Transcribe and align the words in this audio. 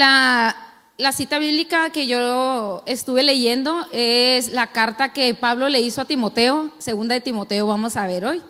la, 0.00 1.12
cita 1.12 1.38
bíblica 1.38 1.90
que 1.90 2.06
yo 2.06 2.82
estuve 2.86 3.22
leyendo 3.22 3.86
es 3.92 4.50
la 4.52 4.68
carta 4.68 5.12
que 5.12 5.34
Pablo 5.34 5.68
le 5.68 5.80
hizo 5.80 6.00
a 6.00 6.06
Timoteo, 6.06 6.72
segunda 6.78 7.14
de 7.14 7.20
Timoteo, 7.20 7.66
vamos 7.66 7.96
a 7.96 8.06
ver 8.06 8.24
hoy. 8.24 8.42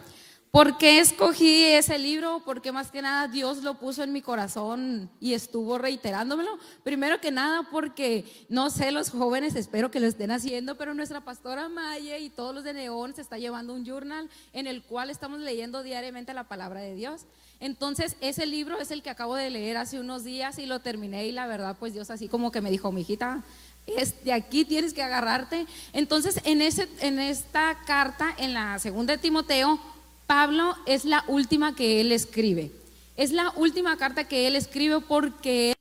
¿Por 0.52 0.78
qué 0.78 0.98
escogí 0.98 1.64
ese 1.64 1.98
libro? 1.98 2.42
Porque 2.44 2.72
más 2.72 2.90
que 2.90 3.02
nada 3.02 3.28
Dios 3.28 3.62
lo 3.62 3.74
puso 3.78 4.02
en 4.02 4.12
mi 4.12 4.20
corazón 4.20 5.08
y 5.20 5.34
estuvo 5.34 5.78
reiterándomelo. 5.78 6.58
Primero 6.82 7.20
que 7.20 7.30
nada 7.30 7.68
porque, 7.70 8.24
no 8.48 8.68
sé, 8.70 8.90
los 8.90 9.10
jóvenes 9.10 9.54
espero 9.54 9.92
que 9.92 10.00
lo 10.00 10.08
estén 10.08 10.32
haciendo, 10.32 10.76
pero 10.76 10.94
nuestra 10.94 11.20
pastora 11.20 11.68
Maya 11.68 12.18
y 12.18 12.30
todos 12.30 12.54
los 12.54 12.64
de 12.64 12.74
Neón 12.74 13.14
se 13.14 13.22
está 13.22 13.38
llevando 13.38 13.74
un 13.74 13.84
journal 13.84 14.28
en 14.52 14.66
el 14.66 14.82
cual 14.82 15.10
estamos 15.10 15.38
leyendo 15.40 15.84
diariamente 15.84 16.34
la 16.34 16.48
palabra 16.48 16.80
de 16.80 16.94
Dios. 16.96 17.26
Entonces, 17.60 18.16
ese 18.22 18.46
libro 18.46 18.80
es 18.80 18.90
el 18.90 19.02
que 19.02 19.10
acabo 19.10 19.36
de 19.36 19.50
leer 19.50 19.76
hace 19.76 20.00
unos 20.00 20.24
días 20.24 20.58
y 20.58 20.64
lo 20.64 20.80
terminé 20.80 21.26
y 21.26 21.32
la 21.32 21.46
verdad, 21.46 21.76
pues 21.78 21.92
Dios 21.92 22.10
así 22.10 22.26
como 22.26 22.50
que 22.50 22.62
me 22.62 22.70
dijo, 22.70 22.90
mi 22.90 23.02
hijita, 23.02 23.44
es 23.86 24.24
de 24.24 24.32
aquí 24.32 24.64
tienes 24.64 24.94
que 24.94 25.02
agarrarte. 25.02 25.66
Entonces, 25.92 26.40
en, 26.44 26.62
ese, 26.62 26.88
en 27.00 27.18
esta 27.18 27.76
carta, 27.86 28.34
en 28.38 28.54
la 28.54 28.78
segunda 28.78 29.14
de 29.14 29.22
Timoteo, 29.22 29.78
Pablo 30.26 30.74
es 30.86 31.04
la 31.04 31.22
última 31.28 31.74
que 31.74 32.00
él 32.00 32.12
escribe. 32.12 32.72
Es 33.16 33.32
la 33.32 33.50
última 33.56 33.96
carta 33.98 34.26
que 34.26 34.46
él 34.46 34.56
escribe 34.56 35.00
porque 35.00 35.70
él 35.70 35.74
va 35.74 35.74
a 35.74 35.74
ser 35.74 35.76
ejecutado. 35.76 35.80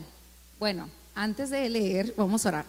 bueno, 0.60 0.90
antes 1.16 1.50
de 1.50 1.70
leer, 1.70 2.14
vamos 2.18 2.46
a 2.46 2.50
orar. 2.50 2.66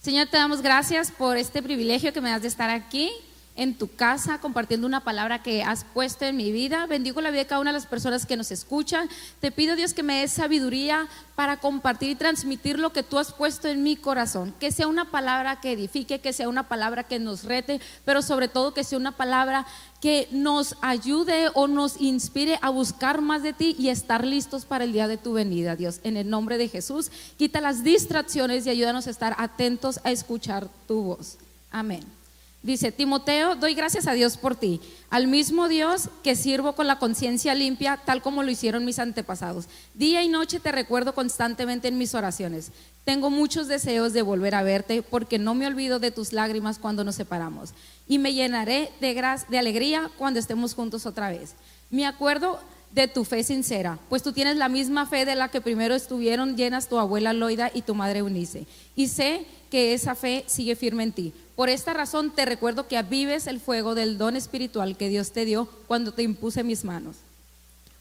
Señor, 0.00 0.28
te 0.28 0.36
damos 0.36 0.62
gracias 0.62 1.10
por 1.10 1.36
este 1.36 1.62
privilegio 1.62 2.12
que 2.12 2.20
me 2.20 2.30
das 2.30 2.42
de 2.42 2.48
estar 2.48 2.70
aquí 2.70 3.10
en 3.56 3.76
tu 3.76 3.94
casa 3.94 4.40
compartiendo 4.40 4.86
una 4.86 5.04
palabra 5.04 5.42
que 5.42 5.62
has 5.62 5.84
puesto 5.84 6.24
en 6.24 6.36
mi 6.36 6.50
vida. 6.50 6.86
Bendigo 6.86 7.20
la 7.20 7.30
vida 7.30 7.42
de 7.42 7.46
cada 7.46 7.60
una 7.60 7.70
de 7.70 7.78
las 7.78 7.86
personas 7.86 8.26
que 8.26 8.36
nos 8.36 8.50
escuchan. 8.50 9.08
Te 9.40 9.52
pido, 9.52 9.76
Dios, 9.76 9.94
que 9.94 10.02
me 10.02 10.20
des 10.20 10.32
sabiduría 10.32 11.08
para 11.36 11.58
compartir 11.58 12.10
y 12.10 12.14
transmitir 12.14 12.78
lo 12.78 12.92
que 12.92 13.02
tú 13.02 13.18
has 13.18 13.32
puesto 13.32 13.68
en 13.68 13.82
mi 13.82 13.96
corazón. 13.96 14.54
Que 14.58 14.72
sea 14.72 14.88
una 14.88 15.10
palabra 15.10 15.60
que 15.60 15.72
edifique, 15.72 16.20
que 16.20 16.32
sea 16.32 16.48
una 16.48 16.68
palabra 16.68 17.04
que 17.04 17.18
nos 17.18 17.44
rete, 17.44 17.80
pero 18.04 18.22
sobre 18.22 18.48
todo 18.48 18.74
que 18.74 18.84
sea 18.84 18.98
una 18.98 19.12
palabra 19.12 19.66
que 20.00 20.28
nos 20.32 20.76
ayude 20.82 21.48
o 21.54 21.66
nos 21.68 22.00
inspire 22.00 22.58
a 22.60 22.70
buscar 22.70 23.20
más 23.20 23.42
de 23.42 23.52
ti 23.52 23.76
y 23.78 23.88
estar 23.88 24.24
listos 24.24 24.64
para 24.64 24.84
el 24.84 24.92
día 24.92 25.08
de 25.08 25.16
tu 25.16 25.32
venida, 25.32 25.76
Dios. 25.76 26.00
En 26.02 26.16
el 26.16 26.28
nombre 26.28 26.58
de 26.58 26.68
Jesús, 26.68 27.10
quita 27.38 27.60
las 27.60 27.84
distracciones 27.84 28.66
y 28.66 28.70
ayúdanos 28.70 29.06
a 29.06 29.10
estar 29.10 29.34
atentos 29.38 30.00
a 30.04 30.10
escuchar 30.10 30.68
tu 30.86 31.02
voz. 31.02 31.38
Amén. 31.70 32.23
Dice, 32.64 32.92
Timoteo, 32.92 33.56
doy 33.56 33.74
gracias 33.74 34.06
a 34.06 34.14
Dios 34.14 34.38
por 34.38 34.56
ti, 34.56 34.80
al 35.10 35.26
mismo 35.26 35.68
Dios 35.68 36.08
que 36.22 36.34
sirvo 36.34 36.72
con 36.72 36.86
la 36.86 36.98
conciencia 36.98 37.54
limpia, 37.54 38.00
tal 38.06 38.22
como 38.22 38.42
lo 38.42 38.50
hicieron 38.50 38.86
mis 38.86 38.98
antepasados. 38.98 39.66
Día 39.92 40.22
y 40.22 40.28
noche 40.28 40.60
te 40.60 40.72
recuerdo 40.72 41.14
constantemente 41.14 41.88
en 41.88 41.98
mis 41.98 42.14
oraciones. 42.14 42.72
Tengo 43.04 43.28
muchos 43.28 43.68
deseos 43.68 44.14
de 44.14 44.22
volver 44.22 44.54
a 44.54 44.62
verte 44.62 45.02
porque 45.02 45.38
no 45.38 45.54
me 45.54 45.66
olvido 45.66 45.98
de 45.98 46.10
tus 46.10 46.32
lágrimas 46.32 46.78
cuando 46.78 47.04
nos 47.04 47.16
separamos 47.16 47.74
y 48.08 48.18
me 48.18 48.32
llenaré 48.32 48.90
de, 48.98 49.12
de 49.50 49.58
alegría 49.58 50.10
cuando 50.16 50.40
estemos 50.40 50.72
juntos 50.72 51.04
otra 51.04 51.28
vez. 51.28 51.56
Me 51.90 52.06
acuerdo 52.06 52.60
de 52.92 53.08
tu 53.08 53.26
fe 53.26 53.44
sincera, 53.44 53.98
pues 54.08 54.22
tú 54.22 54.32
tienes 54.32 54.56
la 54.56 54.70
misma 54.70 55.04
fe 55.04 55.26
de 55.26 55.34
la 55.34 55.48
que 55.48 55.60
primero 55.60 55.94
estuvieron 55.94 56.56
llenas 56.56 56.88
tu 56.88 56.98
abuela 56.98 57.34
Loida 57.34 57.70
y 57.74 57.82
tu 57.82 57.94
madre 57.94 58.22
Unice. 58.22 58.66
Y 58.96 59.08
sé 59.08 59.46
que 59.74 59.92
esa 59.92 60.14
fe 60.14 60.44
sigue 60.46 60.76
firme 60.76 61.02
en 61.02 61.10
ti 61.10 61.32
por 61.56 61.68
esta 61.68 61.94
razón 61.94 62.32
te 62.32 62.44
recuerdo 62.44 62.88
que 62.88 62.96
avives 62.96 63.46
el 63.46 63.60
fuego 63.60 63.94
del 63.94 64.18
don 64.18 64.36
espiritual 64.36 64.96
que 64.96 65.08
Dios 65.08 65.30
te 65.30 65.44
dio 65.44 65.68
cuando 65.86 66.12
te 66.12 66.24
impuse 66.24 66.64
mis 66.64 66.84
manos. 66.84 67.16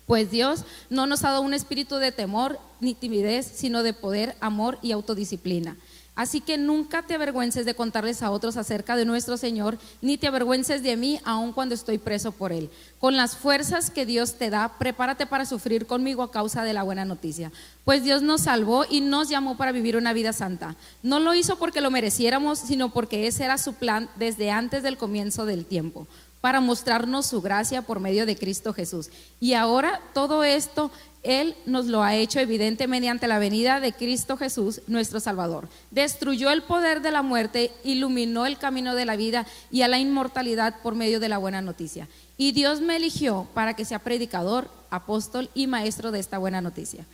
Pues 0.07 0.31
Dios 0.31 0.65
no 0.89 1.05
nos 1.05 1.23
ha 1.23 1.29
dado 1.29 1.41
un 1.41 1.53
espíritu 1.53 1.97
de 1.97 2.11
temor 2.11 2.59
ni 2.79 2.93
timidez, 2.93 3.49
sino 3.55 3.83
de 3.83 3.93
poder, 3.93 4.35
amor 4.41 4.79
y 4.81 4.91
autodisciplina. 4.91 5.77
Así 6.15 6.41
que 6.41 6.59
nunca 6.59 7.01
te 7.01 7.15
avergüences 7.15 7.65
de 7.65 7.73
contarles 7.73 8.21
a 8.21 8.29
otros 8.29 8.55
acerca 8.55 8.95
de 8.95 9.05
nuestro 9.05 9.35
Señor, 9.35 9.79
ni 10.01 10.17
te 10.17 10.27
avergüences 10.27 10.83
de 10.83 10.95
mí 10.95 11.19
aun 11.23 11.53
cuando 11.53 11.73
estoy 11.73 11.97
preso 11.97 12.31
por 12.31 12.51
Él. 12.51 12.69
Con 12.99 13.17
las 13.17 13.35
fuerzas 13.35 13.89
que 13.89 14.05
Dios 14.05 14.35
te 14.35 14.51
da, 14.51 14.77
prepárate 14.77 15.25
para 15.25 15.47
sufrir 15.47 15.87
conmigo 15.87 16.21
a 16.21 16.31
causa 16.31 16.63
de 16.63 16.73
la 16.73 16.83
buena 16.83 17.03
noticia. 17.03 17.51
Pues 17.83 18.03
Dios 18.03 18.21
nos 18.21 18.41
salvó 18.41 18.85
y 18.87 19.01
nos 19.01 19.29
llamó 19.29 19.57
para 19.57 19.71
vivir 19.71 19.97
una 19.97 20.13
vida 20.13 20.33
santa. 20.33 20.75
No 21.01 21.19
lo 21.19 21.33
hizo 21.33 21.57
porque 21.57 21.81
lo 21.81 21.89
mereciéramos, 21.89 22.59
sino 22.59 22.93
porque 22.93 23.25
ese 23.25 23.45
era 23.45 23.57
su 23.57 23.73
plan 23.73 24.07
desde 24.15 24.51
antes 24.51 24.83
del 24.83 24.97
comienzo 24.97 25.45
del 25.47 25.65
tiempo 25.65 26.07
para 26.43 26.59
mostrarnos 26.59 27.25
su 27.25 27.41
gracia 27.41 27.83
por 27.83 28.01
medio 28.01 28.25
de 28.25 28.35
Cristo 28.35 28.73
Jesús. 28.73 29.09
Y 29.39 29.53
ahora 29.53 30.01
todo 30.13 30.43
esto 30.43 30.91
él 31.23 31.55
nos 31.65 31.85
lo 31.85 32.03
ha 32.03 32.15
hecho 32.15 32.41
evidente 32.41 32.85
mediante 32.85 33.29
la 33.29 33.39
venida 33.39 33.79
de 33.79 33.93
Cristo 33.93 34.35
Jesús, 34.35 34.81
nuestro 34.87 35.21
Salvador. 35.21 35.69
Destruyó 35.89 36.51
el 36.51 36.61
poder 36.61 37.01
de 37.01 37.11
la 37.11 37.21
muerte, 37.21 37.71
iluminó 37.85 38.45
el 38.45 38.57
camino 38.57 38.93
de 38.93 39.05
la 39.05 39.15
vida 39.15 39.47
y 39.71 39.83
a 39.83 39.87
la 39.87 39.99
inmortalidad 39.99 40.81
por 40.81 40.95
medio 40.95 41.21
de 41.21 41.29
la 41.29 41.37
buena 41.37 41.61
noticia. 41.61 42.09
Y 42.35 42.51
Dios 42.51 42.81
me 42.81 42.97
eligió 42.97 43.47
para 43.53 43.73
que 43.73 43.85
sea 43.85 43.99
predicador, 43.99 44.69
apóstol 44.89 45.49
y 45.53 45.67
maestro 45.67 46.11
de 46.11 46.19
esta 46.19 46.39
buena 46.39 46.59
noticia. 46.59 47.05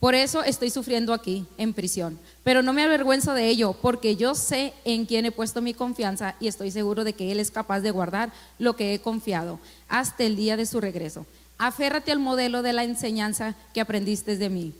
Por 0.00 0.14
eso 0.14 0.42
estoy 0.42 0.70
sufriendo 0.70 1.12
aquí, 1.12 1.44
en 1.58 1.74
prisión. 1.74 2.18
Pero 2.42 2.62
no 2.62 2.72
me 2.72 2.82
avergüenzo 2.82 3.34
de 3.34 3.48
ello, 3.48 3.74
porque 3.74 4.16
yo 4.16 4.34
sé 4.34 4.72
en 4.86 5.04
quién 5.04 5.26
he 5.26 5.30
puesto 5.30 5.60
mi 5.60 5.74
confianza 5.74 6.36
y 6.40 6.48
estoy 6.48 6.70
seguro 6.70 7.04
de 7.04 7.12
que 7.12 7.30
Él 7.30 7.38
es 7.38 7.50
capaz 7.50 7.80
de 7.80 7.90
guardar 7.90 8.32
lo 8.58 8.76
que 8.76 8.94
he 8.94 9.00
confiado 9.00 9.60
hasta 9.90 10.24
el 10.24 10.36
día 10.36 10.56
de 10.56 10.64
su 10.64 10.80
regreso. 10.80 11.26
Aférrate 11.58 12.12
al 12.12 12.18
modelo 12.18 12.62
de 12.62 12.72
la 12.72 12.84
enseñanza 12.84 13.54
que 13.74 13.82
aprendiste 13.82 14.38
de 14.38 14.48
mí. 14.48 14.72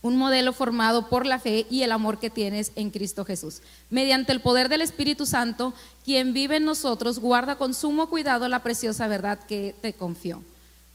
Un 0.00 0.16
modelo 0.16 0.54
formado 0.54 1.10
por 1.10 1.26
la 1.26 1.38
fe 1.38 1.66
y 1.68 1.82
el 1.82 1.92
amor 1.92 2.18
que 2.18 2.30
tienes 2.30 2.72
en 2.76 2.90
Cristo 2.90 3.26
Jesús. 3.26 3.60
Mediante 3.90 4.32
el 4.32 4.40
poder 4.40 4.70
del 4.70 4.80
Espíritu 4.80 5.26
Santo, 5.26 5.74
quien 6.02 6.32
vive 6.32 6.56
en 6.56 6.64
nosotros, 6.64 7.18
guarda 7.18 7.56
con 7.56 7.74
sumo 7.74 8.08
cuidado 8.08 8.48
la 8.48 8.62
preciosa 8.62 9.06
verdad 9.06 9.38
que 9.46 9.74
te 9.82 9.92
confió. 9.92 10.42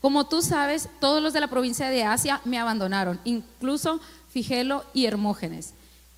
Como 0.02 0.26
tú 0.26 0.42
sabes, 0.42 0.90
todos 1.00 1.22
los 1.22 1.34
de 1.34 1.40
la 1.40 1.48
provincia 1.48 1.90
de 1.90 2.04
Asia 2.04 2.42
me 2.44 2.58
abandonaron, 2.58 3.20
incluso 3.24 4.00
Figelo 4.30 4.84
y 4.94 5.06
Hermógenes. 5.06 5.74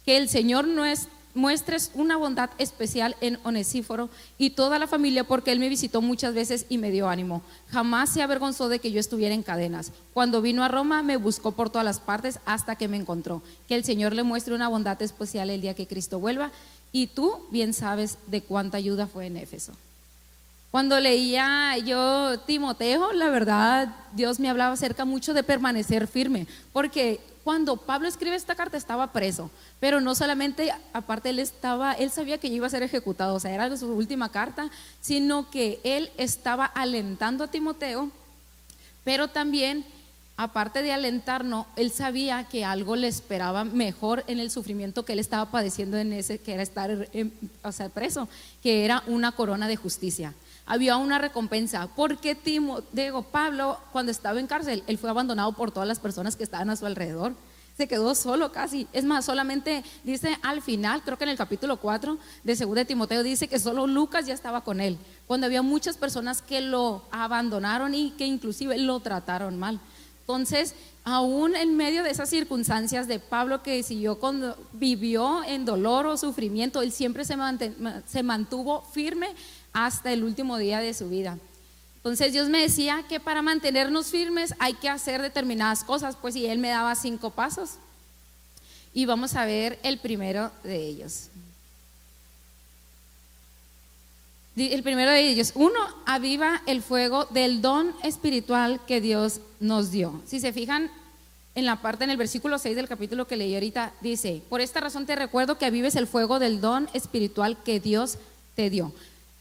Que 0.05 0.17
el 0.17 0.29
Señor 0.29 0.67
no 0.67 0.85
es 0.85 1.09
muestres 1.33 1.91
una 1.95 2.17
bondad 2.17 2.51
especial 2.57 3.15
en 3.21 3.39
Onesíforo 3.43 4.09
y 4.37 4.51
toda 4.51 4.79
la 4.79 4.87
familia 4.87 5.23
porque 5.23 5.51
él 5.51 5.59
me 5.59 5.69
visitó 5.69 6.01
muchas 6.01 6.33
veces 6.33 6.65
y 6.69 6.77
me 6.77 6.91
dio 6.91 7.09
ánimo. 7.09 7.41
Jamás 7.69 8.09
se 8.11 8.21
avergonzó 8.21 8.69
de 8.69 8.79
que 8.79 8.91
yo 8.91 8.99
estuviera 8.99 9.33
en 9.33 9.43
cadenas. 9.43 9.91
Cuando 10.13 10.41
vino 10.41 10.63
a 10.63 10.67
Roma 10.67 11.01
me 11.01 11.17
buscó 11.17 11.51
por 11.51 11.69
todas 11.69 11.85
las 11.85 11.99
partes 11.99 12.39
hasta 12.45 12.75
que 12.75 12.87
me 12.87 12.97
encontró. 12.97 13.41
Que 13.67 13.75
el 13.75 13.83
Señor 13.83 14.13
le 14.13 14.23
muestre 14.23 14.53
una 14.53 14.67
bondad 14.67 15.01
especial 15.01 15.49
el 15.49 15.61
día 15.61 15.73
que 15.73 15.87
Cristo 15.87 16.19
vuelva 16.19 16.51
y 16.91 17.07
tú 17.07 17.47
bien 17.51 17.73
sabes 17.73 18.17
de 18.27 18.41
cuánta 18.41 18.77
ayuda 18.77 19.07
fue 19.07 19.25
en 19.25 19.37
Éfeso. 19.37 19.73
Cuando 20.73 20.99
leía 20.99 21.77
yo 21.77 22.39
Timoteo, 22.47 23.13
la 23.13 23.29
verdad, 23.29 23.95
Dios 24.13 24.39
me 24.39 24.49
hablaba 24.49 24.73
acerca 24.73 25.05
mucho 25.05 25.35
de 25.35 25.43
permanecer 25.43 26.07
firme, 26.07 26.47
porque 26.71 27.19
cuando 27.43 27.77
Pablo 27.77 28.07
escribe 28.07 28.35
esta 28.35 28.55
carta 28.55 28.75
estaba 28.75 29.13
preso, 29.13 29.51
pero 29.79 30.01
no 30.01 30.15
solamente, 30.15 30.73
aparte 30.91 31.29
él 31.29 31.37
estaba, 31.37 31.93
él 31.93 32.09
sabía 32.09 32.39
que 32.39 32.47
iba 32.47 32.65
a 32.65 32.71
ser 32.71 32.81
ejecutado, 32.81 33.35
o 33.35 33.39
sea, 33.39 33.51
era 33.51 33.77
su 33.77 33.85
última 33.93 34.29
carta, 34.29 34.71
sino 34.99 35.51
que 35.51 35.79
él 35.83 36.09
estaba 36.17 36.65
alentando 36.65 37.43
a 37.43 37.51
Timoteo, 37.51 38.09
pero 39.03 39.27
también, 39.27 39.85
aparte 40.37 40.81
de 40.81 40.91
alentarnos, 40.91 41.67
él 41.75 41.91
sabía 41.91 42.45
que 42.45 42.65
algo 42.65 42.95
le 42.95 43.09
esperaba 43.09 43.63
mejor 43.63 44.23
en 44.25 44.39
el 44.39 44.49
sufrimiento 44.49 45.05
que 45.05 45.13
él 45.13 45.19
estaba 45.19 45.51
padeciendo 45.51 45.99
en 45.99 46.13
ese, 46.13 46.39
que 46.39 46.55
era 46.55 46.63
estar 46.63 47.09
o 47.63 47.71
sea, 47.71 47.89
preso, 47.89 48.27
que 48.63 48.85
era 48.85 49.03
una 49.05 49.33
corona 49.33 49.67
de 49.67 49.75
justicia 49.75 50.33
había 50.65 50.97
una 50.97 51.17
recompensa. 51.17 51.89
Porque 51.95 52.35
Timo, 52.35 52.81
digo, 52.91 53.23
Pablo, 53.23 53.77
cuando 53.91 54.11
estaba 54.11 54.39
en 54.39 54.47
cárcel, 54.47 54.83
él 54.87 54.97
fue 54.97 55.09
abandonado 55.09 55.53
por 55.53 55.71
todas 55.71 55.87
las 55.87 55.99
personas 55.99 56.35
que 56.35 56.43
estaban 56.43 56.69
a 56.69 56.75
su 56.75 56.85
alrededor. 56.85 57.33
Se 57.77 57.87
quedó 57.87 58.13
solo 58.13 58.51
casi. 58.51 58.87
Es 58.93 59.03
más, 59.03 59.25
solamente 59.25 59.83
dice 60.03 60.37
al 60.43 60.61
final, 60.61 61.01
creo 61.03 61.17
que 61.17 61.23
en 61.23 61.31
el 61.31 61.37
capítulo 61.37 61.77
4 61.77 62.17
de 62.43 62.55
2 62.55 62.75
de 62.75 62.85
Timoteo, 62.85 63.23
dice 63.23 63.47
que 63.47 63.57
solo 63.57 63.87
Lucas 63.87 64.27
ya 64.27 64.33
estaba 64.33 64.61
con 64.61 64.79
él. 64.79 64.97
Cuando 65.25 65.47
había 65.47 65.63
muchas 65.63 65.97
personas 65.97 66.41
que 66.43 66.61
lo 66.61 67.03
abandonaron 67.11 67.95
y 67.95 68.11
que 68.11 68.27
inclusive 68.27 68.77
lo 68.77 68.99
trataron 68.99 69.57
mal. 69.57 69.79
Entonces, 70.19 70.75
aún 71.03 71.55
en 71.55 71.75
medio 71.75 72.03
de 72.03 72.11
esas 72.11 72.29
circunstancias 72.29 73.07
de 73.07 73.19
Pablo 73.19 73.61
que 73.61 73.83
siguió 73.83 74.19
cuando 74.19 74.55
vivió 74.71 75.43
en 75.43 75.65
dolor 75.65 76.05
o 76.05 76.15
sufrimiento, 76.15 76.81
él 76.81 76.93
siempre 76.93 77.25
se, 77.25 77.35
se 78.05 78.23
mantuvo 78.23 78.83
firme 78.93 79.29
hasta 79.73 80.13
el 80.13 80.23
último 80.23 80.57
día 80.57 80.79
de 80.79 80.93
su 80.93 81.09
vida. 81.09 81.37
Entonces 81.97 82.33
Dios 82.33 82.49
me 82.49 82.61
decía 82.61 83.03
que 83.07 83.19
para 83.19 83.41
mantenernos 83.41 84.07
firmes 84.07 84.53
hay 84.59 84.73
que 84.73 84.89
hacer 84.89 85.21
determinadas 85.21 85.83
cosas, 85.83 86.15
pues 86.15 86.35
y 86.35 86.45
Él 86.45 86.59
me 86.59 86.69
daba 86.69 86.95
cinco 86.95 87.29
pasos. 87.29 87.75
Y 88.93 89.05
vamos 89.05 89.35
a 89.35 89.45
ver 89.45 89.79
el 89.83 89.97
primero 89.97 90.51
de 90.63 90.85
ellos. 90.85 91.29
El 94.55 94.83
primero 94.83 95.09
de 95.09 95.27
ellos, 95.27 95.53
uno, 95.55 95.79
aviva 96.05 96.61
el 96.67 96.83
fuego 96.83 97.25
del 97.25 97.61
don 97.61 97.95
espiritual 98.03 98.79
que 98.85 99.01
Dios 99.01 99.39
nos 99.59 99.89
dio. 99.89 100.21
Si 100.27 100.39
se 100.39 100.53
fijan 100.53 100.91
en 101.55 101.65
la 101.65 101.81
parte 101.81 102.03
en 102.03 102.09
el 102.11 102.17
versículo 102.17 102.59
6 102.59 102.75
del 102.75 102.87
capítulo 102.87 103.27
que 103.27 103.37
leí 103.37 103.53
ahorita, 103.53 103.93
dice, 104.01 104.43
por 104.49 104.61
esta 104.61 104.79
razón 104.79 105.05
te 105.05 105.15
recuerdo 105.15 105.57
que 105.57 105.65
avives 105.65 105.95
el 105.95 106.05
fuego 106.05 106.37
del 106.37 106.61
don 106.61 106.87
espiritual 106.93 107.57
que 107.63 107.79
Dios 107.79 108.17
te 108.55 108.69
dio. 108.69 108.93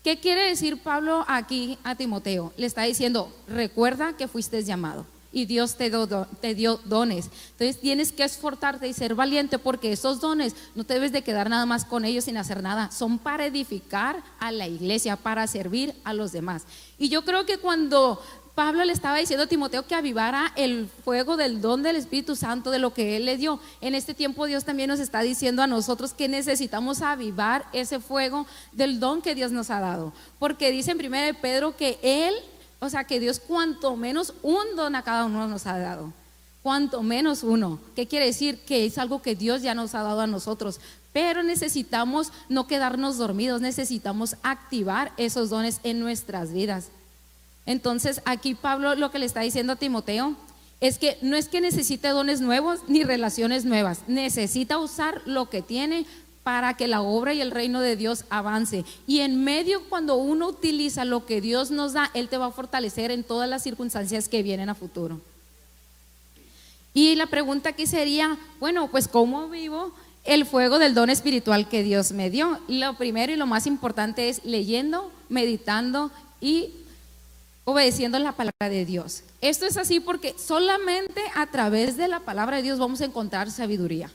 ¿Qué 0.03 0.19
quiere 0.19 0.49
decir 0.49 0.83
Pablo 0.83 1.25
aquí 1.29 1.79
a 1.85 1.95
Timoteo? 1.95 2.53
Le 2.57 2.67
está 2.67 2.83
diciendo, 2.83 3.33
recuerda 3.47 4.17
que 4.17 4.27
fuiste 4.27 4.65
llamado 4.65 5.07
y 5.33 5.47
Dios 5.47 5.77
te, 5.77 5.91
te, 6.41 6.55
dio 6.55 6.81
dones. 6.85 7.31
Entonces 7.53 7.81
tienes 7.81 8.13
que 8.13 8.25
esforzarte 8.25 8.89
y 8.89 8.93
ser 8.93 9.15
valiente 9.15 9.59
porque 9.59 9.93
esos 9.93 10.21
dones 10.21 10.55
no 10.75 10.85
te 10.85 10.95
debes 10.95 11.13
de 11.13 11.23
quedar 11.23 11.49
nada 11.49 11.67
más 11.67 11.85
con 11.85 12.05
ellos 12.05 12.25
sin 12.25 12.37
hacer 12.37 12.63
nada. 12.63 12.91
Son 12.91 13.19
para 13.19 13.47
edificar 13.47 14.23
a 14.39 14.53
la 14.53 14.67
iglesia, 14.67 15.17
para 15.17 15.47
servir 15.47 15.95
a 16.05 16.13
los 16.13 16.33
demás. 16.33 16.65
Y 16.99 17.09
yo 17.09 17.25
creo 17.25 17.47
que 17.47 17.59
cuando 17.59 18.21
Pablo 18.55 18.85
le 18.85 18.93
estaba 18.93 19.19
diciendo 19.19 19.45
a 19.45 19.49
Timoteo 19.49 19.87
que 19.87 19.95
avivara 19.95 20.53
el 20.57 20.89
fuego 21.05 21.37
del 21.37 21.61
don 21.61 21.83
del 21.83 21.97
Espíritu 21.97 22.37
Santo, 22.37 22.71
de 22.71 22.79
lo 22.79 22.93
que 22.93 23.17
Él 23.17 23.25
le 23.25 23.39
dio. 23.39 23.61
En 23.81 23.95
este 23.95 24.13
tiempo 24.13 24.47
Dios 24.47 24.65
también 24.65 24.89
nos 24.89 25.01
está 25.01 25.23
diciendo 25.23 25.63
a 25.63 25.67
nosotros 25.67 26.13
que 26.13 26.29
necesitamos 26.29 27.01
avivar 27.01 27.65
ese 27.73 27.99
fuego 27.99 28.47
del 28.73 29.01
don 29.01 29.23
que 29.23 29.35
Dios 29.35 29.53
nos 29.53 29.71
ha 29.71 29.81
dado. 29.81 30.13
Porque 30.39 30.71
dice 30.71 30.91
en 30.91 30.99
1 30.99 31.41
Pedro 31.41 31.77
que 31.77 31.99
Él 32.03 32.35
o 32.83 32.91
sea 32.91 33.05
que 33.05 33.21
Dios 33.21 33.39
cuanto 33.39 33.95
menos 33.95 34.35
un 34.43 34.75
don 34.75 34.97
a 34.97 35.05
cada 35.05 35.27
uno 35.27 35.47
nos 35.47 35.69
ha 35.69 35.79
dado. 35.79 36.13
Cuanto 36.65 37.05
menos 37.05 37.45
uno. 37.45 37.79
¿Qué 37.95 38.09
quiere 38.09 38.27
decir? 38.27 38.59
Que 38.65 38.85
es 38.85 38.99
algo 38.99 39.23
que 39.23 39.37
Dios 39.37 39.63
ya 39.63 39.73
nos 39.73 39.95
ha 39.95 40.03
dado 40.03 40.21
a 40.21 40.27
nosotros. 40.27 40.81
Pero 41.13 41.45
necesitamos 41.45 42.33
no 42.49 42.67
quedarnos 42.67 43.19
dormidos, 43.19 43.61
necesitamos 43.61 44.35
activar 44.43 45.13
esos 45.17 45.49
dones 45.49 45.79
en 45.85 46.01
nuestras 46.01 46.53
vidas. 46.53 46.89
Entonces 47.67 48.23
aquí 48.25 48.55
Pablo 48.55 48.95
lo 48.95 49.11
que 49.11 49.19
le 49.19 49.27
está 49.27 49.41
diciendo 49.41 49.75
a 49.75 49.77
Timoteo 49.77 50.37
es 50.81 50.99
que 50.99 51.17
no 51.23 51.37
es 51.37 51.49
que 51.49 51.61
necesite 51.61 52.09
dones 52.09 52.41
nuevos 52.41 52.81
ni 52.89 53.05
relaciones 53.05 53.65
nuevas, 53.65 54.01
necesita 54.09 54.79
usar 54.79 55.23
lo 55.27 55.49
que 55.49 55.63
tiene 55.63 56.07
para 56.43 56.75
que 56.75 56.89
la 56.89 57.03
obra 57.03 57.35
y 57.35 57.41
el 57.41 57.53
reino 57.53 57.81
de 57.81 57.97
Dios 57.97 58.25
avance. 58.31 58.85
Y 59.07 59.21
en 59.21 59.45
medio, 59.45 59.83
cuando 59.89 60.17
uno 60.17 60.49
utiliza 60.49 61.05
lo 61.05 61.25
que 61.25 61.41
Dios 61.41 61.71
nos 61.71 61.93
da, 61.93 62.11
Él 62.15 62.29
te 62.29 62.37
va 62.37 62.47
a 62.47 62.51
fortalecer 62.51 63.11
en 63.13 63.23
todas 63.23 63.49
las 63.49 63.63
circunstancias 63.63 64.29
que 64.29 64.43
vienen 64.43 64.69
a 64.69 64.75
futuro. 64.75 65.21
Y 66.95 67.15
la 67.15 67.27
pregunta 67.27 67.71
aquí 67.71 67.87
sería, 67.87 68.37
bueno, 68.61 68.89
pues 68.91 69.09
¿cómo 69.09 69.49
vivo 69.49 69.93
el 70.25 70.45
fuego 70.45 70.79
del 70.79 70.95
don 70.95 71.11
espiritual 71.11 71.69
que 71.69 71.83
Dios 71.83 72.13
me 72.13 72.29
dio? 72.29 72.59
Lo 72.69 72.95
primero 72.95 73.33
y 73.33 73.37
lo 73.37 73.47
más 73.47 73.67
importante 73.67 74.29
es 74.29 74.45
leyendo, 74.45 75.11
meditando 75.29 76.11
y 76.41 76.71
obedeciendo 77.65 78.19
la 78.19 78.33
palabra 78.33 78.69
de 78.69 78.85
Dios. 78.85 79.23
Esto 79.41 79.67
es 79.67 79.77
así 79.77 80.01
porque 80.01 80.35
solamente 80.39 81.21
a 81.35 81.47
través 81.47 81.97
de 81.97 82.09
la 82.09 82.21
palabra 82.21 82.57
de 82.57 82.63
Dios 82.63 82.79
vamos 82.79 83.01
a 83.01 83.05
encontrar 83.05 83.51
sabiduría 83.51 84.11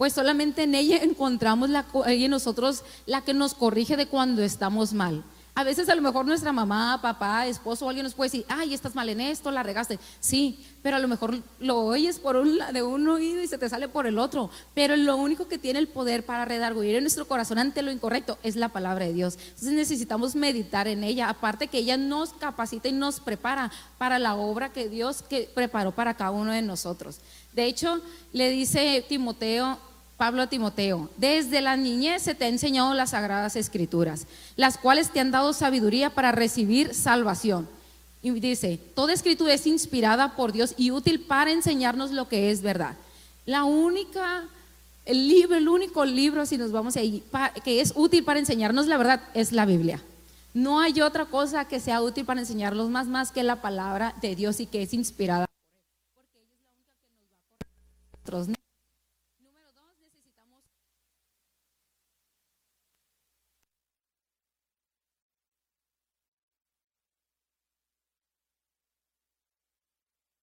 pues 0.00 0.14
solamente 0.14 0.62
en 0.62 0.74
ella 0.74 0.96
encontramos 1.02 1.68
la, 1.68 1.84
en 2.06 2.30
nosotros 2.30 2.84
la 3.04 3.20
que 3.20 3.34
nos 3.34 3.52
corrige 3.52 3.98
de 3.98 4.06
cuando 4.06 4.42
estamos 4.42 4.94
mal. 4.94 5.22
A 5.60 5.64
veces 5.64 5.90
a 5.90 5.94
lo 5.94 6.00
mejor 6.00 6.24
nuestra 6.24 6.54
mamá, 6.54 6.98
papá, 7.02 7.46
esposo 7.46 7.86
alguien 7.86 8.04
nos 8.04 8.14
puede 8.14 8.30
decir, 8.30 8.46
ay, 8.48 8.72
estás 8.72 8.94
mal 8.94 9.10
en 9.10 9.20
esto, 9.20 9.50
la 9.50 9.62
regaste. 9.62 9.98
Sí, 10.18 10.64
pero 10.82 10.96
a 10.96 10.98
lo 10.98 11.06
mejor 11.06 11.36
lo 11.58 11.80
oyes 11.80 12.18
por 12.18 12.36
un, 12.36 12.60
de 12.72 12.82
un 12.82 13.06
oído 13.06 13.42
y 13.42 13.46
se 13.46 13.58
te 13.58 13.68
sale 13.68 13.86
por 13.86 14.06
el 14.06 14.18
otro. 14.18 14.48
Pero 14.72 14.96
lo 14.96 15.18
único 15.18 15.48
que 15.48 15.58
tiene 15.58 15.78
el 15.78 15.86
poder 15.86 16.24
para 16.24 16.46
redarguir 16.46 16.94
en 16.94 17.04
nuestro 17.04 17.28
corazón 17.28 17.58
ante 17.58 17.82
lo 17.82 17.90
incorrecto 17.90 18.38
es 18.42 18.56
la 18.56 18.70
palabra 18.70 19.04
de 19.04 19.12
Dios. 19.12 19.34
Entonces 19.38 19.72
necesitamos 19.72 20.34
meditar 20.34 20.88
en 20.88 21.04
ella. 21.04 21.28
Aparte 21.28 21.68
que 21.68 21.76
ella 21.76 21.98
nos 21.98 22.32
capacita 22.32 22.88
y 22.88 22.92
nos 22.92 23.20
prepara 23.20 23.70
para 23.98 24.18
la 24.18 24.36
obra 24.36 24.72
que 24.72 24.88
Dios 24.88 25.22
preparó 25.54 25.92
para 25.92 26.14
cada 26.14 26.30
uno 26.30 26.52
de 26.52 26.62
nosotros. 26.62 27.18
De 27.52 27.66
hecho, 27.66 28.00
le 28.32 28.48
dice 28.48 29.04
Timoteo 29.06 29.78
Pablo 30.20 30.42
a 30.42 30.48
Timoteo, 30.48 31.08
desde 31.16 31.62
la 31.62 31.78
niñez 31.78 32.20
se 32.20 32.34
te 32.34 32.44
ha 32.44 32.48
enseñado 32.48 32.92
las 32.92 33.12
sagradas 33.12 33.56
escrituras, 33.56 34.26
las 34.54 34.76
cuales 34.76 35.08
te 35.08 35.18
han 35.18 35.30
dado 35.30 35.54
sabiduría 35.54 36.10
para 36.10 36.30
recibir 36.30 36.92
salvación. 36.92 37.66
Y 38.20 38.30
dice, 38.32 38.78
toda 38.94 39.14
escritura 39.14 39.54
es 39.54 39.66
inspirada 39.66 40.36
por 40.36 40.52
Dios 40.52 40.74
y 40.76 40.90
útil 40.90 41.20
para 41.20 41.52
enseñarnos 41.52 42.10
lo 42.10 42.28
que 42.28 42.50
es 42.50 42.60
verdad. 42.60 42.98
La 43.46 43.64
única, 43.64 44.44
el 45.06 45.26
libro, 45.26 45.56
el 45.56 45.66
único 45.70 46.04
libro, 46.04 46.44
si 46.44 46.58
nos 46.58 46.70
vamos 46.70 46.98
ahí, 46.98 47.24
que 47.64 47.80
es 47.80 47.94
útil 47.96 48.22
para 48.22 48.40
enseñarnos 48.40 48.88
la 48.88 48.98
verdad, 48.98 49.22
es 49.32 49.52
la 49.52 49.64
Biblia. 49.64 50.02
No 50.52 50.80
hay 50.80 51.00
otra 51.00 51.24
cosa 51.24 51.64
que 51.64 51.80
sea 51.80 52.02
útil 52.02 52.26
para 52.26 52.40
enseñarnos 52.40 52.90
más, 52.90 53.06
más 53.06 53.32
que 53.32 53.42
la 53.42 53.62
palabra 53.62 54.14
de 54.20 54.36
Dios 54.36 54.60
y 54.60 54.66
que 54.66 54.82
es 54.82 54.92
inspirada 54.92 55.46
por 58.22 58.30
Porque 58.30 58.36
es 58.36 58.36
la 58.36 58.36
única 58.36 58.36
que 58.36 58.36
nos 58.36 58.50
va 58.50 58.54
a 58.54 58.59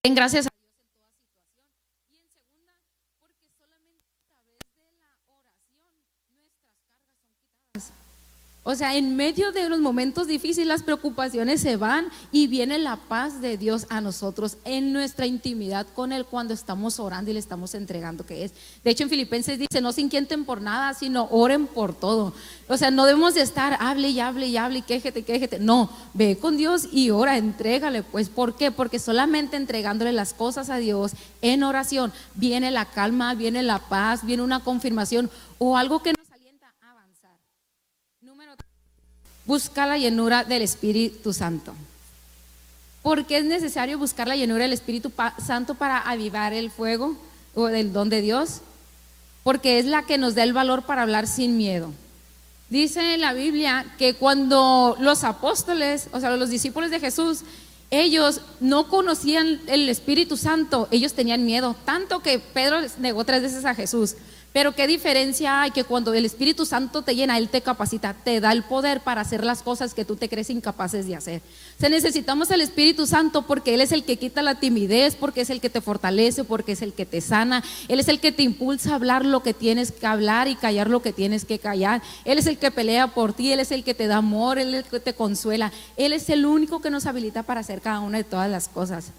gracias 0.03 0.45
Dios 0.45 0.71
en 0.71 0.87
toda 0.95 1.09
situación. 1.19 1.65
Y 2.09 2.17
en 2.17 2.29
segunda, 2.29 2.73
porque 3.19 3.49
solamente 3.59 4.13
a 4.13 4.21
través 4.25 4.59
de 4.59 4.97
la 4.99 5.17
oración 5.37 5.93
nuestras 5.93 6.23
cargas 6.25 6.27
son 6.27 6.37
quitadas. 7.73 7.93
O 8.69 8.75
sea, 8.75 8.97
en 8.97 9.15
medio 9.15 9.53
de 9.53 9.69
los 9.69 9.79
momentos 9.79 10.27
difíciles 10.27 10.67
las 10.67 10.83
preocupaciones 10.83 11.61
se 11.61 11.77
van 11.77 12.09
y 12.33 12.47
viene 12.47 12.77
la 12.77 12.97
paz 12.97 13.39
de 13.39 13.57
Dios 13.57 13.85
a 13.87 14.01
nosotros 14.01 14.57
en 14.65 14.91
nuestra 14.91 15.25
intimidad 15.25 15.87
con 15.95 16.11
Él 16.11 16.25
cuando 16.25 16.53
estamos 16.53 16.99
orando 16.99 17.31
y 17.31 17.35
le 17.35 17.39
estamos 17.39 17.73
entregando 17.75 18.25
que 18.25 18.43
es. 18.43 18.51
De 18.83 18.91
hecho, 18.91 19.03
en 19.03 19.09
Filipenses 19.09 19.57
dice, 19.57 19.79
no 19.79 19.93
se 19.93 20.01
inquieten 20.01 20.43
por 20.43 20.59
nada, 20.59 20.93
sino 20.95 21.29
oren 21.31 21.65
por 21.65 21.95
todo. 21.95 22.33
O 22.67 22.75
sea, 22.75 22.91
no 22.91 23.05
debemos 23.05 23.35
de 23.35 23.41
estar, 23.41 23.77
hable 23.79 24.09
y 24.09 24.19
hable 24.19 24.47
y 24.47 24.57
hable 24.57 24.79
y 24.79 24.81
quéjete, 24.81 25.23
quéjete. 25.23 25.59
No, 25.59 25.89
ve 26.13 26.37
con 26.37 26.57
Dios 26.57 26.89
y 26.91 27.09
ora, 27.09 27.37
entrégale. 27.37 28.03
Pues, 28.03 28.27
¿por 28.27 28.57
qué? 28.57 28.71
Porque 28.71 28.99
solamente 28.99 29.55
entregándole 29.55 30.11
las 30.11 30.33
cosas 30.33 30.69
a 30.69 30.75
Dios 30.75 31.13
en 31.41 31.63
oración 31.63 32.11
viene 32.35 32.69
la 32.71 32.83
calma, 32.83 33.33
viene 33.33 33.63
la 33.63 33.79
paz, 33.79 34.25
viene 34.25 34.43
una 34.43 34.59
confirmación 34.59 35.29
o 35.57 35.77
algo 35.77 36.03
que 36.03 36.16
busca 39.47 39.87
la 39.87 39.97
llenura 39.97 40.43
del 40.43 40.61
Espíritu 40.61 41.33
Santo. 41.33 41.73
¿Por 43.01 43.25
qué 43.25 43.37
es 43.37 43.45
necesario 43.45 43.97
buscar 43.97 44.27
la 44.27 44.35
llenura 44.35 44.63
del 44.63 44.73
Espíritu 44.73 45.11
Santo 45.43 45.75
para 45.75 45.97
avivar 45.99 46.53
el 46.53 46.69
fuego 46.69 47.15
o 47.55 47.69
el 47.69 47.93
don 47.93 48.09
de 48.09 48.21
Dios? 48.21 48.59
Porque 49.43 49.79
es 49.79 49.85
la 49.85 50.03
que 50.03 50.17
nos 50.17 50.35
da 50.35 50.43
el 50.43 50.51
valor 50.51 50.83
para 50.83 51.03
hablar 51.03 51.25
sin 51.25 51.55
miedo. 51.55 51.93
Dice 52.69 53.13
en 53.13 53.21
la 53.21 53.31
Biblia 53.31 53.85
que 53.97 54.15
cuando 54.15 54.97
los 54.99 55.23
apóstoles, 55.23 56.09
o 56.11 56.19
sea, 56.19 56.35
los 56.35 56.49
discípulos 56.49 56.91
de 56.91 56.99
Jesús, 56.99 57.43
ellos 57.89 58.41
no 58.59 58.89
conocían 58.89 59.61
el 59.67 59.87
Espíritu 59.87 60.35
Santo, 60.35 60.89
ellos 60.91 61.13
tenían 61.13 61.45
miedo, 61.45 61.77
tanto 61.85 62.19
que 62.19 62.39
Pedro 62.39 62.79
negó 62.99 63.23
tres 63.23 63.41
veces 63.41 63.63
a 63.63 63.73
Jesús. 63.73 64.15
Pero 64.57 64.73
qué 64.73 64.87
diferencia 64.87 65.61
hay 65.61 65.69
que 65.69 65.83
cuando 65.83 66.15
el 66.15 66.25
Espíritu 66.25 66.65
Santo 66.65 67.03
te 67.03 67.13
llena, 67.13 67.37
Él 67.37 67.47
te 67.47 67.61
capacita, 67.61 68.15
te 68.15 68.39
da 68.39 68.51
el 68.51 68.63
poder 68.63 69.01
para 69.01 69.21
hacer 69.21 69.43
las 69.43 69.61
cosas 69.61 69.93
que 69.93 70.03
tú 70.03 70.15
te 70.15 70.29
crees 70.29 70.49
incapaces 70.49 71.05
de 71.05 71.15
hacer. 71.15 71.43
Se 71.79 71.91
necesitamos 71.91 72.49
el 72.49 72.61
Espíritu 72.61 73.05
Santo 73.05 73.43
porque 73.43 73.75
Él 73.75 73.81
es 73.81 73.91
el 73.91 74.03
que 74.03 74.17
quita 74.17 74.41
la 74.41 74.55
timidez, 74.55 75.15
porque 75.15 75.41
es 75.41 75.51
el 75.51 75.61
que 75.61 75.69
te 75.69 75.79
fortalece, 75.79 76.43
porque 76.43 76.71
es 76.71 76.81
el 76.81 76.93
que 76.93 77.05
te 77.05 77.21
sana. 77.21 77.63
Él 77.87 77.99
es 77.99 78.07
el 78.07 78.19
que 78.19 78.31
te 78.31 78.41
impulsa 78.41 78.93
a 78.93 78.95
hablar 78.95 79.25
lo 79.25 79.43
que 79.43 79.53
tienes 79.53 79.91
que 79.91 80.07
hablar 80.07 80.47
y 80.47 80.55
callar 80.55 80.89
lo 80.89 81.03
que 81.03 81.13
tienes 81.13 81.45
que 81.45 81.59
callar. 81.59 82.01
Él 82.25 82.39
es 82.39 82.47
el 82.47 82.57
que 82.57 82.71
pelea 82.71 83.09
por 83.09 83.33
ti, 83.33 83.51
Él 83.51 83.59
es 83.59 83.71
el 83.71 83.83
que 83.83 83.93
te 83.93 84.07
da 84.07 84.17
amor, 84.17 84.57
Él 84.57 84.73
es 84.73 84.85
el 84.85 84.89
que 84.89 84.99
te 84.99 85.13
consuela. 85.13 85.71
Él 85.97 86.13
es 86.13 86.31
el 86.31 86.47
único 86.47 86.81
que 86.81 86.89
nos 86.89 87.05
habilita 87.05 87.43
para 87.43 87.59
hacer 87.59 87.79
cada 87.79 87.99
una 87.99 88.17
de 88.17 88.23
todas 88.23 88.49
las 88.49 88.67
cosas. 88.69 89.11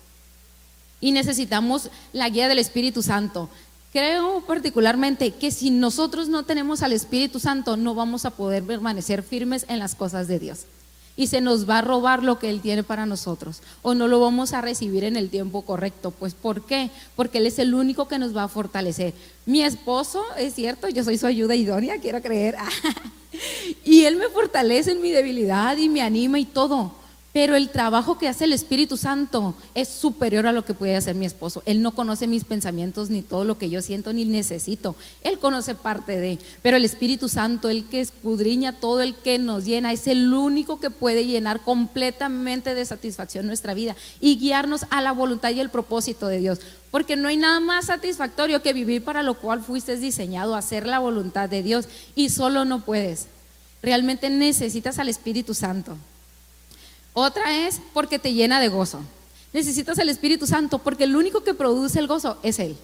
Y 1.00 1.12
necesitamos 1.12 1.90
la 2.12 2.28
guía 2.28 2.49
del 2.49 2.59
Espíritu 2.59 3.04
Santo. 3.04 3.49
Creo 3.92 4.42
particularmente 4.47 5.30
que 5.30 5.50
si 5.50 5.71
nosotros 5.71 6.28
no 6.28 6.42
tenemos 6.42 6.83
al 6.83 6.92
Espíritu 6.92 7.40
Santo, 7.40 7.76
no 7.76 7.95
vamos 7.95 8.26
a 8.26 8.30
poder 8.30 8.62
permanecer 8.62 9.23
firmes 9.23 9.64
en 9.68 9.78
las 9.78 9.95
cosas 9.95 10.28
de 10.28 10.38
Dios. 10.38 10.66
y 11.16 11.26
se 11.26 11.40
nos 11.40 11.68
va 11.68 11.78
a 11.78 11.83
robar 11.83 12.23
lo 12.23 12.38
que 12.38 12.49
Él 12.49 12.61
tiene 12.61 12.85
para 12.85 13.04
nosotros 13.04 13.61
o 13.83 13.92
no 13.92 14.07
lo 14.07 14.21
vamos 14.21 14.52
a 14.52 14.61
recibir 14.61 15.02
en 15.02 15.16
el 15.16 15.30
tiempo 15.30 15.62
correcto. 15.62 16.12
Pues 16.12 16.33
¿por 16.35 16.64
qué? 16.64 16.90
Porque 17.16 17.38
Él 17.38 17.47
es 17.47 17.59
el 17.59 17.75
único 17.75 18.07
que 18.07 18.21
nos 18.21 18.37
va 18.37 18.45
a 18.45 18.49
fortalecer. 18.49 19.14
Mi 19.45 19.64
esposo, 19.64 20.23
es 20.37 20.54
cierto, 20.54 20.88
yo 20.88 21.02
soy 21.02 21.18
su 21.18 21.26
ayuda 21.26 21.57
idónea, 21.57 21.99
quiero 21.99 22.23
creer. 22.23 22.54
y 23.85 24.04
Él 24.04 24.14
me 24.14 24.28
fortalece 24.28 24.92
en 24.92 25.02
mi 25.02 25.11
debilidad 25.11 25.76
y 25.76 25.88
me 25.88 26.02
anima 26.02 26.38
y 26.38 26.45
todo. 26.45 26.92
Pero 27.38 27.54
el 27.54 27.68
trabajo 27.68 28.18
que 28.18 28.26
hace 28.26 28.47
el 28.47 28.52
Espíritu 28.52 28.97
Santo 28.97 29.54
es 29.76 29.87
superior 29.87 30.49
a 30.49 30.52
lo 30.52 30.64
que 30.64 30.75
puede 30.75 30.97
hacer 30.97 31.14
mi 31.14 31.25
esposo. 31.25 31.62
Él 31.66 31.83
no 31.83 31.95
conoce 31.95 32.26
mis 32.26 32.42
pensamientos 32.42 33.11
ni 33.11 33.23
todo 33.23 33.45
lo 33.45 33.59
que 33.59 33.71
yo 33.71 33.80
siento 33.80 34.12
ni 34.12 34.25
necesito. 34.25 34.97
Él 35.23 35.38
conoce 35.38 35.76
parte 35.76 36.18
de. 36.18 36.40
Pero 36.62 36.76
el 36.76 36.85
Espíritu 36.85 37.28
Santo, 37.28 37.68
el 37.68 37.85
que 37.85 38.00
escudriña 38.00 38.80
todo, 38.80 39.02
el 39.02 39.14
que 39.14 39.38
nos 39.38 39.64
llena, 39.66 39.92
es 39.92 40.09
el 40.09 40.35
único 40.35 40.80
que 40.80 40.90
puede 40.90 41.26
llenar 41.26 41.61
completamente 41.61 42.75
de 42.75 42.85
satisfacción 42.85 43.47
nuestra 43.47 43.73
vida 43.73 43.95
y 44.18 44.37
guiarnos 44.37 44.87
a 44.90 45.00
la 45.00 45.12
voluntad 45.12 45.50
y 45.50 45.61
el 45.61 45.71
propósito 45.71 46.26
de 46.26 46.40
Dios. 46.40 46.59
Porque 46.90 47.14
no 47.14 47.28
hay 47.28 47.37
nada 47.37 47.61
más 47.61 47.85
satisfactorio 47.85 48.62
que 48.62 48.73
vivir 48.73 49.04
para 49.04 49.23
lo 49.23 49.35
cual 49.35 49.62
fuiste 49.62 49.97
diseñado, 49.97 50.57
hacer 50.57 50.88
la 50.88 50.99
voluntad 50.99 51.49
de 51.49 51.62
Dios. 51.62 51.87
Y 52.16 52.30
solo 52.30 52.64
no 52.64 52.85
puedes. 52.85 53.26
Realmente 53.80 54.28
necesitas 54.28 54.99
al 54.99 55.09
Espíritu 55.09 55.54
Santo. 55.54 55.97
Otra 57.12 57.67
es 57.67 57.81
porque 57.93 58.19
te 58.19 58.33
llena 58.33 58.61
de 58.61 58.69
gozo. 58.69 59.00
Necesitas 59.53 59.99
el 59.99 60.09
Espíritu 60.09 60.47
Santo 60.47 60.79
porque 60.79 61.05
el 61.05 61.17
único 61.17 61.43
que 61.43 61.55
produce 61.55 61.99
el 61.99 62.07
gozo 62.07 62.38
es 62.43 62.59
Él. 62.59 62.77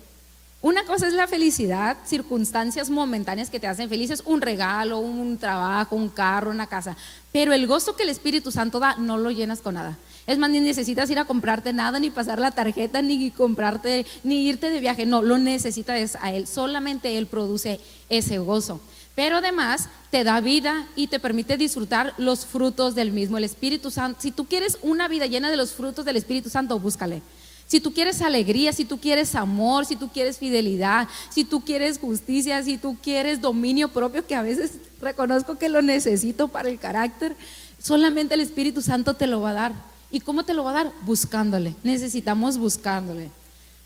Una 0.65 0.85
cosa 0.87 1.07
es 1.07 1.13
la 1.13 1.29
felicidad, 1.29 1.99
circunstancias 2.07 2.89
momentáneas 2.89 3.51
que 3.51 3.61
te 3.61 3.67
hacen 3.67 3.91
felices, 3.91 4.23
un 4.25 4.41
regalo, 4.41 4.99
un 4.99 5.37
trabajo, 5.37 5.95
un 5.95 6.09
carro, 6.09 6.51
una 6.51 6.67
casa. 6.67 6.97
Pero 7.33 7.53
el 7.53 7.67
gozo 7.67 7.97
que 7.97 8.05
el 8.05 8.09
Espíritu 8.09 8.51
Santo 8.51 8.81
da 8.81 8.97
no 8.97 9.19
lo 9.19 9.31
llenas 9.31 9.61
con 9.61 9.75
nada. 9.75 9.99
Es 10.27 10.39
más, 10.39 10.49
ni 10.49 10.61
necesitas 10.61 11.11
ir 11.11 11.19
a 11.19 11.27
comprarte 11.27 11.75
nada, 11.75 11.99
ni 11.99 12.09
pasar 12.09 12.39
la 12.39 12.51
tarjeta, 12.51 13.03
ni 13.03 13.31
comprarte, 13.31 14.07
ni 14.23 14.49
irte 14.49 14.71
de 14.71 14.81
viaje. 14.81 15.05
No, 15.05 15.21
lo 15.21 15.37
necesitas 15.37 16.17
a 16.23 16.33
Él. 16.33 16.47
Solamente 16.47 17.19
Él 17.19 17.27
produce 17.27 17.79
ese 18.09 18.39
gozo 18.39 18.81
pero 19.15 19.37
además 19.37 19.89
te 20.11 20.25
da 20.25 20.41
vida 20.41 20.87
y 20.97 21.07
te 21.07 21.21
permite 21.21 21.57
disfrutar 21.57 22.15
los 22.19 22.47
frutos 22.47 22.95
del 22.95 23.13
mismo, 23.13 23.39
el 23.39 23.45
Espíritu 23.45 23.91
Santo. 23.91 24.21
Si 24.21 24.33
tú 24.33 24.47
quieres 24.47 24.79
una 24.83 25.09
vida 25.09 25.27
llena 25.27 25.51
de 25.51 25.57
los 25.57 25.73
frutos 25.73 26.05
del 26.05 26.17
Espíritu 26.17 26.51
Santo, 26.51 26.79
búscale. 26.79 27.23
Si 27.67 27.81
tú 27.81 27.95
quieres 27.95 28.21
alegría, 28.21 28.73
si 28.73 28.85
tú 28.85 28.99
quieres 28.99 29.35
amor, 29.35 29.87
si 29.87 29.97
tú 29.97 30.09
quieres 30.09 30.39
fidelidad, 30.39 31.09
si 31.31 31.45
tú 31.45 31.63
quieres 31.63 31.99
justicia, 31.99 32.63
si 32.63 32.77
tú 32.77 32.97
quieres 33.03 33.41
dominio 33.41 33.89
propio, 33.89 34.27
que 34.27 34.35
a 34.35 34.43
veces 34.43 34.73
reconozco 35.01 35.57
que 35.57 35.69
lo 35.69 35.81
necesito 35.81 36.49
para 36.49 36.69
el 36.69 36.79
carácter, 36.79 37.35
solamente 37.83 38.35
el 38.35 38.41
Espíritu 38.41 38.83
Santo 38.83 39.15
te 39.15 39.27
lo 39.27 39.41
va 39.41 39.51
a 39.51 39.55
dar. 39.55 39.73
¿Y 40.11 40.21
cómo 40.21 40.45
te 40.45 40.55
lo 40.55 40.63
va 40.63 40.71
a 40.71 40.85
dar? 40.85 40.93
Buscándole. 41.03 41.75
Necesitamos 41.83 42.59
buscándole. 42.59 43.31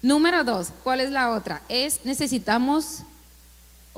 Número 0.02 0.44
dos, 0.44 0.68
¿cuál 0.84 1.00
es 1.00 1.10
la 1.10 1.30
otra? 1.30 1.62
Es 1.68 2.00
necesitamos 2.04 2.98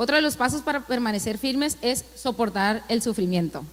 otro 0.00 0.16
de 0.16 0.22
los 0.22 0.36
pasos 0.36 0.62
para 0.62 0.80
permanecer 0.86 1.36
firmes 1.36 1.76
es 1.82 2.06
soportar 2.16 2.82
el 2.88 3.02
sufrimiento. 3.02 3.66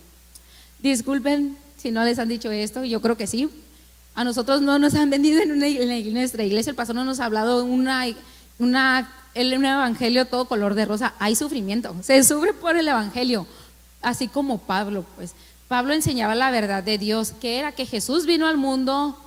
Disculpen 0.79 1.57
si 1.77 1.89
no 1.89 2.03
les 2.03 2.19
han 2.19 2.27
dicho 2.27 2.51
esto, 2.51 2.84
yo 2.84 3.01
creo 3.01 3.15
que 3.15 3.27
sí. 3.27 3.50
A 4.13 4.25
nosotros 4.25 4.62
no 4.62 4.77
nos 4.77 4.93
han 4.96 5.10
vendido 5.10 5.41
en, 5.41 6.13
nuestra 6.13 6.43
iglesia, 6.43 6.72
el 6.72 6.75
pastor 6.75 6.98
no 6.98 7.05
nos 7.05 7.22
ha 7.22 7.25
hablado 7.25 7.63
una, 7.63 8.05
una, 8.60 9.10
un 9.36 9.65
evangelio 9.65 10.25
todo 10.25 10.50
color 10.50 10.74
de 10.74 10.84
rosa. 10.84 11.13
Hay 11.17 11.34
sufrimiento, 11.38 11.96
se 12.01 12.22
sufre 12.25 12.51
por 12.51 12.75
el 12.75 12.89
evangelio, 12.89 13.48
así 14.01 14.27
como 14.27 14.57
Pablo, 14.57 15.05
pues. 15.15 15.31
Pablo 15.69 15.93
enseñaba 15.93 16.36
la 16.36 16.51
verdad 16.51 16.84
de 16.84 16.98
Dios, 16.98 17.31
que 17.39 17.57
era 17.57 17.72
que 17.72 17.86
Jesús 17.86 18.25
vino 18.25 18.48
al 18.48 18.57
mundo, 18.57 19.17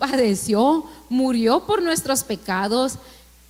padeció, 0.00 0.86
murió 1.08 1.66
por 1.66 1.82
nuestros 1.82 2.24
pecados, 2.24 2.98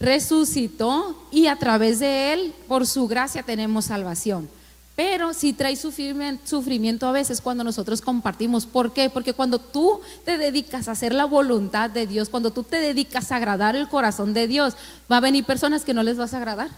resucitó 0.03 1.17
y 1.31 1.47
a 1.47 1.57
través 1.57 2.01
de 2.01 2.33
él, 2.35 2.55
por 2.69 2.87
su 2.87 3.07
gracia, 3.07 3.43
tenemos 3.43 3.87
salvación. 3.87 4.49
Pero 4.95 5.33
si 5.33 5.55
trae 5.55 5.75
sufrimiento 5.77 7.07
a 7.07 7.13
veces 7.13 7.41
cuando 7.41 7.65
nosotros 7.65 8.03
compartimos. 8.03 8.67
¿Por 8.67 8.93
qué? 8.93 9.09
Porque 9.09 9.33
cuando 9.33 9.59
tú 9.59 10.01
te 10.25 10.37
dedicas 10.37 10.87
a 10.87 10.93
hacer 10.93 11.15
la 11.15 11.25
voluntad 11.25 11.89
de 11.89 12.07
Dios, 12.07 12.29
cuando 12.29 12.51
tú 12.51 12.63
te 12.63 12.79
dedicas 12.79 13.33
a 13.33 13.37
agradar 13.37 13.75
el 13.75 13.89
corazón 13.89 14.35
de 14.35 14.47
Dios, 14.47 14.75
va 15.11 15.17
a 15.17 15.21
venir 15.21 15.45
personas 15.45 15.85
que 15.85 15.95
no 15.95 16.03
les 16.03 16.19
vas 16.19 16.35
a 16.35 16.39
agradar. 16.39 16.69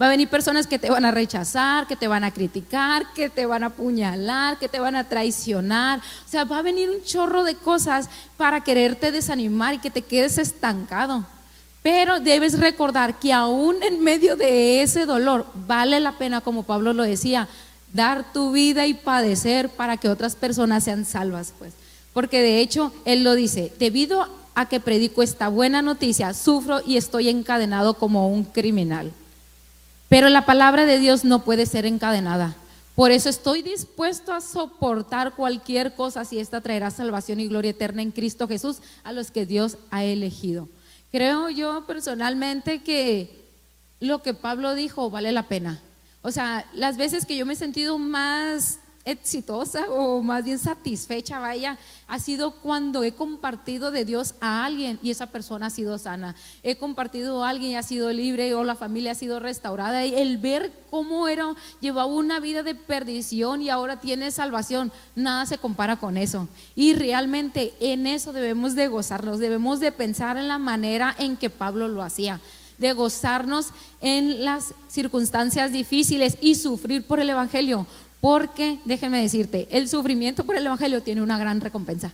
Va 0.00 0.06
a 0.06 0.10
venir 0.10 0.28
personas 0.28 0.66
que 0.66 0.80
te 0.80 0.90
van 0.90 1.04
a 1.04 1.12
rechazar, 1.12 1.86
que 1.86 1.94
te 1.94 2.08
van 2.08 2.24
a 2.24 2.32
criticar, 2.32 3.12
que 3.12 3.30
te 3.30 3.46
van 3.46 3.62
a 3.62 3.66
apuñalar, 3.66 4.58
que 4.58 4.68
te 4.68 4.80
van 4.80 4.96
a 4.96 5.08
traicionar. 5.08 6.00
O 6.00 6.28
sea, 6.28 6.44
va 6.44 6.58
a 6.58 6.62
venir 6.62 6.90
un 6.90 7.04
chorro 7.04 7.44
de 7.44 7.54
cosas 7.54 8.08
para 8.36 8.64
quererte 8.64 9.12
desanimar 9.12 9.74
y 9.74 9.78
que 9.78 9.90
te 9.90 10.02
quedes 10.02 10.38
estancado. 10.38 11.24
Pero 11.82 12.20
debes 12.20 12.58
recordar 12.58 13.18
que 13.18 13.32
aún 13.32 13.82
en 13.82 14.02
medio 14.02 14.36
de 14.36 14.82
ese 14.82 15.04
dolor 15.04 15.46
vale 15.66 15.98
la 15.98 16.12
pena, 16.12 16.40
como 16.40 16.62
Pablo 16.62 16.92
lo 16.92 17.02
decía, 17.02 17.48
dar 17.92 18.32
tu 18.32 18.52
vida 18.52 18.86
y 18.86 18.94
padecer 18.94 19.68
para 19.68 19.96
que 19.96 20.08
otras 20.08 20.36
personas 20.36 20.84
sean 20.84 21.04
salvas, 21.04 21.52
pues. 21.58 21.72
Porque 22.12 22.40
de 22.40 22.60
hecho 22.60 22.92
él 23.04 23.24
lo 23.24 23.34
dice, 23.34 23.72
debido 23.78 24.28
a 24.54 24.68
que 24.68 24.80
predico 24.80 25.22
esta 25.22 25.48
buena 25.48 25.82
noticia, 25.82 26.34
sufro 26.34 26.80
y 26.86 26.96
estoy 26.96 27.28
encadenado 27.28 27.94
como 27.94 28.28
un 28.28 28.44
criminal. 28.44 29.10
Pero 30.08 30.28
la 30.28 30.44
palabra 30.44 30.86
de 30.86 30.98
Dios 30.98 31.24
no 31.24 31.42
puede 31.42 31.66
ser 31.66 31.86
encadenada. 31.86 32.54
Por 32.94 33.10
eso 33.10 33.30
estoy 33.30 33.62
dispuesto 33.62 34.34
a 34.34 34.42
soportar 34.42 35.32
cualquier 35.32 35.94
cosa 35.94 36.26
si 36.26 36.38
esta 36.38 36.60
traerá 36.60 36.90
salvación 36.90 37.40
y 37.40 37.48
gloria 37.48 37.70
eterna 37.70 38.02
en 38.02 38.10
Cristo 38.10 38.46
Jesús 38.46 38.82
a 39.02 39.12
los 39.12 39.30
que 39.30 39.46
Dios 39.46 39.78
ha 39.90 40.04
elegido. 40.04 40.68
Creo 41.12 41.50
yo 41.50 41.84
personalmente 41.86 42.82
que 42.82 43.44
lo 44.00 44.22
que 44.22 44.34
Pablo 44.34 44.74
dijo 44.74 45.10
vale 45.10 45.30
la 45.30 45.44
pena. 45.44 45.80
O 46.22 46.30
sea, 46.30 46.66
las 46.72 46.96
veces 46.96 47.26
que 47.26 47.36
yo 47.36 47.44
me 47.44 47.52
he 47.52 47.56
sentido 47.56 47.98
más 47.98 48.78
exitosa 49.04 49.86
o 49.90 50.22
más 50.22 50.44
bien 50.44 50.58
satisfecha, 50.58 51.40
vaya, 51.40 51.78
ha 52.06 52.18
sido 52.18 52.52
cuando 52.52 53.02
he 53.02 53.12
compartido 53.12 53.90
de 53.90 54.04
Dios 54.04 54.34
a 54.40 54.64
alguien 54.64 54.98
y 55.02 55.10
esa 55.10 55.26
persona 55.26 55.66
ha 55.66 55.70
sido 55.70 55.98
sana. 55.98 56.34
He 56.62 56.76
compartido 56.76 57.44
a 57.44 57.48
alguien 57.48 57.72
y 57.72 57.76
ha 57.76 57.82
sido 57.82 58.12
libre 58.12 58.54
o 58.54 58.64
la 58.64 58.74
familia 58.74 59.12
ha 59.12 59.16
sido 59.16 59.40
restaurada. 59.40 60.04
Y 60.06 60.14
el 60.14 60.38
ver 60.38 60.72
cómo 60.90 61.28
era, 61.28 61.54
llevaba 61.80 62.06
una 62.06 62.38
vida 62.38 62.62
de 62.62 62.74
perdición 62.74 63.62
y 63.62 63.70
ahora 63.70 64.00
tiene 64.00 64.30
salvación, 64.30 64.92
nada 65.16 65.46
se 65.46 65.58
compara 65.58 65.96
con 65.96 66.16
eso. 66.16 66.48
Y 66.74 66.94
realmente 66.94 67.74
en 67.80 68.06
eso 68.06 68.32
debemos 68.32 68.74
de 68.74 68.88
gozarnos, 68.88 69.38
debemos 69.38 69.80
de 69.80 69.92
pensar 69.92 70.36
en 70.36 70.48
la 70.48 70.58
manera 70.58 71.14
en 71.18 71.36
que 71.36 71.50
Pablo 71.50 71.88
lo 71.88 72.02
hacía 72.02 72.40
de 72.82 72.92
gozarnos 72.92 73.68
en 74.00 74.44
las 74.44 74.74
circunstancias 74.88 75.72
difíciles 75.72 76.36
y 76.40 76.56
sufrir 76.56 77.06
por 77.06 77.20
el 77.20 77.30
Evangelio, 77.30 77.86
porque, 78.22 78.78
déjenme 78.84 79.20
decirte, 79.20 79.66
el 79.72 79.88
sufrimiento 79.88 80.44
por 80.44 80.54
el 80.54 80.64
Evangelio 80.64 81.02
tiene 81.02 81.22
una 81.22 81.38
gran 81.38 81.60
recompensa. 81.60 82.12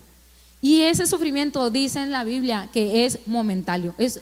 Y 0.62 0.81
ese 0.81 1.07
sufrimiento 1.07 1.69
dice 1.69 2.00
en 2.00 2.11
la 2.11 2.25
Biblia 2.25 2.71
que 2.73 3.05
es 3.05 3.19
momentáneo, 3.27 3.95
es 3.99 4.19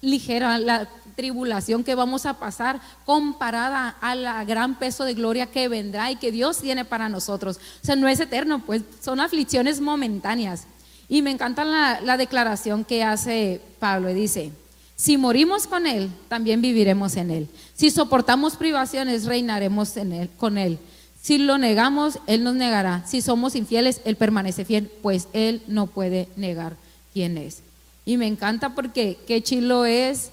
ligera 0.00 0.58
la 0.58 0.88
tribulación 1.14 1.84
que 1.84 1.94
vamos 1.94 2.26
a 2.26 2.40
pasar 2.40 2.80
comparada 3.06 3.90
a 4.00 4.16
la 4.16 4.44
gran 4.44 4.80
peso 4.80 5.04
de 5.04 5.14
gloria 5.14 5.46
que 5.46 5.68
vendrá 5.68 6.10
y 6.10 6.16
que 6.16 6.32
Dios 6.32 6.58
tiene 6.58 6.84
para 6.84 7.08
nosotros. 7.08 7.58
O 7.82 7.86
sea, 7.86 7.94
no 7.94 8.08
es 8.08 8.18
eterno, 8.18 8.60
pues 8.66 8.82
son 9.00 9.20
aflicciones 9.20 9.80
momentáneas. 9.80 10.64
Y 11.08 11.22
me 11.22 11.30
encanta 11.30 11.64
la, 11.64 12.00
la 12.00 12.16
declaración 12.16 12.84
que 12.84 13.04
hace 13.04 13.60
Pablo 13.78 14.10
y 14.10 14.14
dice, 14.14 14.50
si 14.96 15.16
morimos 15.16 15.68
con 15.68 15.86
Él, 15.86 16.10
también 16.26 16.60
viviremos 16.60 17.14
en 17.14 17.30
Él. 17.30 17.48
Si 17.74 17.92
soportamos 17.92 18.56
privaciones, 18.56 19.24
reinaremos 19.24 19.96
en 19.96 20.12
él, 20.14 20.30
con 20.36 20.58
Él. 20.58 20.80
Si 21.22 21.38
lo 21.38 21.56
negamos, 21.56 22.18
Él 22.26 22.42
nos 22.42 22.56
negará. 22.56 23.06
Si 23.06 23.22
somos 23.22 23.54
infieles, 23.54 24.00
Él 24.04 24.16
permanece 24.16 24.64
fiel, 24.64 24.90
pues 25.02 25.28
Él 25.32 25.62
no 25.68 25.86
puede 25.86 26.28
negar 26.36 26.76
quién 27.14 27.38
es. 27.38 27.62
Y 28.04 28.16
me 28.16 28.26
encanta 28.26 28.74
porque 28.74 29.16
qué 29.26 29.40
chilo 29.40 29.84
es 29.84 30.32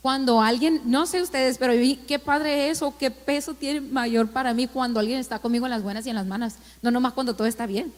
cuando 0.00 0.40
alguien, 0.40 0.80
no 0.84 1.06
sé 1.06 1.20
ustedes, 1.20 1.58
pero 1.58 1.72
qué 2.06 2.20
padre 2.20 2.70
es 2.70 2.82
o 2.82 2.96
qué 2.96 3.10
peso 3.10 3.54
tiene 3.54 3.80
mayor 3.80 4.28
para 4.28 4.54
mí 4.54 4.68
cuando 4.68 5.00
alguien 5.00 5.18
está 5.18 5.40
conmigo 5.40 5.66
en 5.66 5.70
las 5.70 5.82
buenas 5.82 6.06
y 6.06 6.10
en 6.10 6.16
las 6.16 6.26
malas, 6.26 6.54
no 6.82 6.92
nomás 6.92 7.14
cuando 7.14 7.34
todo 7.34 7.48
está 7.48 7.66
bien. 7.66 7.92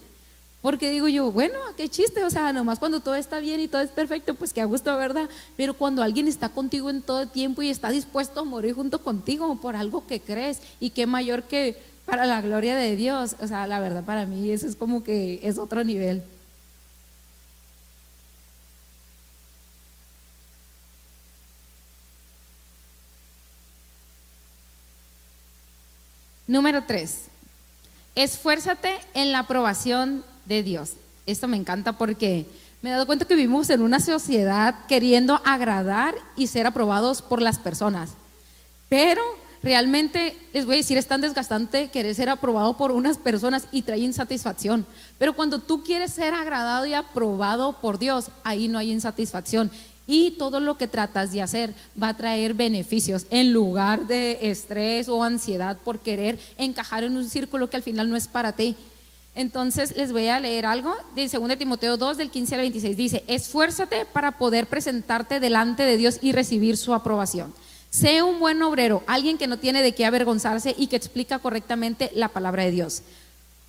Porque 0.63 0.91
digo 0.91 1.09
yo, 1.09 1.33
bueno, 1.33 1.59
qué 1.77 1.89
chiste, 1.89 2.23
o 2.25 2.31
sea, 2.31 2.53
nomás 2.53 2.79
cuando 2.79 3.01
todo 3.01 3.15
está 3.15 3.41
bien 3.41 3.61
y 3.61 3.69
todo 3.69 3.81
es 3.81 3.91
perfecto, 3.91 4.35
pues 4.35 4.53
qué 4.53 4.61
a 4.61 4.67
gusto, 4.67 4.95
¿verdad? 4.97 5.29
Pero 5.57 5.75
cuando 5.75 6.03
alguien 6.03 6.29
está 6.29 6.51
contigo 6.51 6.91
en 6.91 7.01
todo 7.01 7.27
tiempo 7.27 7.63
y 7.63 7.71
está 7.71 7.91
dispuesto 7.91 8.41
a 8.41 8.45
morir 8.45 8.75
junto 8.75 9.03
contigo 9.03 9.55
por 9.61 9.77
algo 9.77 10.07
que 10.07 10.21
crees 10.21 10.61
y 10.79 10.91
qué 10.91 11.07
mayor 11.07 11.45
que 11.45 11.79
para 12.11 12.27
la 12.27 12.41
gloria 12.41 12.75
de 12.77 12.97
Dios. 12.97 13.37
O 13.41 13.47
sea, 13.47 13.67
la 13.69 13.79
verdad 13.79 14.05
para 14.05 14.27
mí 14.27 14.51
eso 14.51 14.67
es 14.67 14.75
como 14.75 15.05
que 15.05 15.39
es 15.43 15.59
otro 15.59 15.85
nivel. 15.85 16.23
Número 26.49 26.83
tres, 26.83 27.27
esfuérzate 28.17 28.99
en 29.15 29.31
la 29.31 29.39
aprobación 29.39 30.25
de 30.47 30.65
Dios. 30.65 30.95
Esto 31.25 31.47
me 31.47 31.57
encanta 31.57 31.93
porque 31.93 32.45
me 32.83 32.91
he 32.91 32.93
dado 32.93 33.07
cuenta 33.07 33.25
que 33.25 33.37
vivimos 33.37 33.71
en 33.71 33.83
una 33.83 34.01
sociedad 34.01 34.75
queriendo 34.89 35.41
agradar 35.45 36.17
y 36.35 36.49
ser 36.49 36.67
aprobados 36.67 37.23
por 37.23 37.41
las 37.41 37.61
personas. 37.61 38.11
Pero 38.89 39.23
realmente, 39.63 40.37
les 40.53 40.67
voy 40.67 40.75
a 40.75 40.79
decir, 40.79 40.99
es 40.99 41.07
tan 41.07 41.21
desgastante 41.21 41.89
querer 41.89 42.15
ser 42.15 42.29
aprobado 42.29 42.77
por 42.77 42.93
unas 42.93 43.19
personas 43.19 43.67
y 43.73 43.83
trae 43.83 44.01
insatisfacción. 44.01 44.87
Pero 45.19 45.35
cuando 45.35 45.59
tú 45.59 45.83
quieres 45.83 46.13
ser 46.13 46.35
agradado 46.35 46.87
y 46.87 46.95
aprobado 46.95 47.81
por 47.81 47.99
Dios, 47.99 48.31
ahí 48.45 48.69
no 48.69 48.79
hay 48.79 48.91
insatisfacción. 48.91 49.71
Y 50.07 50.33
todo 50.33 50.59
lo 50.59 50.77
que 50.77 50.89
tratas 50.89 51.31
de 51.31 51.43
hacer 51.43 51.73
va 52.01 52.09
a 52.09 52.17
traer 52.17 52.55
beneficios 52.55 53.27
en 53.31 53.53
lugar 53.53 54.07
de 54.07 54.39
estrés 54.43 55.09
o 55.09 55.23
ansiedad 55.23 55.77
por 55.85 56.01
querer 56.01 56.39
encajar 56.59 57.05
en 57.05 57.17
un 57.17 57.29
círculo 57.29 57.71
que 57.71 57.77
al 57.77 57.85
final 57.85 58.11
no 58.11 58.17
es 58.17 58.27
para 58.27 58.53
ti. 58.53 58.75
Entonces 59.37 59.97
les 59.97 60.11
voy 60.11 60.27
a 60.27 60.41
leer 60.41 60.67
algo 60.67 60.97
de 61.15 61.29
2 61.29 61.57
Timoteo 61.57 61.97
2 61.97 62.17
del 62.17 62.31
15 62.31 62.55
al 62.57 62.61
26. 62.63 62.97
Dice, 62.97 63.25
esfuérzate 63.29 64.05
para 64.05 64.33
poder 64.33 64.67
presentarte 64.67 65.39
delante 65.39 65.85
de 65.85 65.97
Dios 65.97 66.19
y 66.21 66.33
recibir 66.33 66.77
su 66.77 66.93
aprobación. 66.93 67.55
Sé 67.91 68.23
un 68.23 68.39
buen 68.39 68.63
obrero, 68.63 69.03
alguien 69.09 69.37
que 69.37 69.49
no 69.49 69.59
tiene 69.59 69.83
de 69.83 69.95
qué 69.95 70.07
avergonzarse 70.07 70.77
y 70.79 70.87
que 70.87 70.97
explica 70.97 71.41
correctamente 71.41 72.11
la 72.15 72.29
palabra 72.29 72.63
de 72.63 72.71
Dios. 72.71 73.03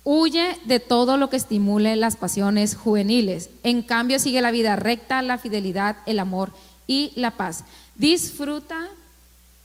Huye 0.04 0.58
de 0.64 0.78
todo 0.78 1.16
lo 1.16 1.28
que 1.28 1.36
estimule 1.36 1.96
las 1.96 2.16
pasiones 2.16 2.76
juveniles. 2.76 3.50
En 3.64 3.82
cambio, 3.82 4.20
sigue 4.20 4.40
la 4.40 4.52
vida 4.52 4.76
recta, 4.76 5.22
la 5.22 5.38
fidelidad, 5.38 5.96
el 6.06 6.20
amor 6.20 6.52
y 6.86 7.12
la 7.16 7.32
paz. 7.32 7.64
Disfruta, 7.96 8.88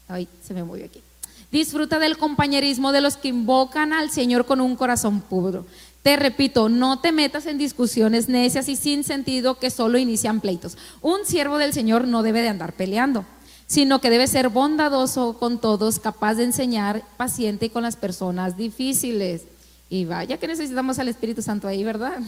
ay, 0.07 0.27
se 0.43 0.55
me 0.55 0.63
movió 0.63 0.85
aquí. 0.85 1.01
Disfruta 1.51 1.99
del 1.99 2.17
compañerismo 2.17 2.91
de 2.91 3.01
los 3.01 3.15
que 3.15 3.29
invocan 3.29 3.93
al 3.93 4.09
Señor 4.09 4.47
con 4.47 4.59
un 4.59 4.75
corazón 4.75 5.21
puro. 5.21 5.67
Te 6.01 6.15
repito, 6.15 6.67
no 6.67 6.99
te 6.99 7.11
metas 7.11 7.45
en 7.45 7.59
discusiones 7.59 8.27
necias 8.27 8.69
y 8.69 8.75
sin 8.75 9.03
sentido 9.03 9.59
que 9.59 9.69
solo 9.69 9.99
inician 9.99 10.41
pleitos. 10.41 10.77
Un 11.01 11.25
siervo 11.25 11.57
del 11.59 11.73
Señor 11.73 12.07
no 12.07 12.23
debe 12.23 12.41
de 12.41 12.49
andar 12.49 12.73
peleando 12.73 13.25
sino 13.67 13.99
que 13.99 14.09
debe 14.09 14.27
ser 14.27 14.49
bondadoso 14.49 15.37
con 15.37 15.59
todos, 15.59 15.99
capaz 15.99 16.35
de 16.35 16.45
enseñar, 16.45 17.03
paciente 17.17 17.69
con 17.69 17.83
las 17.83 17.97
personas 17.97 18.57
difíciles. 18.57 19.43
Y 19.89 20.05
vaya 20.05 20.37
que 20.37 20.47
necesitamos 20.47 20.99
al 20.99 21.09
Espíritu 21.09 21.41
Santo 21.41 21.67
ahí, 21.67 21.83
¿verdad? 21.83 22.19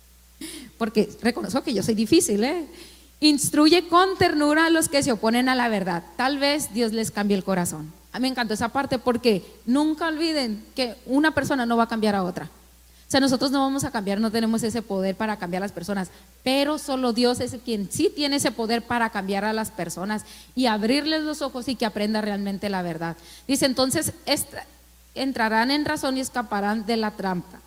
Porque 0.78 1.08
reconozco 1.20 1.62
que 1.62 1.74
yo 1.74 1.82
soy 1.82 1.94
difícil, 1.94 2.42
¿eh? 2.42 2.66
Instruye 3.20 3.86
con 3.86 4.16
ternura 4.16 4.66
a 4.66 4.70
los 4.70 4.88
que 4.88 5.02
se 5.02 5.12
oponen 5.12 5.48
a 5.48 5.54
la 5.54 5.68
verdad. 5.68 6.02
Tal 6.16 6.38
vez 6.38 6.74
Dios 6.74 6.92
les 6.92 7.10
cambie 7.10 7.36
el 7.36 7.44
corazón. 7.44 7.92
A 8.10 8.18
mí 8.18 8.22
me 8.22 8.28
encantó 8.28 8.54
esa 8.54 8.70
parte 8.70 8.98
porque 8.98 9.44
nunca 9.64 10.08
olviden 10.08 10.64
que 10.74 10.96
una 11.06 11.32
persona 11.32 11.64
no 11.64 11.76
va 11.76 11.84
a 11.84 11.88
cambiar 11.88 12.14
a 12.14 12.24
otra. 12.24 12.50
Sea, 13.12 13.20
nosotros 13.20 13.50
no 13.50 13.60
vamos 13.60 13.84
a 13.84 13.90
cambiar, 13.90 14.22
no 14.22 14.30
tenemos 14.30 14.62
ese 14.62 14.80
poder 14.80 15.14
para 15.14 15.36
cambiar 15.36 15.62
a 15.62 15.66
las 15.66 15.72
personas, 15.72 16.08
pero 16.42 16.78
solo 16.78 17.12
Dios 17.12 17.40
es 17.40 17.54
quien 17.62 17.92
sí 17.92 18.08
tiene 18.08 18.36
ese 18.36 18.52
poder 18.52 18.80
para 18.80 19.10
cambiar 19.10 19.44
a 19.44 19.52
las 19.52 19.70
personas 19.70 20.24
y 20.54 20.64
abrirles 20.64 21.20
los 21.20 21.42
ojos 21.42 21.68
y 21.68 21.74
que 21.74 21.84
aprenda 21.84 22.22
realmente 22.22 22.70
la 22.70 22.80
verdad. 22.80 23.18
Dice, 23.46 23.66
entonces 23.66 24.14
entrarán 25.14 25.70
en 25.70 25.84
razón 25.84 26.16
y 26.16 26.20
escaparán 26.20 26.86
de 26.86 26.96
la 26.96 27.10
trampa. 27.10 27.60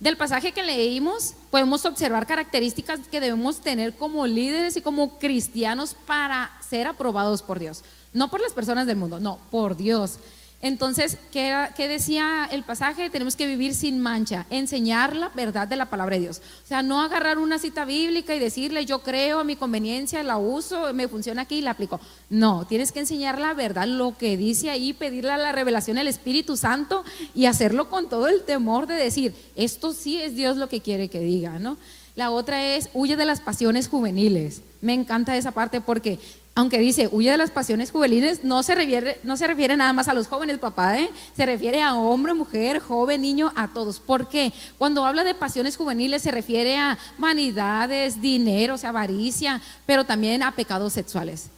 Del 0.00 0.16
pasaje 0.16 0.52
que 0.52 0.62
leímos, 0.62 1.34
podemos 1.50 1.84
observar 1.84 2.26
características 2.26 3.00
que 3.10 3.20
debemos 3.20 3.60
tener 3.60 3.92
como 3.92 4.26
líderes 4.26 4.78
y 4.78 4.80
como 4.80 5.18
cristianos 5.18 5.94
para 6.06 6.50
ser 6.66 6.86
aprobados 6.86 7.42
por 7.42 7.58
Dios. 7.58 7.84
No 8.14 8.30
por 8.30 8.40
las 8.40 8.54
personas 8.54 8.86
del 8.86 8.96
mundo, 8.96 9.20
no, 9.20 9.38
por 9.50 9.76
Dios. 9.76 10.18
Entonces, 10.64 11.18
¿qué, 11.30 11.68
decía 11.76 12.48
el 12.50 12.62
pasaje? 12.62 13.10
Tenemos 13.10 13.36
que 13.36 13.46
vivir 13.46 13.74
sin 13.74 14.00
mancha, 14.00 14.46
enseñar 14.48 15.14
la 15.14 15.28
verdad 15.28 15.68
de 15.68 15.76
la 15.76 15.90
palabra 15.90 16.16
de 16.16 16.22
Dios. 16.22 16.40
O 16.64 16.66
sea, 16.66 16.82
no 16.82 17.02
agarrar 17.02 17.36
una 17.36 17.58
cita 17.58 17.84
bíblica 17.84 18.34
y 18.34 18.38
decirle, 18.38 18.86
yo 18.86 19.00
creo 19.00 19.40
a 19.40 19.44
mi 19.44 19.56
conveniencia, 19.56 20.22
la 20.22 20.38
uso, 20.38 20.94
me 20.94 21.06
funciona 21.06 21.42
aquí 21.42 21.56
y 21.56 21.60
la 21.60 21.72
aplico. 21.72 22.00
No, 22.30 22.66
tienes 22.66 22.92
que 22.92 23.00
enseñar 23.00 23.38
la 23.38 23.52
verdad, 23.52 23.86
lo 23.86 24.16
que 24.16 24.38
dice 24.38 24.70
ahí, 24.70 24.94
pedirle 24.94 25.36
la 25.36 25.52
revelación 25.52 25.98
del 25.98 26.08
Espíritu 26.08 26.56
Santo 26.56 27.04
y 27.34 27.44
hacerlo 27.44 27.90
con 27.90 28.08
todo 28.08 28.28
el 28.28 28.42
temor 28.44 28.86
de 28.86 28.94
decir, 28.94 29.34
esto 29.56 29.92
sí 29.92 30.16
es 30.18 30.34
Dios 30.34 30.56
lo 30.56 30.70
que 30.70 30.80
quiere 30.80 31.10
que 31.10 31.20
diga, 31.20 31.58
¿no? 31.58 31.76
La 32.16 32.30
otra 32.30 32.74
es, 32.74 32.88
huye 32.94 33.16
de 33.16 33.26
las 33.26 33.42
pasiones 33.42 33.88
juveniles. 33.88 34.62
Me 34.80 34.94
encanta 34.94 35.36
esa 35.36 35.50
parte 35.50 35.82
porque 35.82 36.18
aunque 36.56 36.78
dice 36.78 37.08
huye 37.10 37.32
de 37.32 37.36
las 37.36 37.50
pasiones 37.50 37.90
juveniles, 37.90 38.44
no 38.44 38.62
se 38.62 38.76
refiere, 38.76 39.18
no 39.24 39.36
se 39.36 39.46
refiere 39.46 39.76
nada 39.76 39.92
más 39.92 40.06
a 40.06 40.14
los 40.14 40.28
jóvenes, 40.28 40.58
papá, 40.58 41.00
¿eh? 41.00 41.10
se 41.36 41.44
refiere 41.46 41.82
a 41.82 41.94
hombre, 41.94 42.32
mujer, 42.32 42.78
joven, 42.78 43.22
niño, 43.22 43.52
a 43.56 43.68
todos. 43.68 43.98
¿Por 43.98 44.28
qué? 44.28 44.52
Cuando 44.78 45.04
habla 45.04 45.24
de 45.24 45.34
pasiones 45.34 45.76
juveniles 45.76 46.22
se 46.22 46.30
refiere 46.30 46.76
a 46.76 46.96
vanidades, 47.18 48.20
dinero, 48.20 48.74
o 48.74 48.78
sea, 48.78 48.90
avaricia, 48.90 49.60
pero 49.84 50.04
también 50.04 50.42
a 50.44 50.52
pecados 50.52 50.92
sexuales. 50.92 51.50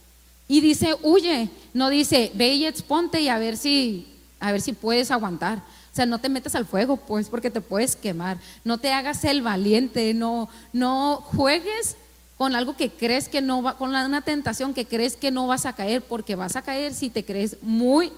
Y 0.48 0.61
dice 0.61 0.96
huye, 1.02 1.50
no 1.74 1.90
dice 1.90 2.30
ve 2.35 2.54
y 2.54 2.64
exponte 2.64 3.20
y 3.20 3.28
a 3.28 3.38
ver 3.38 3.59
si, 3.59 4.06
a 4.40 4.50
ver 4.50 4.62
si 4.62 4.72
puedes 4.72 5.11
aguantar. 5.11 5.59
O 5.92 5.96
sea, 5.96 6.06
no 6.06 6.18
te 6.18 6.28
metas 6.28 6.54
al 6.54 6.66
fuego, 6.66 6.98
pues, 6.98 7.28
porque 7.30 7.50
te 7.50 7.62
puedes 7.62 7.96
quemar. 7.96 8.38
No 8.64 8.76
te 8.76 8.92
hagas 8.92 9.24
el 9.24 9.40
valiente, 9.40 10.12
no, 10.12 10.48
no 10.74 11.16
juegues 11.16 11.96
con 12.37 12.55
algo 12.55 12.77
que 12.77 12.90
crees 12.90 13.29
que 13.29 13.40
no 13.40 13.62
va, 13.62 13.77
con 13.77 13.90
una 13.90 14.20
tentación 14.22 14.75
que 14.75 14.85
crees 14.85 15.16
que 15.16 15.31
no 15.31 15.46
vas 15.46 15.66
a 15.66 15.75
caer, 15.75 16.03
porque 16.03 16.37
vas 16.37 16.57
a 16.57 16.62
caer 16.62 16.92
si 16.94 17.11
te 17.11 17.25
crees 17.25 17.57
muy 17.62 18.12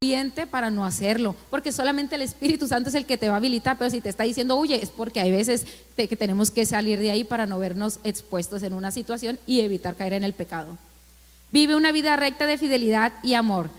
valiente 0.00 0.46
para 0.46 0.70
no 0.70 0.84
hacerlo, 0.84 1.34
porque 1.50 1.72
solamente 1.72 2.14
el 2.14 2.22
Espíritu 2.22 2.66
Santo 2.66 2.88
es 2.88 2.94
el 2.94 3.06
que 3.06 3.16
te 3.18 3.28
va 3.28 3.34
a 3.34 3.38
habilitar, 3.38 3.78
pero 3.78 3.90
si 3.90 4.00
te 4.00 4.08
está 4.08 4.24
diciendo 4.24 4.56
huye, 4.56 4.82
es 4.82 4.90
porque 4.90 5.20
hay 5.20 5.30
veces 5.30 5.66
que 5.96 6.16
tenemos 6.16 6.50
que 6.50 6.64
salir 6.64 6.98
de 6.98 7.10
ahí 7.10 7.24
para 7.24 7.46
no 7.46 7.58
vernos 7.58 7.98
expuestos 8.04 8.62
en 8.62 8.72
una 8.72 8.90
situación 8.90 9.38
y 9.46 9.60
evitar 9.60 9.96
caer 9.96 10.14
en 10.14 10.24
el 10.24 10.32
pecado. 10.32 10.78
Vive 11.52 11.74
una 11.74 11.92
vida 11.92 12.16
recta 12.16 12.46
de 12.46 12.58
fidelidad 12.58 13.12
y 13.22 13.34
amor. 13.34 13.70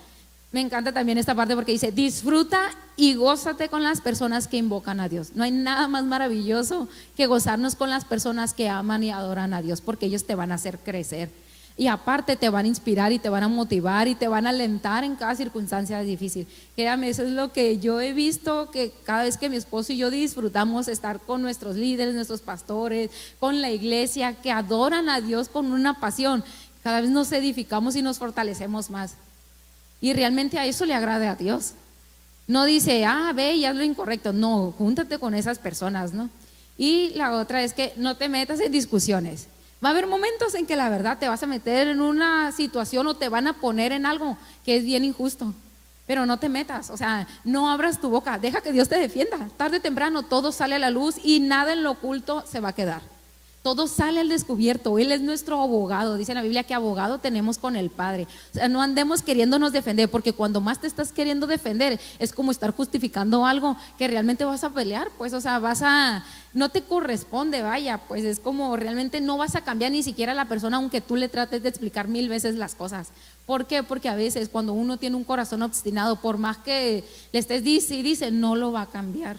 Me 0.51 0.59
encanta 0.59 0.91
también 0.91 1.17
esta 1.17 1.33
parte 1.33 1.55
porque 1.55 1.71
dice, 1.71 1.93
disfruta 1.93 2.71
y 2.97 3.15
gózate 3.15 3.69
con 3.69 3.83
las 3.83 4.01
personas 4.01 4.49
que 4.49 4.57
invocan 4.57 4.99
a 4.99 5.07
Dios. 5.07 5.31
No 5.33 5.45
hay 5.45 5.51
nada 5.51 5.87
más 5.87 6.03
maravilloso 6.03 6.89
que 7.15 7.25
gozarnos 7.25 7.75
con 7.75 7.89
las 7.89 8.03
personas 8.03 8.53
que 8.53 8.67
aman 8.67 9.01
y 9.03 9.11
adoran 9.11 9.53
a 9.53 9.61
Dios 9.61 9.79
porque 9.79 10.07
ellos 10.07 10.25
te 10.25 10.35
van 10.35 10.51
a 10.51 10.55
hacer 10.55 10.79
crecer. 10.79 11.29
Y 11.77 11.87
aparte 11.87 12.35
te 12.35 12.49
van 12.49 12.65
a 12.65 12.67
inspirar 12.67 13.13
y 13.13 13.19
te 13.19 13.29
van 13.29 13.43
a 13.43 13.47
motivar 13.47 14.09
y 14.09 14.15
te 14.15 14.27
van 14.27 14.45
a 14.45 14.49
alentar 14.49 15.05
en 15.05 15.15
cada 15.15 15.35
circunstancia 15.35 16.01
difícil. 16.01 16.45
Créame, 16.75 17.07
eso 17.07 17.23
es 17.23 17.31
lo 17.31 17.53
que 17.53 17.79
yo 17.79 18.01
he 18.01 18.11
visto, 18.11 18.69
que 18.71 18.91
cada 19.05 19.23
vez 19.23 19.37
que 19.37 19.47
mi 19.47 19.55
esposo 19.55 19.93
y 19.93 19.97
yo 19.97 20.11
disfrutamos 20.11 20.89
estar 20.89 21.21
con 21.21 21.41
nuestros 21.41 21.77
líderes, 21.77 22.13
nuestros 22.13 22.41
pastores, 22.41 23.09
con 23.39 23.61
la 23.61 23.71
iglesia, 23.71 24.33
que 24.33 24.51
adoran 24.51 25.07
a 25.07 25.21
Dios 25.21 25.47
con 25.47 25.71
una 25.71 26.01
pasión, 26.01 26.43
cada 26.83 26.99
vez 26.99 27.09
nos 27.09 27.31
edificamos 27.31 27.95
y 27.95 28.01
nos 28.01 28.19
fortalecemos 28.19 28.89
más. 28.89 29.15
Y 30.01 30.13
realmente 30.13 30.57
a 30.59 30.65
eso 30.65 30.85
le 30.85 30.95
agrada 30.95 31.31
a 31.31 31.35
Dios. 31.35 31.73
No 32.47 32.65
dice, 32.65 33.05
ah, 33.05 33.31
ve 33.33 33.53
y 33.53 33.65
haz 33.65 33.75
lo 33.75 33.83
incorrecto. 33.83 34.33
No, 34.33 34.73
júntate 34.77 35.19
con 35.19 35.35
esas 35.35 35.59
personas, 35.59 36.11
¿no? 36.11 36.29
Y 36.77 37.11
la 37.11 37.33
otra 37.33 37.63
es 37.63 37.73
que 37.73 37.93
no 37.95 38.17
te 38.17 38.27
metas 38.27 38.59
en 38.59 38.71
discusiones. 38.71 39.47
Va 39.83 39.89
a 39.89 39.91
haber 39.91 40.07
momentos 40.07 40.53
en 40.55 40.65
que 40.65 40.75
la 40.75 40.89
verdad 40.89 41.17
te 41.19 41.27
vas 41.27 41.43
a 41.43 41.47
meter 41.47 41.87
en 41.87 42.01
una 42.01 42.51
situación 42.51 43.07
o 43.07 43.15
te 43.15 43.29
van 43.29 43.47
a 43.47 43.53
poner 43.53 43.91
en 43.91 44.05
algo 44.05 44.37
que 44.65 44.77
es 44.77 44.83
bien 44.83 45.05
injusto. 45.05 45.53
Pero 46.07 46.25
no 46.25 46.39
te 46.39 46.49
metas, 46.49 46.89
o 46.89 46.97
sea, 46.97 47.27
no 47.43 47.71
abras 47.71 48.01
tu 48.01 48.09
boca, 48.09 48.37
deja 48.37 48.61
que 48.61 48.71
Dios 48.71 48.89
te 48.89 48.97
defienda. 48.97 49.47
Tarde 49.57 49.77
o 49.77 49.81
temprano 49.81 50.23
todo 50.23 50.51
sale 50.51 50.75
a 50.75 50.79
la 50.79 50.89
luz 50.89 51.15
y 51.23 51.39
nada 51.39 51.73
en 51.73 51.83
lo 51.83 51.91
oculto 51.91 52.43
se 52.45 52.59
va 52.59 52.69
a 52.69 52.75
quedar. 52.75 53.01
Todo 53.63 53.87
sale 53.87 54.19
al 54.19 54.29
descubierto. 54.29 54.97
Él 54.97 55.11
es 55.11 55.21
nuestro 55.21 55.61
abogado. 55.61 56.17
Dice 56.17 56.33
la 56.33 56.41
Biblia 56.41 56.63
que 56.63 56.73
abogado 56.73 57.19
tenemos 57.19 57.59
con 57.59 57.75
el 57.75 57.91
Padre. 57.91 58.27
O 58.51 58.55
sea, 58.55 58.67
no 58.67 58.81
andemos 58.81 59.21
queriéndonos 59.21 59.71
defender, 59.71 60.09
porque 60.09 60.33
cuando 60.33 60.61
más 60.61 60.81
te 60.81 60.87
estás 60.87 61.11
queriendo 61.11 61.45
defender, 61.45 61.99
es 62.17 62.33
como 62.33 62.49
estar 62.49 62.71
justificando 62.71 63.45
algo 63.45 63.77
que 63.99 64.07
realmente 64.07 64.45
vas 64.45 64.63
a 64.63 64.71
pelear. 64.71 65.09
Pues, 65.15 65.33
o 65.33 65.41
sea, 65.41 65.59
vas 65.59 65.83
a. 65.83 66.25
No 66.53 66.69
te 66.69 66.81
corresponde, 66.81 67.61
vaya. 67.61 67.99
Pues 67.99 68.23
es 68.23 68.39
como 68.39 68.75
realmente 68.77 69.21
no 69.21 69.37
vas 69.37 69.55
a 69.55 69.61
cambiar 69.61 69.91
ni 69.91 70.01
siquiera 70.01 70.31
a 70.31 70.35
la 70.35 70.45
persona, 70.45 70.77
aunque 70.77 70.99
tú 70.99 71.15
le 71.15 71.29
trates 71.29 71.61
de 71.61 71.69
explicar 71.69 72.07
mil 72.07 72.29
veces 72.29 72.55
las 72.55 72.73
cosas. 72.73 73.09
¿Por 73.45 73.67
qué? 73.67 73.83
Porque 73.83 74.09
a 74.09 74.15
veces 74.15 74.49
cuando 74.49 74.73
uno 74.73 74.97
tiene 74.97 75.15
un 75.17 75.23
corazón 75.23 75.61
obstinado, 75.61 76.15
por 76.15 76.39
más 76.39 76.57
que 76.57 77.03
le 77.31 77.39
estés 77.39 77.63
dice 77.63 78.01
dice, 78.01 78.31
no 78.31 78.55
lo 78.55 78.71
va 78.71 78.81
a 78.81 78.89
cambiar. 78.89 79.37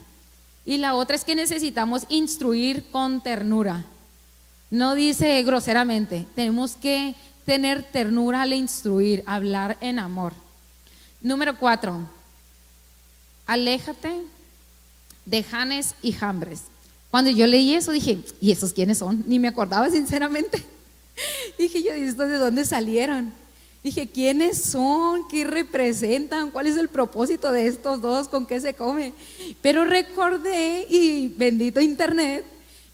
Y 0.65 0.79
la 0.79 0.95
otra 0.95 1.17
es 1.17 1.25
que 1.25 1.35
necesitamos 1.35 2.05
instruir 2.09 2.85
con 2.93 3.21
ternura. 3.21 3.85
No 4.73 4.95
dice 4.95 5.43
groseramente, 5.43 6.25
tenemos 6.35 6.77
que 6.77 7.15
tener 7.45 7.83
ternura 7.83 8.41
al 8.41 8.55
instruir, 8.55 9.23
hablar 9.27 9.77
en 9.83 9.99
amor. 9.99 10.33
Número 11.21 11.59
cuatro, 11.59 12.09
aléjate 13.45 14.23
de 15.27 15.43
Janes 15.43 15.95
y 16.01 16.13
Jambres. 16.13 16.63
Cuando 17.11 17.31
yo 17.31 17.47
leí 17.47 17.75
eso 17.75 17.93
dije, 17.93 18.21
¿y 18.41 18.51
esos 18.51 18.73
quiénes 18.73 18.97
son? 18.97 19.23
Ni 19.27 19.39
me 19.39 19.49
acordaba 19.49 19.91
sinceramente. 19.91 20.65
dije 21.59 21.83
yo, 21.83 21.95
¿y 21.95 22.05
estos 22.05 22.31
de 22.31 22.39
dónde 22.39 22.65
salieron? 22.65 23.31
Dije, 23.85 24.09
¿quiénes 24.09 24.63
son? 24.63 25.29
¿Qué 25.29 25.45
representan? 25.45 26.51
¿Cuál 26.51 26.67
es 26.67 26.79
el 26.79 26.89
propósito 26.89 27.53
de 27.53 27.67
estos 27.67 28.01
dos? 28.01 28.27
¿Con 28.27 28.47
qué 28.47 28.59
se 28.59 28.73
come? 28.73 29.13
Pero 29.61 29.85
recordé, 29.85 30.87
y 30.89 31.29
bendito 31.29 31.79
Internet, 31.79 32.47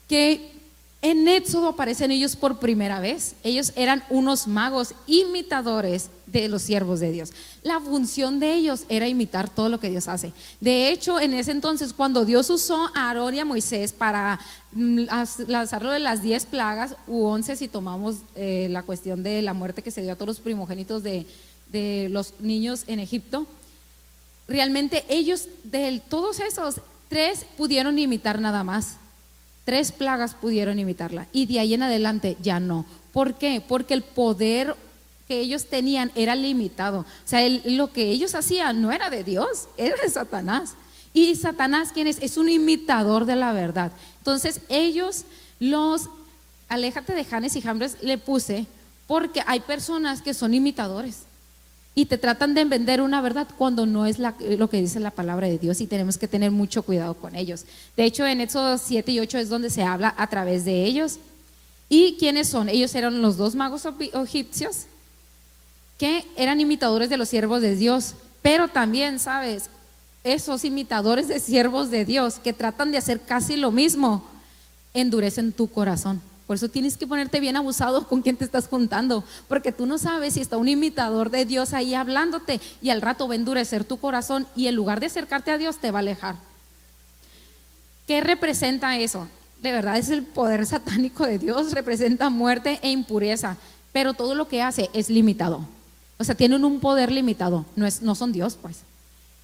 que 0.08 0.57
en 1.00 1.28
Éxodo 1.28 1.68
aparecen 1.68 2.10
ellos 2.10 2.34
por 2.34 2.58
primera 2.58 2.98
vez. 2.98 3.36
Ellos 3.44 3.72
eran 3.76 4.02
unos 4.10 4.48
magos 4.48 4.94
imitadores 5.06 6.10
de 6.26 6.48
los 6.48 6.62
siervos 6.62 6.98
de 6.98 7.12
Dios. 7.12 7.32
La 7.62 7.78
función 7.78 8.40
de 8.40 8.54
ellos 8.54 8.84
era 8.88 9.06
imitar 9.06 9.48
todo 9.48 9.68
lo 9.68 9.78
que 9.78 9.90
Dios 9.90 10.08
hace. 10.08 10.32
De 10.60 10.90
hecho, 10.90 11.20
en 11.20 11.34
ese 11.34 11.52
entonces, 11.52 11.92
cuando 11.92 12.24
Dios 12.24 12.50
usó 12.50 12.90
a 12.94 13.08
Aarón 13.08 13.34
y 13.34 13.38
a 13.38 13.44
Moisés 13.44 13.92
para 13.92 14.40
mm, 14.72 15.04
lanzarlo 15.46 15.92
de 15.92 16.00
las 16.00 16.22
diez 16.22 16.46
plagas, 16.46 16.96
u 17.06 17.24
once 17.24 17.54
si 17.54 17.68
tomamos 17.68 18.16
eh, 18.34 18.66
la 18.70 18.82
cuestión 18.82 19.22
de 19.22 19.40
la 19.40 19.54
muerte 19.54 19.82
que 19.82 19.92
se 19.92 20.02
dio 20.02 20.12
a 20.12 20.16
todos 20.16 20.28
los 20.28 20.40
primogénitos 20.40 21.04
de, 21.04 21.26
de 21.70 22.08
los 22.10 22.34
niños 22.40 22.82
en 22.88 22.98
Egipto, 22.98 23.46
realmente 24.48 25.04
ellos, 25.08 25.48
de 25.62 26.02
todos 26.08 26.40
esos, 26.40 26.80
tres 27.08 27.46
pudieron 27.56 27.98
imitar 28.00 28.40
nada 28.40 28.64
más. 28.64 28.96
Tres 29.68 29.92
plagas 29.92 30.32
pudieron 30.32 30.78
imitarla 30.78 31.26
y 31.30 31.44
de 31.44 31.60
ahí 31.60 31.74
en 31.74 31.82
adelante 31.82 32.38
ya 32.40 32.58
no. 32.58 32.86
¿Por 33.12 33.34
qué? 33.34 33.60
Porque 33.60 33.92
el 33.92 34.00
poder 34.00 34.74
que 35.28 35.40
ellos 35.40 35.66
tenían 35.66 36.10
era 36.14 36.34
limitado. 36.34 37.00
O 37.00 37.04
sea, 37.26 37.46
lo 37.66 37.92
que 37.92 38.08
ellos 38.08 38.34
hacían 38.34 38.80
no 38.80 38.92
era 38.92 39.10
de 39.10 39.24
Dios, 39.24 39.68
era 39.76 39.94
de 40.02 40.08
Satanás. 40.08 40.72
Y 41.12 41.34
Satanás, 41.36 41.90
¿quién 41.92 42.06
es? 42.06 42.16
Es 42.22 42.38
un 42.38 42.48
imitador 42.48 43.26
de 43.26 43.36
la 43.36 43.52
verdad. 43.52 43.92
Entonces, 44.16 44.62
ellos 44.70 45.26
los, 45.60 46.08
aléjate 46.70 47.12
de 47.12 47.26
Janes 47.26 47.54
y 47.54 47.60
Jambres, 47.60 47.98
le 48.00 48.16
puse, 48.16 48.64
porque 49.06 49.42
hay 49.46 49.60
personas 49.60 50.22
que 50.22 50.32
son 50.32 50.54
imitadores 50.54 51.27
y 51.98 52.06
te 52.06 52.16
tratan 52.16 52.54
de 52.54 52.64
vender 52.64 53.02
una 53.02 53.20
verdad 53.20 53.48
cuando 53.58 53.84
no 53.84 54.06
es 54.06 54.20
lo 54.20 54.70
que 54.70 54.80
dice 54.80 55.00
la 55.00 55.10
palabra 55.10 55.48
de 55.48 55.58
Dios 55.58 55.80
y 55.80 55.88
tenemos 55.88 56.16
que 56.16 56.28
tener 56.28 56.52
mucho 56.52 56.84
cuidado 56.84 57.14
con 57.14 57.34
ellos. 57.34 57.64
De 57.96 58.04
hecho, 58.04 58.24
en 58.24 58.40
Éxodo 58.40 58.78
7 58.78 59.10
y 59.10 59.18
8 59.18 59.38
es 59.38 59.48
donde 59.48 59.68
se 59.68 59.82
habla 59.82 60.14
a 60.16 60.28
través 60.28 60.64
de 60.64 60.84
ellos. 60.84 61.18
¿Y 61.88 62.14
quiénes 62.16 62.46
son? 62.46 62.68
Ellos 62.68 62.94
eran 62.94 63.20
los 63.20 63.36
dos 63.36 63.56
magos 63.56 63.82
egipcios 64.14 64.84
que 65.98 66.24
eran 66.36 66.60
imitadores 66.60 67.10
de 67.10 67.16
los 67.16 67.30
siervos 67.30 67.62
de 67.62 67.74
Dios, 67.74 68.14
pero 68.42 68.68
también, 68.68 69.18
¿sabes? 69.18 69.64
Esos 70.22 70.64
imitadores 70.64 71.26
de 71.26 71.40
siervos 71.40 71.90
de 71.90 72.04
Dios 72.04 72.38
que 72.38 72.52
tratan 72.52 72.92
de 72.92 72.98
hacer 72.98 73.20
casi 73.22 73.56
lo 73.56 73.72
mismo, 73.72 74.24
endurecen 74.94 75.50
tu 75.50 75.66
corazón. 75.66 76.22
Por 76.48 76.56
eso 76.56 76.70
tienes 76.70 76.96
que 76.96 77.06
ponerte 77.06 77.40
bien 77.40 77.58
abusado 77.58 78.08
con 78.08 78.22
quién 78.22 78.38
te 78.38 78.44
estás 78.46 78.68
juntando, 78.68 79.22
porque 79.48 79.70
tú 79.70 79.84
no 79.84 79.98
sabes 79.98 80.32
si 80.32 80.40
está 80.40 80.56
un 80.56 80.66
imitador 80.66 81.28
de 81.28 81.44
Dios 81.44 81.74
ahí 81.74 81.92
hablándote 81.92 82.58
y 82.80 82.88
al 82.88 83.02
rato 83.02 83.28
va 83.28 83.34
a 83.34 83.36
endurecer 83.36 83.84
tu 83.84 83.98
corazón 83.98 84.46
y 84.56 84.66
en 84.66 84.74
lugar 84.74 84.98
de 84.98 85.06
acercarte 85.06 85.50
a 85.50 85.58
Dios 85.58 85.76
te 85.76 85.90
va 85.90 85.98
a 85.98 86.00
alejar. 86.00 86.36
¿Qué 88.06 88.22
representa 88.22 88.96
eso? 88.96 89.28
De 89.60 89.72
verdad 89.72 89.98
es 89.98 90.08
el 90.08 90.22
poder 90.22 90.64
satánico 90.64 91.26
de 91.26 91.38
Dios, 91.38 91.72
representa 91.72 92.30
muerte 92.30 92.80
e 92.80 92.90
impureza, 92.92 93.58
pero 93.92 94.14
todo 94.14 94.34
lo 94.34 94.48
que 94.48 94.62
hace 94.62 94.88
es 94.94 95.10
limitado. 95.10 95.68
O 96.16 96.24
sea, 96.24 96.34
tienen 96.34 96.64
un 96.64 96.80
poder 96.80 97.12
limitado, 97.12 97.66
no, 97.76 97.84
es, 97.84 98.00
no 98.00 98.14
son 98.14 98.32
Dios, 98.32 98.56
pues. 98.60 98.78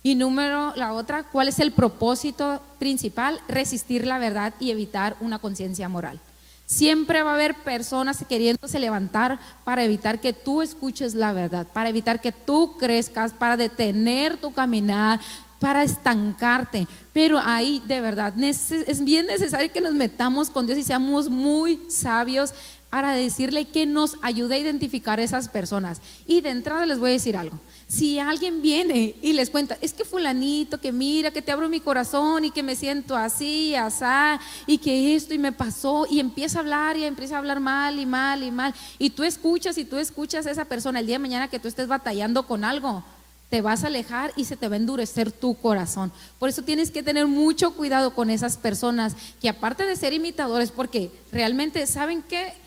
Y 0.03 0.14
número, 0.14 0.73
la 0.75 0.95
otra, 0.95 1.25
¿cuál 1.25 1.49
es 1.49 1.59
el 1.59 1.73
propósito 1.73 2.62
principal? 2.79 3.43
Resistir 3.47 4.07
la 4.07 4.17
verdad 4.17 4.55
y 4.59 4.71
evitar 4.71 5.19
una 5.21 5.38
conciencia 5.38 5.90
moral. 5.90 6.19
Siempre 6.66 7.22
va 7.22 7.33
a 7.33 7.35
haber 7.35 7.55
personas 7.57 8.24
queriéndose 8.27 8.79
levantar 8.79 9.38
para 9.64 9.85
evitar 9.85 10.20
que 10.20 10.33
tú 10.33 10.62
escuches 10.62 11.14
la 11.14 11.33
verdad, 11.33 11.66
para 11.72 11.90
evitar 11.90 12.20
que 12.20 12.33
tú 12.33 12.77
crezcas, 12.79 13.33
para 13.33 13.57
detener 13.57 14.38
tu 14.38 14.53
caminar, 14.53 15.20
para 15.61 15.83
estancarte. 15.83 16.87
Pero 17.12 17.38
ahí 17.38 17.83
de 17.87 18.00
verdad 18.00 18.33
es 18.42 19.05
bien 19.05 19.27
necesario 19.27 19.72
que 19.72 19.81
nos 19.81 19.94
metamos 19.94 20.48
con 20.50 20.66
Dios 20.66 20.79
y 20.79 20.83
seamos 20.83 21.29
muy 21.29 21.81
sabios 21.88 22.55
para 22.94 23.11
decirle 23.11 23.64
que 23.64 23.87
nos 23.87 24.16
ayude 24.22 24.54
a 24.54 24.59
identificar 24.59 25.18
esas 25.18 25.48
personas. 25.48 26.00
Y 26.28 26.42
de 26.42 26.50
entrada 26.50 26.87
les 26.87 27.00
voy 27.00 27.11
a 27.11 27.14
decir 27.14 27.37
algo. 27.37 27.59
Si 27.88 28.20
alguien 28.20 28.62
viene 28.62 29.16
y 29.20 29.33
les 29.33 29.50
cuenta, 29.50 29.76
es 29.80 29.92
que 29.92 30.04
fulanito, 30.04 30.78
que 30.78 30.92
mira, 30.92 31.33
que 31.33 31.42
te 31.42 31.50
abro 31.50 31.68
mi 31.68 31.80
corazón 31.80 32.44
y 32.44 32.52
que 32.52 32.62
me 32.62 32.76
siento 32.76 33.16
así, 33.16 33.74
asá, 33.74 34.38
y 34.68 34.78
que 34.78 35.16
esto 35.16 35.35
y 35.35 35.38
me 35.38 35.50
pasó, 35.50 36.07
y 36.09 36.20
empieza 36.20 36.59
a 36.59 36.61
hablar 36.61 36.96
y 36.96 37.02
empieza 37.02 37.35
a 37.35 37.38
hablar 37.38 37.59
mal 37.59 37.98
y 37.98 38.07
mal 38.07 38.44
y 38.44 38.52
mal, 38.52 38.72
y 39.00 39.11
tú 39.11 39.24
escuchas 39.24 39.76
y 39.76 39.85
tú 39.85 39.98
escuchas 39.98 40.46
a 40.46 40.52
esa 40.52 40.66
persona 40.66 41.00
el 41.00 41.07
día 41.07 41.16
de 41.16 41.18
mañana 41.22 41.48
que 41.48 41.59
tú 41.59 41.66
estés 41.66 41.88
batallando 41.88 42.46
con 42.46 42.62
algo, 42.62 43.02
te 43.50 43.61
vas 43.61 43.83
a 43.83 43.88
alejar 43.88 44.33
y 44.37 44.44
se 44.44 44.57
te 44.57 44.68
va 44.68 44.76
a 44.76 44.78
endurecer 44.78 45.33
tu 45.33 45.57
corazón. 45.57 46.12
Por 46.38 46.48
eso 46.48 46.62
tienes 46.62 46.92
que 46.92 47.02
tener 47.02 47.26
mucho 47.26 47.74
cuidado 47.74 48.14
con 48.14 48.30
esas 48.30 48.57
personas 48.57 49.16
que 49.42 49.48
aparte 49.48 49.85
de 49.85 49.96
ser 49.96 50.12
imitadores, 50.12 50.70
porque 50.70 51.11
realmente 51.33 51.85
saben 51.88 52.22
que 52.22 52.62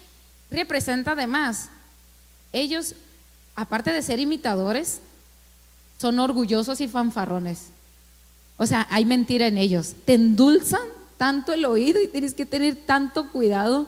representa 0.49 1.11
además, 1.11 1.69
ellos, 2.53 2.95
aparte 3.55 3.91
de 3.91 4.01
ser 4.01 4.19
imitadores, 4.19 4.99
son 5.99 6.19
orgullosos 6.19 6.81
y 6.81 6.87
fanfarrones. 6.87 7.67
O 8.57 8.65
sea, 8.65 8.87
hay 8.89 9.05
mentira 9.05 9.47
en 9.47 9.57
ellos. 9.57 9.93
Te 10.05 10.15
endulzan 10.15 10.81
tanto 11.17 11.53
el 11.53 11.65
oído 11.65 12.01
y 12.01 12.07
tienes 12.07 12.33
que 12.33 12.45
tener 12.45 12.75
tanto 12.75 13.31
cuidado 13.31 13.87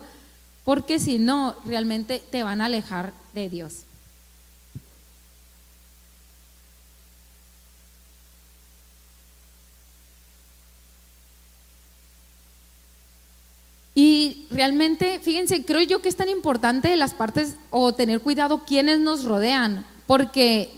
porque 0.64 1.00
si 1.00 1.18
no, 1.18 1.56
realmente 1.66 2.22
te 2.30 2.44
van 2.44 2.62
a 2.62 2.66
alejar 2.66 3.14
de 3.34 3.50
Dios. 3.50 3.86
Y 13.96 14.46
realmente, 14.60 15.20
fíjense, 15.20 15.64
creo 15.64 15.80
yo 15.84 16.02
que 16.02 16.10
es 16.10 16.18
tan 16.18 16.28
importante 16.28 16.94
las 16.98 17.14
partes 17.14 17.56
o 17.70 17.94
tener 17.94 18.20
cuidado 18.20 18.66
quienes 18.66 19.00
nos 19.00 19.24
rodean, 19.24 19.86
porque 20.06 20.70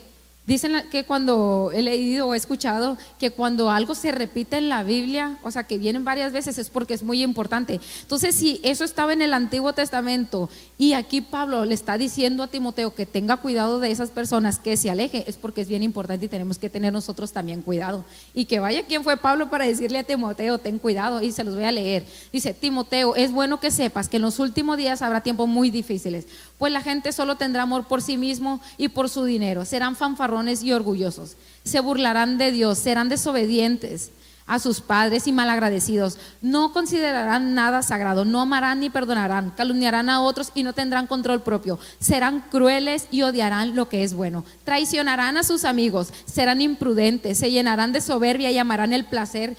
Dicen 0.51 0.73
que 0.91 1.05
cuando 1.05 1.71
he 1.73 1.81
leído 1.81 2.27
o 2.27 2.33
he 2.33 2.37
escuchado 2.37 2.97
que 3.17 3.31
cuando 3.31 3.71
algo 3.71 3.95
se 3.95 4.11
repite 4.11 4.57
en 4.57 4.67
la 4.67 4.83
Biblia, 4.83 5.37
o 5.43 5.49
sea, 5.49 5.63
que 5.63 5.77
vienen 5.77 6.03
varias 6.03 6.33
veces, 6.33 6.57
es 6.57 6.69
porque 6.69 6.93
es 6.93 7.03
muy 7.03 7.23
importante. 7.23 7.79
Entonces, 8.01 8.35
si 8.35 8.59
eso 8.61 8.83
estaba 8.83 9.13
en 9.13 9.21
el 9.21 9.33
Antiguo 9.33 9.71
Testamento 9.71 10.49
y 10.77 10.91
aquí 10.91 11.21
Pablo 11.21 11.63
le 11.63 11.73
está 11.73 11.97
diciendo 11.97 12.43
a 12.43 12.49
Timoteo 12.49 12.93
que 12.93 13.05
tenga 13.05 13.37
cuidado 13.37 13.79
de 13.79 13.91
esas 13.91 14.09
personas, 14.09 14.59
que 14.59 14.75
se 14.75 14.89
aleje, 14.89 15.23
es 15.25 15.37
porque 15.37 15.61
es 15.61 15.69
bien 15.69 15.83
importante 15.83 16.25
y 16.25 16.27
tenemos 16.27 16.57
que 16.57 16.69
tener 16.69 16.91
nosotros 16.91 17.31
también 17.31 17.61
cuidado. 17.61 18.03
Y 18.33 18.43
que 18.43 18.59
vaya 18.59 18.85
quien 18.85 19.05
fue 19.05 19.15
Pablo 19.15 19.49
para 19.49 19.65
decirle 19.65 19.99
a 19.99 20.03
Timoteo, 20.03 20.57
ten 20.57 20.79
cuidado, 20.79 21.21
y 21.21 21.31
se 21.31 21.45
los 21.45 21.55
voy 21.55 21.63
a 21.63 21.71
leer. 21.71 22.05
Dice, 22.33 22.53
Timoteo, 22.53 23.15
es 23.15 23.31
bueno 23.31 23.61
que 23.61 23.71
sepas 23.71 24.09
que 24.09 24.17
en 24.17 24.23
los 24.23 24.37
últimos 24.37 24.75
días 24.75 25.01
habrá 25.01 25.21
tiempos 25.21 25.47
muy 25.47 25.71
difíciles, 25.71 26.27
pues 26.57 26.73
la 26.73 26.81
gente 26.81 27.13
solo 27.13 27.37
tendrá 27.37 27.63
amor 27.63 27.87
por 27.87 28.01
sí 28.01 28.17
mismo 28.17 28.59
y 28.77 28.89
por 28.89 29.07
su 29.07 29.23
dinero. 29.23 29.63
Serán 29.63 29.95
fanfarrones 29.95 30.40
y 30.49 30.71
orgullosos. 30.73 31.37
Se 31.63 31.79
burlarán 31.79 32.37
de 32.37 32.51
Dios, 32.51 32.77
serán 32.77 33.09
desobedientes 33.09 34.11
a 34.47 34.59
sus 34.59 34.81
padres 34.81 35.27
y 35.27 35.31
malagradecidos. 35.31 36.17
No 36.41 36.73
considerarán 36.73 37.53
nada 37.53 37.81
sagrado, 37.83 38.25
no 38.25 38.41
amarán 38.41 38.81
ni 38.81 38.89
perdonarán, 38.89 39.51
calumniarán 39.51 40.09
a 40.09 40.21
otros 40.21 40.51
y 40.53 40.63
no 40.63 40.73
tendrán 40.73 41.07
control 41.07 41.41
propio. 41.41 41.79
Serán 41.99 42.41
crueles 42.51 43.07
y 43.11 43.21
odiarán 43.21 43.75
lo 43.75 43.87
que 43.87 44.03
es 44.03 44.13
bueno. 44.13 44.43
Traicionarán 44.65 45.37
a 45.37 45.43
sus 45.43 45.63
amigos, 45.63 46.11
serán 46.25 46.61
imprudentes, 46.61 47.37
se 47.37 47.51
llenarán 47.51 47.93
de 47.93 48.01
soberbia 48.01 48.51
y 48.51 48.57
amarán 48.57 48.91
el 48.91 49.05
placer 49.05 49.55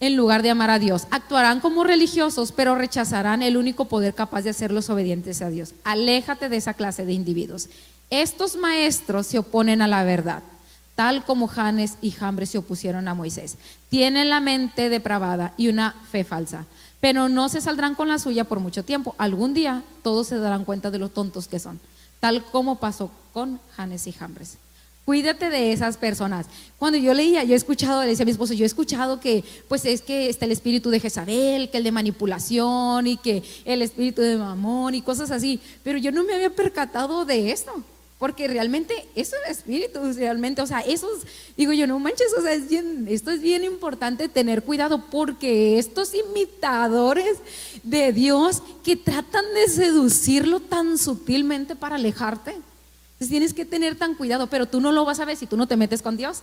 en 0.00 0.16
lugar 0.16 0.42
de 0.42 0.50
amar 0.50 0.70
a 0.70 0.78
Dios. 0.78 1.06
Actuarán 1.10 1.60
como 1.60 1.84
religiosos, 1.84 2.52
pero 2.52 2.74
rechazarán 2.74 3.42
el 3.42 3.56
único 3.56 3.86
poder 3.86 4.14
capaz 4.14 4.42
de 4.42 4.50
hacerlos 4.50 4.90
obedientes 4.90 5.42
a 5.42 5.50
Dios. 5.50 5.74
Aléjate 5.84 6.48
de 6.48 6.56
esa 6.56 6.74
clase 6.74 7.04
de 7.04 7.12
individuos. 7.12 7.68
Estos 8.10 8.56
maestros 8.56 9.26
se 9.26 9.38
oponen 9.38 9.82
a 9.82 9.88
la 9.88 10.04
verdad, 10.04 10.42
tal 10.94 11.24
como 11.24 11.48
Janes 11.48 11.94
y 12.00 12.10
Jambres 12.10 12.50
se 12.50 12.58
opusieron 12.58 13.08
a 13.08 13.14
Moisés. 13.14 13.56
Tienen 13.88 14.30
la 14.30 14.40
mente 14.40 14.88
depravada 14.88 15.54
y 15.56 15.68
una 15.68 15.94
fe 16.10 16.24
falsa, 16.24 16.66
pero 17.00 17.28
no 17.28 17.48
se 17.48 17.60
saldrán 17.60 17.94
con 17.94 18.08
la 18.08 18.18
suya 18.18 18.44
por 18.44 18.60
mucho 18.60 18.84
tiempo. 18.84 19.14
Algún 19.18 19.54
día 19.54 19.82
todos 20.02 20.28
se 20.28 20.38
darán 20.38 20.64
cuenta 20.64 20.90
de 20.90 20.98
lo 20.98 21.08
tontos 21.08 21.48
que 21.48 21.58
son, 21.58 21.80
tal 22.20 22.44
como 22.44 22.76
pasó 22.76 23.10
con 23.32 23.60
Janes 23.76 24.06
y 24.06 24.12
Jambres. 24.12 24.58
Cuídate 25.04 25.50
de 25.50 25.72
esas 25.72 25.98
personas. 25.98 26.46
Cuando 26.78 26.96
yo 26.96 27.12
leía, 27.12 27.44
yo 27.44 27.52
he 27.52 27.56
escuchado, 27.56 28.00
le 28.00 28.08
decía 28.08 28.22
a 28.22 28.24
mi 28.24 28.32
esposo, 28.32 28.54
yo 28.54 28.64
he 28.64 28.66
escuchado 28.66 29.20
que 29.20 29.44
pues 29.68 29.84
es 29.84 30.00
que 30.00 30.30
está 30.30 30.46
el 30.46 30.52
espíritu 30.52 30.88
de 30.88 30.98
Jezabel, 30.98 31.68
que 31.68 31.76
el 31.76 31.84
de 31.84 31.92
manipulación 31.92 33.06
y 33.06 33.18
que 33.18 33.42
el 33.66 33.82
espíritu 33.82 34.22
de 34.22 34.36
mamón 34.36 34.94
y 34.94 35.02
cosas 35.02 35.30
así, 35.30 35.60
pero 35.82 35.98
yo 35.98 36.10
no 36.10 36.24
me 36.24 36.34
había 36.34 36.48
percatado 36.48 37.26
de 37.26 37.50
esto. 37.50 37.84
Porque 38.24 38.48
realmente 38.48 39.06
eso 39.14 39.36
es 39.44 39.58
espíritu, 39.58 40.00
realmente, 40.14 40.62
o 40.62 40.66
sea, 40.66 40.80
esos, 40.80 41.26
digo 41.58 41.74
yo, 41.74 41.86
no 41.86 41.98
manches, 41.98 42.32
o 42.38 42.40
sea, 42.40 42.54
esto 42.54 43.30
es 43.30 43.42
bien 43.42 43.64
importante 43.64 44.30
tener 44.30 44.62
cuidado 44.62 45.04
porque 45.10 45.78
estos 45.78 46.14
imitadores 46.14 47.36
de 47.82 48.14
Dios 48.14 48.62
que 48.82 48.96
tratan 48.96 49.44
de 49.52 49.68
seducirlo 49.68 50.60
tan 50.60 50.96
sutilmente 50.96 51.76
para 51.76 51.96
alejarte, 51.96 52.52
Entonces 52.52 53.28
tienes 53.28 53.52
que 53.52 53.66
tener 53.66 53.94
tan 53.94 54.14
cuidado, 54.14 54.46
pero 54.46 54.64
tú 54.64 54.80
no 54.80 54.90
lo 54.90 55.04
vas 55.04 55.20
a 55.20 55.26
ver 55.26 55.36
si 55.36 55.46
tú 55.46 55.58
no 55.58 55.68
te 55.68 55.76
metes 55.76 56.00
con 56.00 56.16
Dios. 56.16 56.40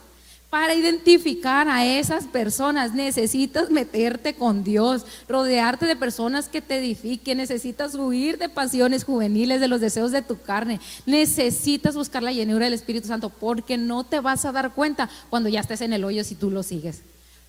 Para 0.51 0.75
identificar 0.75 1.69
a 1.69 1.85
esas 1.85 2.25
personas 2.25 2.93
necesitas 2.93 3.69
meterte 3.69 4.33
con 4.33 4.65
Dios, 4.65 5.05
rodearte 5.29 5.85
de 5.85 5.95
personas 5.95 6.49
que 6.49 6.61
te 6.61 6.79
edifiquen, 6.79 7.37
necesitas 7.37 7.95
huir 7.95 8.37
de 8.37 8.49
pasiones 8.49 9.05
juveniles, 9.05 9.61
de 9.61 9.69
los 9.69 9.79
deseos 9.79 10.11
de 10.11 10.21
tu 10.21 10.41
carne, 10.41 10.81
necesitas 11.05 11.95
buscar 11.95 12.21
la 12.21 12.33
llenura 12.33 12.65
del 12.65 12.73
Espíritu 12.73 13.07
Santo 13.07 13.29
porque 13.29 13.77
no 13.77 14.03
te 14.03 14.19
vas 14.19 14.43
a 14.43 14.51
dar 14.51 14.73
cuenta 14.73 15.09
cuando 15.29 15.47
ya 15.47 15.61
estés 15.61 15.79
en 15.79 15.93
el 15.93 16.03
hoyo 16.03 16.25
si 16.25 16.35
tú 16.35 16.51
lo 16.51 16.63
sigues. 16.63 17.01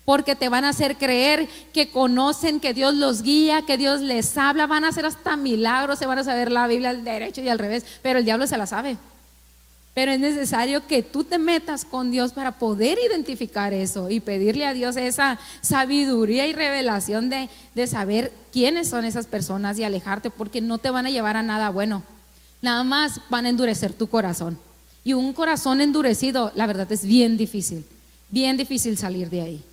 Porque 0.05 0.37
te 0.37 0.47
van 0.47 0.63
a 0.63 0.69
hacer 0.69 0.95
creer 0.95 1.49
que 1.73 1.89
conocen, 1.89 2.61
que 2.61 2.73
Dios 2.73 2.93
los 2.93 3.21
guía, 3.21 3.63
que 3.63 3.77
Dios 3.77 3.99
les 3.99 4.37
habla, 4.37 4.65
van 4.65 4.85
a 4.85 4.89
hacer 4.89 5.05
hasta 5.05 5.35
milagros, 5.35 5.99
se 5.99 6.05
van 6.05 6.19
a 6.19 6.23
saber 6.23 6.53
la 6.53 6.67
Biblia 6.67 6.91
al 6.91 7.03
derecho 7.03 7.41
y 7.41 7.49
al 7.49 7.59
revés, 7.59 7.85
pero 8.01 8.19
el 8.19 8.25
diablo 8.25 8.47
se 8.47 8.57
la 8.57 8.65
sabe. 8.65 8.95
Pero 9.93 10.11
es 10.11 10.19
necesario 10.19 10.87
que 10.87 11.03
tú 11.03 11.23
te 11.23 11.37
metas 11.37 11.85
con 11.85 12.09
Dios 12.09 12.33
para 12.33 12.53
poder 12.53 12.97
identificar 13.07 13.73
eso 13.73 14.09
y 14.09 14.19
pedirle 14.19 14.65
a 14.65 14.73
Dios 14.73 14.97
esa 14.97 15.39
sabiduría 15.61 16.47
y 16.47 16.53
revelación 16.53 17.29
de, 17.29 17.49
de, 17.75 17.87
saber 17.87 18.31
quiénes 18.51 18.89
son 18.89 19.05
esas 19.05 19.27
personas 19.27 19.77
y 19.77 19.83
alejarte 19.83 20.31
porque 20.31 20.61
no 20.61 20.79
te 20.79 20.89
van 20.89 21.05
a 21.05 21.11
llevar 21.11 21.37
a 21.37 21.43
nada 21.43 21.69
bueno. 21.69 22.01
Nada 22.61 22.83
más 22.83 23.21
van 23.29 23.45
a 23.45 23.49
endurecer 23.49 23.93
tu 23.93 24.07
corazón. 24.07 24.57
Y 25.03 25.13
un 25.13 25.33
corazón 25.33 25.81
endurecido, 25.81 26.51
la 26.55 26.65
verdad 26.65 26.91
es 26.91 27.05
bien 27.05 27.37
difícil, 27.37 27.85
bien 28.29 28.57
difícil 28.57 28.97
salir 28.97 29.29
de 29.29 29.41
ahí. 29.41 29.63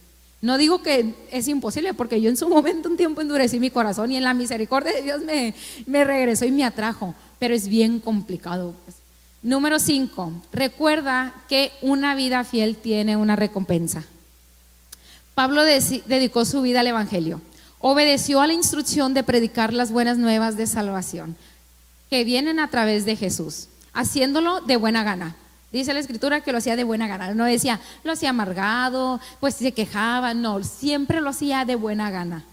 No 0.42 0.58
digo 0.58 0.82
que 0.82 1.14
es 1.30 1.48
imposible, 1.48 1.94
porque 1.94 2.20
yo 2.20 2.30
en 2.30 2.36
su 2.36 2.48
momento 2.50 2.88
un 2.88 2.96
tiempo 2.96 3.20
endurecí 3.20 3.58
mi 3.58 3.70
corazón 3.70 4.12
y 4.12 4.16
en 4.16 4.24
la 4.24 4.34
misericordia 4.34 4.92
de 4.92 5.02
Dios 5.02 5.22
me, 5.22 5.54
me 5.86 6.04
regresó 6.04 6.44
y 6.44 6.50
me 6.50 6.64
atrajo, 6.64 7.14
pero 7.38 7.54
es 7.54 7.68
bien 7.68 8.00
complicado. 8.00 8.74
Pues. 8.84 8.96
Número 9.42 9.78
5. 9.78 10.32
Recuerda 10.52 11.34
que 11.48 11.72
una 11.80 12.14
vida 12.14 12.44
fiel 12.44 12.76
tiene 12.76 13.16
una 13.16 13.36
recompensa. 13.36 14.04
Pablo 15.34 15.62
dedicó 15.64 16.44
su 16.44 16.60
vida 16.60 16.80
al 16.80 16.86
Evangelio. 16.86 17.40
Obedeció 17.78 18.42
a 18.42 18.46
la 18.46 18.52
instrucción 18.52 19.14
de 19.14 19.22
predicar 19.22 19.72
las 19.72 19.90
buenas 19.90 20.18
nuevas 20.18 20.58
de 20.58 20.66
salvación 20.66 21.36
que 22.10 22.24
vienen 22.24 22.60
a 22.60 22.68
través 22.68 23.06
de 23.06 23.16
Jesús, 23.16 23.68
haciéndolo 23.94 24.60
de 24.60 24.76
buena 24.76 25.04
gana. 25.04 25.36
Dice 25.72 25.94
la 25.94 26.00
escritura 26.00 26.42
que 26.42 26.52
lo 26.52 26.58
hacía 26.58 26.76
de 26.76 26.84
buena 26.84 27.06
gana. 27.06 27.32
No 27.32 27.44
decía, 27.44 27.80
lo 28.02 28.12
hacía 28.12 28.30
amargado, 28.30 29.20
pues 29.38 29.54
se 29.54 29.72
quejaba. 29.72 30.34
No, 30.34 30.62
siempre 30.64 31.20
lo 31.20 31.30
hacía 31.30 31.64
de 31.64 31.76
buena 31.76 32.10
gana. 32.10 32.44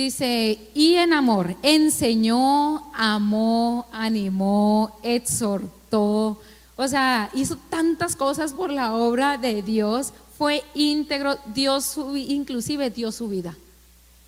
Dice, 0.00 0.58
y 0.72 0.94
en 0.94 1.12
amor, 1.12 1.56
enseñó, 1.62 2.90
amó, 2.94 3.86
animó, 3.92 4.98
exhortó. 5.02 6.40
O 6.74 6.88
sea, 6.88 7.28
hizo 7.34 7.58
tantas 7.68 8.16
cosas 8.16 8.54
por 8.54 8.72
la 8.72 8.94
obra 8.94 9.36
de 9.36 9.60
Dios, 9.60 10.14
fue 10.38 10.64
íntegro, 10.72 11.38
Dios 11.54 11.98
inclusive 12.14 12.88
dio 12.88 13.12
su 13.12 13.28
vida. 13.28 13.54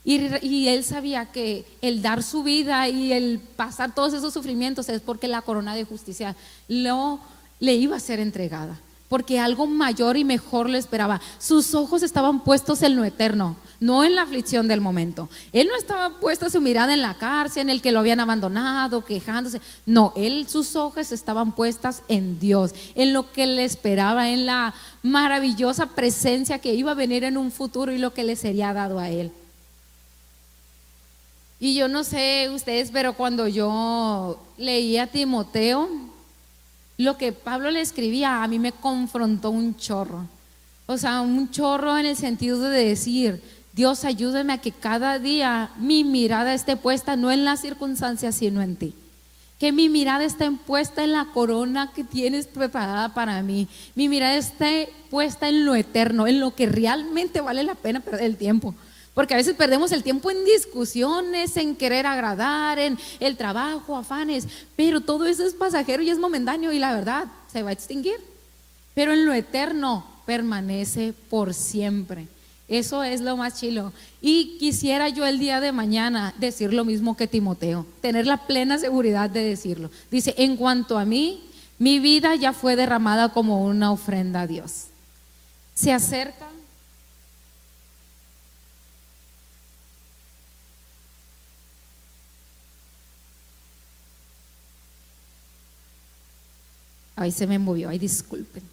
Y, 0.05 0.69
él 0.69 0.85
sabía 0.85 1.33
que 1.33 1.65
el 1.81 2.03
dar 2.03 2.23
su 2.23 2.43
vida 2.43 2.91
y 2.91 3.15
el 3.15 3.41
pasar 3.57 3.95
todos 3.95 4.13
esos 4.13 4.35
sufrimientos 4.35 4.91
es 4.91 5.01
porque 5.01 5.27
la 5.27 5.41
corona 5.41 5.75
de 5.75 5.85
justicia 5.85 6.37
le 6.69 7.75
iba 7.75 7.97
a 7.97 8.01
ser 8.01 8.21
entregada, 8.21 8.79
porque 9.13 9.39
algo 9.39 9.67
mayor 9.67 10.17
y 10.17 10.25
mejor 10.25 10.71
le 10.71 10.79
esperaba. 10.79 11.21
Sus 11.39 11.75
ojos 11.75 12.03
estaban 12.03 12.43
puestos 12.43 12.81
en 12.81 12.97
lo 12.97 13.05
eterno 13.05 13.57
no 13.79 14.05
en 14.05 14.15
la 14.15 14.23
aflicción 14.23 14.69
del 14.69 14.81
momento. 14.81 15.29
Él 15.53 15.67
no 15.67 15.77
estaba 15.77 16.21
puesto 16.21 16.49
su 16.49 16.61
mirada 16.61 16.95
en 16.95 17.03
la 17.03 17.15
cárcel, 17.15 17.63
en 17.63 17.69
el 17.69 17.83
que 17.83 17.91
lo 17.91 17.99
habían 17.99 18.21
abandonado, 18.21 19.05
quejándose. 19.05 19.61
No, 19.85 20.13
él, 20.15 20.47
sus 20.49 20.77
ojos 20.77 21.11
estaban 21.11 21.53
puestas 21.53 22.03
en 22.07 22.39
Dios, 22.39 22.73
en 22.95 23.13
lo 23.13 23.33
que 23.33 23.47
le 23.47 23.65
esperaba, 23.65 24.31
en 24.31 24.47
la 24.47 24.73
maravillosa 25.03 25.87
presencia 25.87 26.61
que 26.61 26.75
iba 26.75 26.93
a 26.93 26.95
venir 26.95 27.25
en 27.25 27.37
un 27.37 27.51
futuro 27.51 27.93
y 27.93 27.99
lo 27.99 28.15
que 28.15 28.23
le 28.23 28.37
sería 28.37 28.73
dado 28.73 29.01
a 29.01 29.11
él. 29.11 29.33
Y 31.59 31.75
yo 31.75 31.89
no 31.89 32.05
sé 32.05 32.51
ustedes, 32.55 32.91
pero 32.93 33.15
cuando 33.15 33.49
yo 33.49 34.41
leía 34.57 35.03
a 35.03 35.07
Timoteo, 35.09 36.12
lo 36.99 37.17
que 37.17 37.33
Pablo 37.33 37.71
le 37.71 37.81
escribía 37.81 38.43
a 38.43 38.49
mí 38.49 38.59
me 38.59 38.73
confrontó 38.73 39.51
un 39.51 39.77
chorro. 39.77 40.27
O 40.87 40.99
sea, 40.99 41.21
un 41.21 41.51
chorro 41.51 41.97
en 41.99 42.07
el 42.07 42.17
sentido 42.17 42.61
de 42.61 42.85
decir, 42.85 43.43
Dios 43.73 44.05
ayúdame 44.05 44.53
a 44.53 44.59
que 44.59 44.73
cada 44.73 45.19
día 45.19 45.71
mi 45.79 46.05
mirada 46.05 46.53
esté 46.53 46.77
puesta 46.77 47.17
no 47.17 47.31
en 47.31 47.45
las 47.45 47.61
circunstancias, 47.61 48.35
sino 48.35 48.61
en 48.61 48.77
ti. 48.77 48.95
Que 49.59 49.73
mi 49.73 49.89
mirada 49.89 50.25
esté 50.25 50.51
puesta 50.51 51.05
en 51.05 51.13
la 51.13 51.27
corona 51.33 51.93
que 51.95 52.05
tienes 52.05 52.47
preparada 52.47 53.15
para 53.15 53.43
mí. 53.43 53.69
Mi 53.95 54.09
mirada 54.09 54.35
esté 54.35 54.93
puesta 55.09 55.49
en 55.49 55.65
lo 55.65 55.75
eterno, 55.75 56.27
en 56.27 56.41
lo 56.41 56.55
que 56.55 56.67
realmente 56.67 57.41
vale 57.41 57.63
la 57.63 57.77
pena 57.77 58.01
perder 58.01 58.25
el 58.25 58.37
tiempo. 58.37 58.75
Porque 59.15 59.35
a 59.35 59.37
veces 59.37 59.55
perdemos 59.55 59.93
el 59.93 60.03
tiempo 60.03 60.31
en 60.31 60.45
discusiones, 60.45 61.57
en 61.57 61.77
querer 61.77 62.07
agradar, 62.07 62.79
en 62.79 62.99
el 63.21 63.37
trabajo, 63.37 63.97
afanes. 63.97 64.49
Pero 64.75 65.03
todo 65.03 65.27
eso 65.27 65.45
es 65.45 65.55
pasajero 65.55 66.03
y 66.03 66.11
es 66.11 66.19
momentáneo 66.19 66.73
y 66.73 66.79
la 66.79 66.95
verdad 66.95 67.27
se 67.53 67.63
va 67.63 67.71
a 67.71 67.75
extinguir. 67.75 68.17
Pero 68.95 69.13
en 69.13 69.27
lo 69.27 69.35
eterno 69.35 70.07
permanece 70.25 71.15
por 71.29 71.53
siempre. 71.53 72.27
Eso 72.69 73.03
es 73.03 73.21
lo 73.21 73.37
más 73.37 73.61
chilo. 73.61 73.93
Y 74.23 74.57
quisiera 74.59 75.11
yo 75.11 75.27
el 75.27 75.39
día 75.39 75.61
de 75.61 75.73
mañana 75.73 76.33
decir 76.39 76.73
lo 76.73 76.87
mismo 76.87 77.17
que 77.17 77.27
Timoteo, 77.27 77.85
tener 78.01 78.27
la 78.27 78.47
plena 78.47 78.79
seguridad 78.79 79.29
de 79.29 79.45
decirlo. 79.45 79.91
Dice, 80.11 80.35
en 80.39 80.57
cuanto 80.57 80.99
a 80.99 81.05
mí, 81.05 81.45
mi 81.79 81.99
vida 81.99 82.35
ya 82.35 82.55
fue 82.55 82.77
derramada 82.77 83.31
como 83.31 83.63
una 83.63 83.93
ofrenda 83.93 84.43
a 84.43 84.47
Dios. 84.47 84.87
Se 85.75 85.93
acerca. 85.93 86.52
Ahí 97.17 97.33
se 97.33 97.47
me 97.47 97.59
movió, 97.59 97.89
ay 97.89 97.99
disculpen 97.99 98.73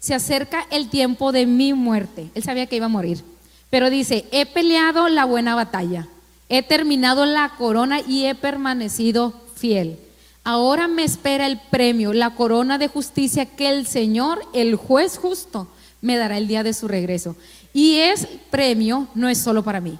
se 0.00 0.14
acerca 0.14 0.66
el 0.70 0.88
tiempo 0.88 1.30
de 1.30 1.46
mi 1.46 1.74
muerte. 1.74 2.30
Él 2.34 2.42
sabía 2.42 2.66
que 2.66 2.76
iba 2.76 2.86
a 2.86 2.88
morir. 2.88 3.22
Pero 3.68 3.90
dice, 3.90 4.24
he 4.32 4.46
peleado 4.46 5.08
la 5.08 5.26
buena 5.26 5.54
batalla, 5.54 6.08
he 6.48 6.62
terminado 6.62 7.26
la 7.26 7.50
corona 7.56 8.00
y 8.00 8.24
he 8.24 8.34
permanecido 8.34 9.34
fiel. 9.54 9.98
Ahora 10.42 10.88
me 10.88 11.04
espera 11.04 11.46
el 11.46 11.60
premio, 11.70 12.12
la 12.12 12.34
corona 12.34 12.78
de 12.78 12.88
justicia 12.88 13.44
que 13.44 13.68
el 13.68 13.86
Señor, 13.86 14.40
el 14.54 14.74
juez 14.74 15.18
justo, 15.18 15.68
me 16.00 16.16
dará 16.16 16.38
el 16.38 16.48
día 16.48 16.64
de 16.64 16.72
su 16.72 16.88
regreso. 16.88 17.36
Y 17.74 17.98
ese 17.98 18.40
premio 18.50 19.06
no 19.14 19.28
es 19.28 19.38
solo 19.38 19.62
para 19.62 19.80
mí. 19.80 19.98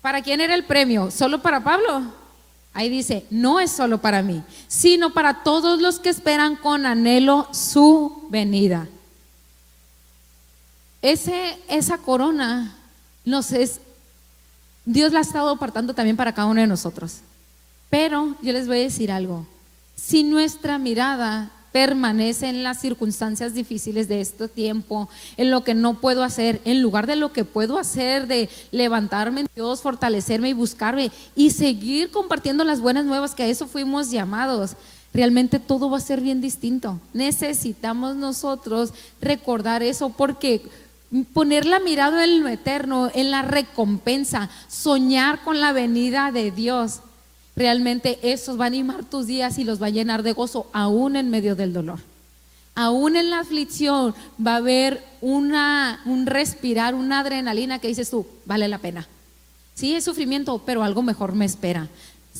¿Para 0.00 0.22
quién 0.22 0.40
era 0.40 0.54
el 0.54 0.64
premio? 0.64 1.10
¿Solo 1.10 1.42
para 1.42 1.62
Pablo? 1.62 2.21
Ahí 2.74 2.88
dice, 2.88 3.26
no 3.30 3.60
es 3.60 3.70
solo 3.70 3.98
para 3.98 4.22
mí, 4.22 4.42
sino 4.66 5.12
para 5.12 5.42
todos 5.42 5.80
los 5.80 5.98
que 5.98 6.08
esperan 6.08 6.56
con 6.56 6.86
anhelo 6.86 7.48
su 7.52 8.26
venida. 8.30 8.88
Ese, 11.02 11.58
esa 11.68 11.98
corona 11.98 12.74
nos 13.24 13.52
es, 13.52 13.80
Dios 14.84 15.12
la 15.12 15.18
ha 15.18 15.22
estado 15.22 15.50
apartando 15.50 15.94
también 15.94 16.16
para 16.16 16.32
cada 16.32 16.48
uno 16.48 16.60
de 16.60 16.66
nosotros. 16.66 17.18
Pero 17.90 18.36
yo 18.40 18.52
les 18.52 18.66
voy 18.66 18.78
a 18.78 18.84
decir 18.84 19.12
algo, 19.12 19.46
si 19.94 20.22
nuestra 20.22 20.78
mirada 20.78 21.50
permanece 21.72 22.48
en 22.48 22.62
las 22.62 22.80
circunstancias 22.80 23.54
difíciles 23.54 24.06
de 24.06 24.20
este 24.20 24.46
tiempo, 24.46 25.08
en 25.36 25.50
lo 25.50 25.64
que 25.64 25.74
no 25.74 25.94
puedo 25.94 26.22
hacer, 26.22 26.60
en 26.64 26.82
lugar 26.82 27.06
de 27.06 27.16
lo 27.16 27.32
que 27.32 27.44
puedo 27.44 27.78
hacer, 27.78 28.26
de 28.26 28.48
levantarme 28.70 29.42
en 29.42 29.48
Dios, 29.54 29.80
fortalecerme 29.80 30.50
y 30.50 30.52
buscarme 30.52 31.10
y 31.34 31.50
seguir 31.50 32.10
compartiendo 32.10 32.62
las 32.62 32.80
buenas 32.80 33.04
nuevas 33.04 33.34
que 33.34 33.42
a 33.42 33.46
eso 33.46 33.66
fuimos 33.66 34.10
llamados. 34.10 34.76
Realmente 35.14 35.58
todo 35.58 35.90
va 35.90 35.98
a 35.98 36.00
ser 36.00 36.20
bien 36.20 36.40
distinto. 36.40 37.00
Necesitamos 37.12 38.16
nosotros 38.16 38.92
recordar 39.20 39.82
eso 39.82 40.10
porque 40.10 40.62
poner 41.34 41.66
la 41.66 41.80
mirada 41.80 42.24
en 42.24 42.40
lo 42.40 42.48
eterno, 42.48 43.10
en 43.14 43.30
la 43.30 43.42
recompensa, 43.42 44.48
soñar 44.68 45.42
con 45.42 45.60
la 45.60 45.72
venida 45.72 46.32
de 46.32 46.50
Dios 46.50 47.00
realmente 47.56 48.18
eso 48.22 48.56
va 48.56 48.64
a 48.64 48.68
animar 48.68 49.04
tus 49.04 49.26
días 49.26 49.58
y 49.58 49.64
los 49.64 49.80
va 49.80 49.86
a 49.86 49.90
llenar 49.90 50.22
de 50.22 50.32
gozo 50.32 50.68
aún 50.72 51.16
en 51.16 51.30
medio 51.30 51.54
del 51.56 51.72
dolor. 51.72 52.00
Aún 52.74 53.16
en 53.16 53.30
la 53.30 53.40
aflicción 53.40 54.14
va 54.44 54.54
a 54.54 54.56
haber 54.56 55.04
una, 55.20 56.00
un 56.06 56.26
respirar, 56.26 56.94
una 56.94 57.20
adrenalina 57.20 57.78
que 57.78 57.88
dices 57.88 58.10
tú, 58.10 58.26
vale 58.46 58.66
la 58.68 58.78
pena. 58.78 59.06
Sí, 59.74 59.94
es 59.94 60.04
sufrimiento, 60.04 60.62
pero 60.64 60.82
algo 60.82 61.02
mejor 61.02 61.34
me 61.34 61.44
espera. 61.44 61.88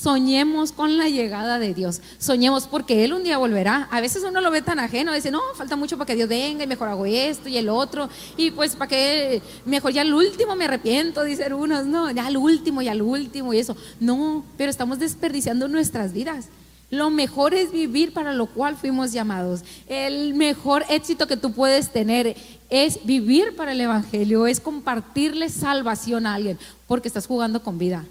Soñemos 0.02 0.72
con 0.72 0.98
la 0.98 1.08
llegada 1.08 1.60
de 1.60 1.74
Dios. 1.74 2.00
Soñemos 2.18 2.66
porque 2.66 3.04
Él 3.04 3.12
un 3.12 3.22
día 3.22 3.38
volverá. 3.38 3.86
A 3.92 4.00
veces 4.00 4.24
uno 4.28 4.40
lo 4.40 4.50
ve 4.50 4.60
tan 4.60 4.80
ajeno, 4.80 5.12
dice, 5.12 5.30
no, 5.30 5.40
falta 5.54 5.76
mucho 5.76 5.96
para 5.96 6.06
que 6.06 6.16
Dios 6.16 6.28
venga 6.28 6.64
y 6.64 6.66
mejor 6.66 6.88
hago 6.88 7.06
esto 7.06 7.48
y 7.48 7.56
el 7.56 7.68
otro. 7.68 8.08
Y 8.36 8.50
pues 8.50 8.74
para 8.74 8.88
que 8.88 9.40
mejor 9.64 9.92
ya 9.92 10.00
al 10.00 10.12
último 10.12 10.56
me 10.56 10.64
arrepiento, 10.64 11.22
dicen 11.22 11.52
unos, 11.52 11.86
no, 11.86 12.10
ya 12.10 12.26
al 12.26 12.36
último 12.36 12.82
y 12.82 12.88
al 12.88 13.00
último 13.00 13.54
y 13.54 13.60
eso. 13.60 13.76
No, 14.00 14.44
pero 14.56 14.70
estamos 14.70 14.98
desperdiciando 14.98 15.68
nuestras 15.68 16.12
vidas. 16.12 16.46
Lo 16.90 17.08
mejor 17.08 17.54
es 17.54 17.70
vivir 17.70 18.12
para 18.12 18.32
lo 18.32 18.46
cual 18.46 18.74
fuimos 18.74 19.12
llamados. 19.12 19.60
El 19.86 20.34
mejor 20.34 20.84
éxito 20.88 21.28
que 21.28 21.36
tú 21.36 21.52
puedes 21.52 21.92
tener 21.92 22.36
es 22.70 23.06
vivir 23.06 23.54
para 23.54 23.70
el 23.70 23.80
Evangelio, 23.80 24.48
es 24.48 24.58
compartirle 24.58 25.48
salvación 25.48 26.26
a 26.26 26.34
alguien, 26.34 26.58
porque 26.88 27.06
estás 27.06 27.28
jugando 27.28 27.62
con 27.62 27.78
vida. 27.78 28.04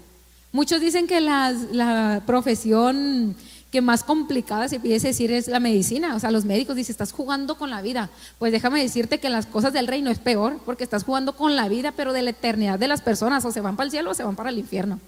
Muchos 0.52 0.80
dicen 0.80 1.06
que 1.06 1.20
la 1.20 2.22
profesión 2.26 3.34
que 3.72 3.80
más 3.80 4.04
complicada 4.04 4.68
se 4.68 4.78
pudiese 4.78 5.08
decir 5.08 5.32
es 5.32 5.48
la 5.48 5.58
medicina. 5.58 6.14
O 6.14 6.20
sea, 6.20 6.30
los 6.30 6.44
médicos 6.44 6.76
dicen, 6.76 6.92
estás 6.92 7.10
jugando 7.10 7.56
con 7.56 7.70
la 7.70 7.80
vida. 7.80 8.10
Pues 8.38 8.52
déjame 8.52 8.82
decirte 8.82 9.18
que 9.18 9.30
las 9.30 9.46
cosas 9.46 9.72
del 9.72 9.86
reino 9.86 10.10
es 10.10 10.18
peor, 10.18 10.60
porque 10.66 10.84
estás 10.84 11.04
jugando 11.04 11.34
con 11.34 11.56
la 11.56 11.68
vida, 11.68 11.92
pero 11.96 12.12
de 12.12 12.20
la 12.20 12.30
eternidad 12.30 12.78
de 12.78 12.86
las 12.86 13.00
personas. 13.00 13.42
O 13.46 13.50
se 13.50 13.62
van 13.62 13.76
para 13.76 13.86
el 13.86 13.90
cielo 13.90 14.10
o 14.10 14.14
se 14.14 14.24
van 14.24 14.36
para 14.36 14.50
el 14.50 14.58
infierno. 14.58 15.00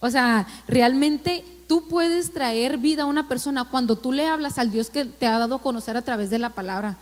O 0.00 0.08
sea, 0.08 0.46
realmente 0.66 1.44
tú 1.68 1.88
puedes 1.88 2.32
traer 2.32 2.78
vida 2.78 3.02
a 3.02 3.06
una 3.06 3.28
persona 3.28 3.66
cuando 3.66 3.96
tú 3.96 4.12
le 4.12 4.26
hablas 4.26 4.56
al 4.56 4.70
Dios 4.70 4.88
que 4.88 5.04
te 5.04 5.26
ha 5.26 5.38
dado 5.38 5.56
a 5.56 5.62
conocer 5.62 5.98
a 5.98 6.02
través 6.02 6.30
de 6.30 6.38
la 6.38 6.50
palabra. 6.50 6.96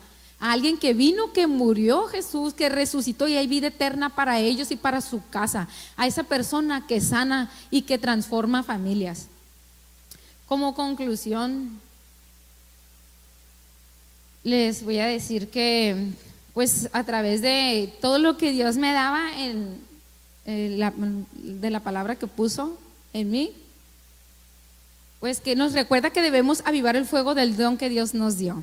Alguien 0.46 0.76
que 0.76 0.92
vino, 0.92 1.32
que 1.32 1.46
murió 1.46 2.02
Jesús, 2.02 2.52
que 2.52 2.68
resucitó 2.68 3.26
y 3.26 3.34
hay 3.34 3.46
vida 3.46 3.68
eterna 3.68 4.10
para 4.10 4.40
ellos 4.40 4.70
y 4.70 4.76
para 4.76 5.00
su 5.00 5.26
casa. 5.30 5.68
A 5.96 6.06
esa 6.06 6.22
persona 6.22 6.86
que 6.86 7.00
sana 7.00 7.50
y 7.70 7.80
que 7.80 7.96
transforma 7.96 8.62
familias. 8.62 9.28
Como 10.46 10.74
conclusión, 10.74 11.80
les 14.42 14.84
voy 14.84 14.98
a 14.98 15.06
decir 15.06 15.48
que 15.48 16.10
pues 16.52 16.90
a 16.92 17.04
través 17.04 17.40
de 17.40 17.90
todo 18.02 18.18
lo 18.18 18.36
que 18.36 18.52
Dios 18.52 18.76
me 18.76 18.92
daba 18.92 19.30
en, 19.38 19.80
de 20.44 21.70
la 21.70 21.80
palabra 21.80 22.16
que 22.16 22.26
puso 22.26 22.76
en 23.14 23.30
mí, 23.30 23.50
pues 25.20 25.40
que 25.40 25.56
nos 25.56 25.72
recuerda 25.72 26.10
que 26.10 26.20
debemos 26.20 26.60
avivar 26.66 26.96
el 26.96 27.06
fuego 27.06 27.34
del 27.34 27.56
don 27.56 27.78
que 27.78 27.88
Dios 27.88 28.12
nos 28.12 28.36
dio. 28.36 28.62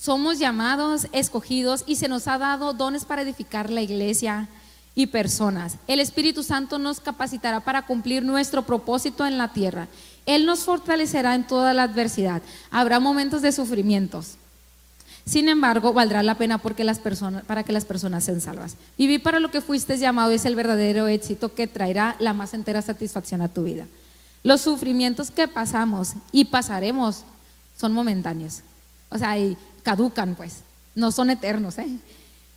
Somos 0.00 0.38
llamados, 0.38 1.08
escogidos 1.12 1.84
y 1.86 1.96
se 1.96 2.08
nos 2.08 2.26
ha 2.26 2.38
dado 2.38 2.72
dones 2.72 3.04
para 3.04 3.20
edificar 3.20 3.68
la 3.68 3.82
iglesia 3.82 4.48
y 4.94 5.08
personas. 5.08 5.76
El 5.86 6.00
Espíritu 6.00 6.42
Santo 6.42 6.78
nos 6.78 7.00
capacitará 7.00 7.60
para 7.60 7.82
cumplir 7.82 8.22
nuestro 8.22 8.62
propósito 8.62 9.26
en 9.26 9.36
la 9.36 9.52
tierra. 9.52 9.88
Él 10.24 10.46
nos 10.46 10.60
fortalecerá 10.60 11.34
en 11.34 11.46
toda 11.46 11.74
la 11.74 11.82
adversidad. 11.82 12.40
Habrá 12.70 12.98
momentos 12.98 13.42
de 13.42 13.52
sufrimientos. 13.52 14.36
Sin 15.26 15.50
embargo, 15.50 15.92
valdrá 15.92 16.22
la 16.22 16.36
pena 16.36 16.56
porque 16.56 16.82
las 16.82 16.98
personas, 16.98 17.44
para 17.44 17.62
que 17.62 17.74
las 17.74 17.84
personas 17.84 18.24
sean 18.24 18.40
salvas. 18.40 18.76
Vivir 18.96 19.22
para 19.22 19.38
lo 19.38 19.50
que 19.50 19.60
fuiste 19.60 19.98
llamado 19.98 20.30
es 20.30 20.46
el 20.46 20.56
verdadero 20.56 21.08
éxito 21.08 21.52
que 21.52 21.66
traerá 21.66 22.16
la 22.20 22.32
más 22.32 22.54
entera 22.54 22.80
satisfacción 22.80 23.42
a 23.42 23.48
tu 23.48 23.64
vida. 23.64 23.86
Los 24.44 24.62
sufrimientos 24.62 25.30
que 25.30 25.46
pasamos 25.46 26.14
y 26.32 26.46
pasaremos 26.46 27.24
son 27.78 27.92
momentáneos. 27.92 28.62
O 29.10 29.18
sea, 29.18 29.36
y 29.36 29.56
caducan, 29.82 30.34
pues. 30.34 30.62
No 30.94 31.12
son 31.12 31.30
eternos, 31.30 31.78
¿eh? 31.78 31.88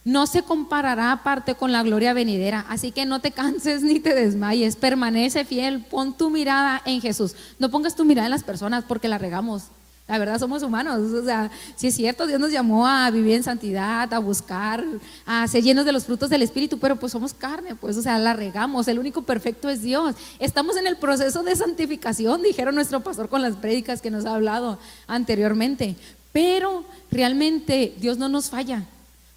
No 0.06 0.28
se 0.28 0.44
comparará 0.44 1.14
aparte 1.14 1.56
con 1.56 1.72
la 1.72 1.82
gloria 1.82 2.14
venidera. 2.14 2.66
Así 2.68 2.92
que 2.92 3.06
no 3.06 3.22
te 3.22 3.32
canses 3.32 3.84
ni 3.84 4.00
te 4.00 4.14
desmayes. 4.14 4.76
Permanece 4.76 5.46
fiel. 5.46 5.86
Pon 5.86 6.18
tu 6.18 6.30
mirada 6.30 6.82
en 6.86 7.00
Jesús. 7.00 7.36
No 7.58 7.70
pongas 7.70 7.96
tu 7.96 8.04
mirada 8.04 8.28
en 8.28 8.32
las 8.32 8.44
personas 8.44 8.84
porque 8.86 9.08
la 9.08 9.18
regamos. 9.18 9.64
La 10.06 10.18
verdad 10.18 10.38
somos 10.38 10.64
humanos, 10.64 11.14
o 11.14 11.24
sea, 11.24 11.50
si 11.78 11.88
es 11.88 11.96
cierto, 11.96 12.28
Dios 12.28 12.38
nos 12.38 12.52
llamó 12.52 12.86
a 12.86 13.10
vivir 13.10 13.36
en 13.36 13.44
santidad, 13.44 14.14
a 14.14 14.20
buscar, 14.20 14.84
a 15.26 15.48
ser 15.48 15.64
llenos 15.64 15.86
de 15.86 15.94
los 15.94 16.04
frutos 16.04 16.30
del 16.30 16.42
Espíritu, 16.42 16.78
pero 16.78 16.98
pues 16.98 17.14
somos 17.14 17.34
carne, 17.34 17.76
pues, 17.76 17.96
o 17.96 18.02
sea, 18.02 18.20
la 18.20 18.34
regamos, 18.34 18.90
el 18.90 19.00
único 19.00 19.22
perfecto 19.22 19.70
es 19.70 19.82
Dios. 19.82 20.16
Estamos 20.40 20.76
en 20.76 20.88
el 20.88 20.98
proceso 20.98 21.42
de 21.44 21.56
santificación, 21.56 22.44
dijeron 22.44 22.76
nuestro 22.76 23.00
pastor 23.00 23.30
con 23.30 23.42
las 23.42 23.56
prédicas 23.56 24.02
que 24.02 24.12
nos 24.12 24.26
ha 24.26 24.36
hablado 24.36 24.78
anteriormente, 25.08 25.96
pero 26.34 26.84
realmente 27.10 27.94
Dios 27.98 28.18
no 28.18 28.28
nos 28.28 28.50
falla. 28.50 28.84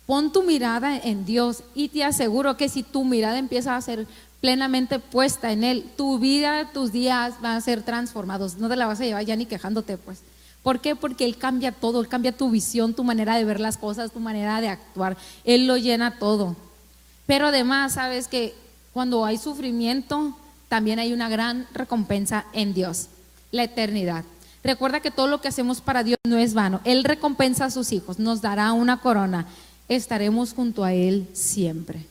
Pon 0.06 0.32
tu 0.32 0.42
mirada 0.42 0.96
en 0.96 1.24
Dios 1.24 1.62
y 1.74 1.88
te 1.88 2.02
aseguro 2.02 2.56
que 2.56 2.68
si 2.68 2.82
tu 2.82 3.04
mirada 3.04 3.38
empieza 3.38 3.76
a 3.76 3.80
ser 3.80 4.06
plenamente 4.40 4.98
puesta 4.98 5.52
en 5.52 5.62
Él, 5.62 5.84
tu 5.96 6.18
vida, 6.18 6.70
tus 6.72 6.92
días 6.92 7.40
van 7.40 7.56
a 7.56 7.60
ser 7.60 7.82
transformados, 7.82 8.56
no 8.56 8.68
te 8.68 8.76
la 8.76 8.86
vas 8.86 9.00
a 9.00 9.04
llevar 9.04 9.24
ya 9.24 9.36
ni 9.36 9.46
quejándote, 9.46 9.98
pues. 9.98 10.20
¿Por 10.62 10.80
qué? 10.80 10.96
Porque 10.96 11.24
Él 11.24 11.36
cambia 11.36 11.70
todo, 11.70 12.00
Él 12.00 12.08
cambia 12.08 12.32
tu 12.32 12.50
visión, 12.50 12.94
tu 12.94 13.04
manera 13.04 13.36
de 13.36 13.44
ver 13.44 13.60
las 13.60 13.76
cosas, 13.76 14.10
tu 14.10 14.20
manera 14.20 14.60
de 14.60 14.68
actuar. 14.68 15.16
Él 15.44 15.66
lo 15.66 15.76
llena 15.76 16.18
todo. 16.18 16.56
Pero 17.26 17.48
además, 17.48 17.94
sabes 17.94 18.26
que 18.26 18.54
cuando 18.92 19.24
hay 19.24 19.38
sufrimiento, 19.38 20.36
también 20.68 20.98
hay 20.98 21.12
una 21.12 21.28
gran 21.28 21.66
recompensa 21.72 22.46
en 22.52 22.74
Dios, 22.74 23.06
la 23.52 23.64
eternidad. 23.64 24.24
Recuerda 24.62 25.00
que 25.00 25.10
todo 25.10 25.26
lo 25.26 25.40
que 25.40 25.48
hacemos 25.48 25.80
para 25.80 26.02
Dios 26.02 26.18
no 26.26 26.38
es 26.38 26.54
vano. 26.54 26.80
Él 26.84 27.04
recompensa 27.04 27.66
a 27.66 27.70
sus 27.70 27.92
hijos, 27.92 28.18
nos 28.18 28.40
dará 28.42 28.72
una 28.72 29.00
corona. 29.00 29.46
Estaremos 29.88 30.52
junto 30.52 30.84
a 30.84 30.92
Él 30.92 31.28
siempre. 31.32 32.04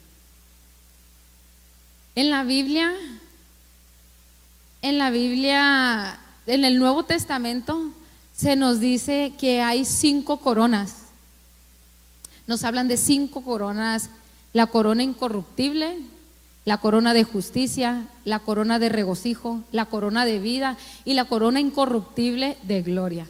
En 2.16 2.30
la 2.30 2.44
Biblia, 2.44 2.94
en 4.82 4.98
la 4.98 5.10
Biblia, 5.10 6.18
en 6.48 6.64
el 6.64 6.80
Nuevo 6.80 7.04
Testamento, 7.04 7.92
se 8.34 8.56
nos 8.56 8.80
dice 8.80 9.34
que 9.38 9.62
hay 9.62 9.84
cinco 9.84 10.38
coronas. 10.38 10.96
Nos 12.48 12.64
hablan 12.64 12.88
de 12.88 12.98
cinco 12.98 13.42
coronas, 13.42 14.10
la 14.54 14.68
corona 14.68 15.04
incorruptible, 15.04 15.98
la 16.66 16.80
corona 16.80 17.14
de 17.14 17.24
justicia, 17.24 18.08
la 18.26 18.40
corona 18.40 18.80
de 18.80 18.90
regocijo, 18.90 19.62
la 19.72 19.86
corona 19.86 20.26
de 20.26 20.40
vida 20.40 20.78
y 21.06 21.14
la 21.14 21.26
corona 21.26 21.60
incorruptible 21.60 22.58
de 22.64 22.82
gloria. 22.82 23.28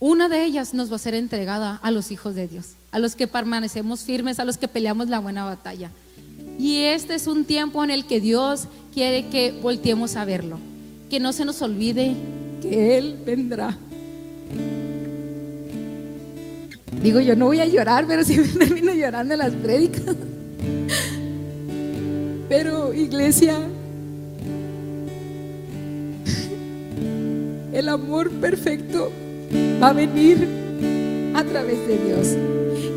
Una 0.00 0.28
de 0.28 0.44
ellas 0.44 0.74
nos 0.74 0.90
va 0.92 0.96
a 0.96 1.00
ser 1.00 1.14
entregada 1.14 1.80
a 1.82 1.90
los 1.90 2.12
hijos 2.12 2.36
de 2.36 2.46
Dios, 2.46 2.74
a 2.92 3.00
los 3.00 3.16
que 3.16 3.26
permanecemos 3.26 4.02
firmes, 4.02 4.38
a 4.38 4.44
los 4.44 4.56
que 4.56 4.68
peleamos 4.68 5.08
la 5.08 5.18
buena 5.18 5.44
batalla. 5.44 5.90
Y 6.56 6.82
este 6.82 7.16
es 7.16 7.26
un 7.26 7.44
tiempo 7.44 7.82
en 7.82 7.90
el 7.90 8.06
que 8.06 8.20
Dios 8.20 8.68
quiere 8.94 9.26
que 9.26 9.50
volteemos 9.60 10.14
a 10.14 10.24
verlo, 10.24 10.60
que 11.10 11.18
no 11.18 11.32
se 11.32 11.44
nos 11.44 11.60
olvide 11.62 12.14
que 12.62 12.98
Él 12.98 13.18
vendrá. 13.26 13.76
Digo, 17.02 17.20
yo 17.20 17.34
no 17.34 17.46
voy 17.46 17.60
a 17.60 17.66
llorar, 17.66 18.06
pero 18.06 18.22
si 18.22 18.38
termino 18.58 18.94
llorando 18.94 19.34
en 19.34 19.38
las 19.38 19.52
prédicas. 19.54 20.14
Pero 22.48 22.94
iglesia, 22.94 23.58
el 27.72 27.88
amor 27.88 28.30
perfecto 28.30 29.12
va 29.82 29.90
a 29.90 29.92
venir 29.92 30.48
a 31.34 31.44
través 31.44 31.86
de 31.86 31.98
Dios. 31.98 32.36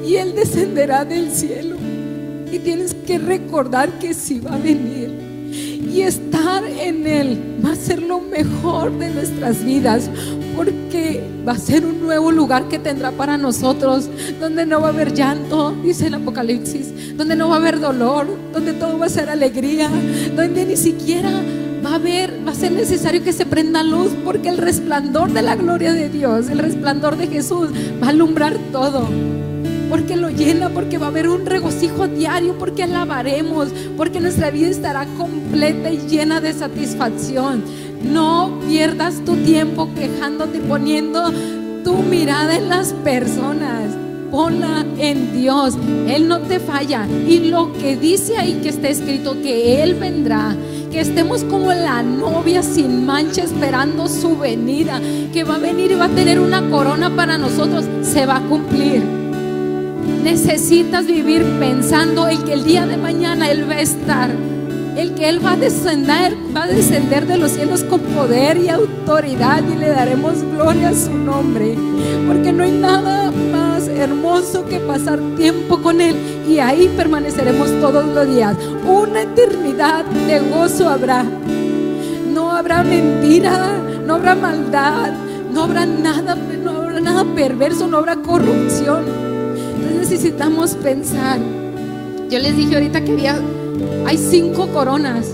Y 0.08 0.16
Él 0.16 0.34
descenderá 0.36 1.04
del 1.04 1.32
cielo. 1.32 1.76
Y 2.52 2.60
tienes 2.60 2.94
que 2.94 3.18
recordar 3.18 4.00
que 4.00 4.14
sí 4.14 4.40
va 4.40 4.56
a 4.56 4.58
venir. 4.58 5.12
Y 5.52 6.02
estar 6.02 6.64
en 6.64 7.06
Él 7.06 7.38
va 7.64 7.74
a 7.74 7.76
ser 7.76 8.02
lo 8.02 8.22
mejor 8.22 8.98
de 8.98 9.10
nuestras 9.10 9.64
vidas 9.64 10.10
porque 10.56 11.24
va 11.48 11.54
a 11.54 11.58
ser 11.58 11.86
un 11.86 12.02
nuevo 12.02 12.32
lugar 12.32 12.68
que 12.68 12.80
tendrá 12.80 13.12
para 13.12 13.38
nosotros, 13.38 14.10
donde 14.40 14.66
no 14.66 14.82
va 14.82 14.88
a 14.88 14.92
haber 14.92 15.14
llanto, 15.14 15.72
dice 15.84 16.08
el 16.08 16.16
Apocalipsis, 16.16 17.16
donde 17.18 17.36
no 17.36 17.50
va 17.50 17.56
a 17.56 17.60
haber 17.60 17.80
dolor, 17.80 18.28
donde 18.54 18.74
todo 18.74 18.98
va 18.98 19.06
a 19.06 19.10
ser 19.10 19.30
alegría, 19.30 19.90
donde 20.36 20.66
ni 20.66 20.78
siquiera 20.78 21.32
va 21.84 21.92
a 21.92 21.96
haber, 21.96 22.34
ser 22.54 22.72
necesario 22.74 23.24
que 23.24 23.34
se 23.34 23.46
prenda 23.46 23.82
luz, 23.84 24.12
porque 24.24 24.50
el 24.50 24.58
resplandor 24.58 25.32
de 25.32 25.42
la 25.42 25.56
gloria 25.56 25.94
de 25.94 26.10
Dios, 26.10 26.50
el 26.50 26.60
resplandor 26.60 27.18
de 27.18 27.28
Jesús 27.28 27.70
va 28.02 28.08
a 28.08 28.10
alumbrar 28.12 28.56
todo 28.72 29.08
porque 29.92 30.16
lo 30.16 30.30
llena, 30.30 30.70
porque 30.70 30.98
va 30.98 31.08
a 31.08 31.10
haber 31.10 31.28
un 31.28 31.46
regocijo 31.46 32.08
diario, 32.08 32.58
porque 32.58 32.84
alabaremos, 32.84 33.68
porque 33.98 34.22
nuestra 34.22 34.50
vida 34.50 34.70
estará 34.70 35.06
completa 35.18 35.92
y 35.92 35.98
llena 36.08 36.40
de 36.40 36.54
satisfacción. 36.54 37.62
No 38.04 38.60
pierdas 38.68 39.24
tu 39.26 39.36
tiempo 39.38 39.90
quejándote, 39.96 40.60
poniendo 40.60 41.32
tu 41.84 41.94
mirada 41.98 42.56
en 42.58 42.70
las 42.70 42.94
personas. 42.94 43.96
Ponla 44.32 44.86
en 44.98 45.34
Dios. 45.34 45.78
Él 46.08 46.28
no 46.28 46.40
te 46.40 46.60
falla. 46.60 47.06
Y 47.28 47.50
lo 47.50 47.74
que 47.74 47.98
dice 47.98 48.38
ahí 48.38 48.60
que 48.64 48.70
está 48.70 48.88
escrito, 48.88 49.34
que 49.42 49.84
Él 49.84 49.96
vendrá. 49.96 50.56
Que 50.92 51.02
estemos 51.02 51.44
como 51.44 51.72
la 51.74 52.02
novia 52.02 52.64
sin 52.64 53.06
mancha 53.06 53.44
esperando 53.44 54.08
su 54.08 54.38
venida. 54.38 55.02
Que 55.34 55.44
va 55.44 55.56
a 55.56 55.60
venir 55.60 55.92
y 55.92 55.96
va 55.96 56.06
a 56.06 56.10
tener 56.10 56.40
una 56.40 56.70
corona 56.70 57.16
para 57.16 57.38
nosotros. 57.38 57.86
Se 58.04 58.26
va 58.26 58.38
a 58.38 58.42
cumplir. 58.42 59.02
Necesitas 60.24 61.06
vivir 61.08 61.44
pensando 61.60 62.28
en 62.28 62.42
que 62.44 62.54
el 62.54 62.64
día 62.64 62.86
de 62.86 62.98
mañana 62.98 63.50
Él 63.50 63.70
va 63.70 63.76
a 63.76 63.82
estar 63.82 64.32
el 64.96 65.14
que 65.16 65.30
Él 65.30 65.44
va 65.44 65.54
a 65.54 65.58
descender, 65.58 66.36
va 66.56 66.64
a 66.64 66.68
descender 66.68 67.26
de 67.26 67.38
los 67.38 67.52
cielos 67.52 67.84
con 67.84 68.02
poder 68.02 68.58
y 68.58 68.70
autoridad 68.70 69.64
y 69.64 69.78
le 69.78 69.90
daremos 69.90 70.44
gloria 70.44 70.90
a 70.90 70.94
su 70.94 71.14
nombre, 71.14 71.76
porque 72.28 72.52
no 72.52 72.64
hay 72.64 72.72
nada 72.72 73.32
más 73.52 73.88
hermoso 73.88 74.66
que 74.66 74.80
pasar 74.80 75.20
tiempo 75.38 75.82
con 75.82 76.02
Él 76.02 76.16
y 76.48 76.60
ahí 76.60 76.92
permaneceremos 76.98 77.70
todos 77.80 78.06
los 78.06 78.28
días. 78.28 78.56
Una 78.86 79.22
eternidad 79.22 80.06
de 80.06 80.40
gozo 80.40 80.90
habrá. 80.90 81.26
No 82.34 82.52
habrá 82.52 82.84
mentira, 82.84 83.78
no 84.06 84.16
habrá 84.16 84.36
maldad, 84.36 85.12
no 85.54 85.64
habrá 85.64 85.86
nada, 85.86 86.36
no 86.36 86.72
habrá 86.72 87.00
nada 87.02 87.26
perverso, 87.36 87.88
no 87.88 87.98
habrá 87.98 88.18
corrupción. 88.18 89.04
Entonces 89.76 90.10
necesitamos 90.10 90.76
pensar. 90.76 91.40
Yo 92.30 92.40
les 92.40 92.56
dije 92.56 92.76
ahorita 92.76 93.02
que 93.04 93.12
había 93.12 93.42
hay 94.06 94.18
cinco 94.18 94.68
coronas. 94.68 95.26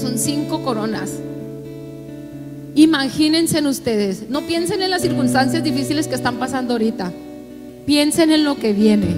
Son 0.00 0.18
cinco 0.18 0.62
coronas. 0.62 1.12
Imagínense 2.74 3.58
en 3.58 3.66
ustedes, 3.66 4.28
no 4.30 4.40
piensen 4.42 4.82
en 4.82 4.90
las 4.90 5.02
circunstancias 5.02 5.62
difíciles 5.62 6.08
que 6.08 6.14
están 6.14 6.36
pasando 6.36 6.74
ahorita. 6.74 7.12
Piensen 7.86 8.32
en 8.32 8.44
lo 8.44 8.56
que 8.56 8.72
viene. 8.72 9.14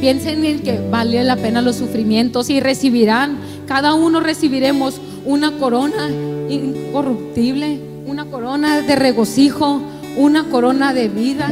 Piensen 0.00 0.44
en 0.44 0.60
que 0.60 0.80
vale 0.90 1.22
la 1.22 1.36
pena 1.36 1.62
los 1.62 1.76
sufrimientos 1.76 2.50
y 2.50 2.60
recibirán, 2.60 3.38
cada 3.66 3.94
uno 3.94 4.20
recibiremos 4.20 5.00
una 5.24 5.52
corona 5.52 6.10
incorruptible 6.48 7.93
una 8.06 8.26
corona 8.26 8.82
de 8.82 8.96
regocijo, 8.96 9.80
una 10.16 10.44
corona 10.44 10.92
de 10.92 11.08
vida, 11.08 11.48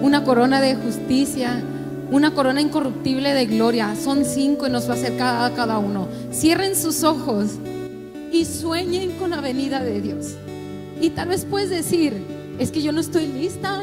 una 0.00 0.24
corona 0.24 0.60
de 0.60 0.76
justicia, 0.76 1.62
una 2.10 2.32
corona 2.32 2.60
incorruptible 2.60 3.34
de 3.34 3.46
gloria. 3.46 3.94
Son 3.96 4.24
cinco 4.24 4.66
y 4.66 4.70
nos 4.70 4.88
va 4.88 4.94
a 4.94 4.96
hacer 4.96 5.16
cada, 5.16 5.54
cada 5.54 5.78
uno. 5.78 6.08
Cierren 6.32 6.76
sus 6.76 7.02
ojos 7.02 7.52
y 8.32 8.44
sueñen 8.44 9.12
con 9.12 9.30
la 9.30 9.40
venida 9.40 9.80
de 9.80 10.00
Dios. 10.00 10.34
Y 11.00 11.10
tal 11.10 11.28
vez 11.28 11.44
puedes 11.44 11.70
decir, 11.70 12.14
es 12.58 12.70
que 12.70 12.82
yo 12.82 12.92
no 12.92 13.00
estoy 13.00 13.26
lista. 13.26 13.82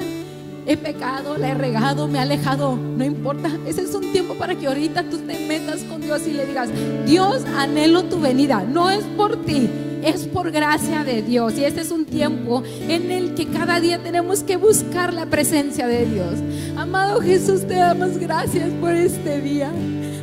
He 0.68 0.78
pecado, 0.78 1.38
la 1.38 1.50
he 1.50 1.54
regado, 1.56 2.08
me 2.08 2.20
he 2.20 2.22
alejado. 2.22 2.76
No 2.76 3.04
importa. 3.04 3.50
Ese 3.68 3.82
es 3.82 3.94
un 3.94 4.12
tiempo 4.12 4.36
para 4.36 4.56
que 4.56 4.68
ahorita 4.68 5.04
tú 5.10 5.18
te 5.18 5.48
metas 5.48 5.82
con 5.84 6.02
Dios 6.02 6.22
y 6.28 6.34
le 6.34 6.46
digas, 6.46 6.70
Dios, 7.06 7.44
anhelo 7.58 8.04
tu 8.04 8.20
venida. 8.20 8.64
No 8.64 8.90
es 8.90 9.04
por 9.18 9.44
ti, 9.44 9.70
es 10.04 10.28
por 10.28 10.52
gracia 10.52 11.04
de 11.04 11.22
Dios. 11.22 11.58
Y 11.58 11.66
este 11.66 11.82
es 11.82 11.92
un 11.92 12.06
tiempo 12.06 12.64
en 12.88 13.12
el 13.12 13.36
que 13.36 13.48
cada 13.48 13.80
día 13.80 14.02
tenemos 14.02 14.44
que 14.44 14.58
buscar 14.58 15.14
la 15.14 15.26
presencia 15.26 15.88
de 15.88 16.06
Dios. 16.06 16.36
Amado 16.76 17.22
Jesús, 17.22 17.68
te 17.68 17.76
damos 17.76 18.18
gracias 18.18 18.70
por 18.80 18.92
este 18.92 19.42
día. 19.42 19.72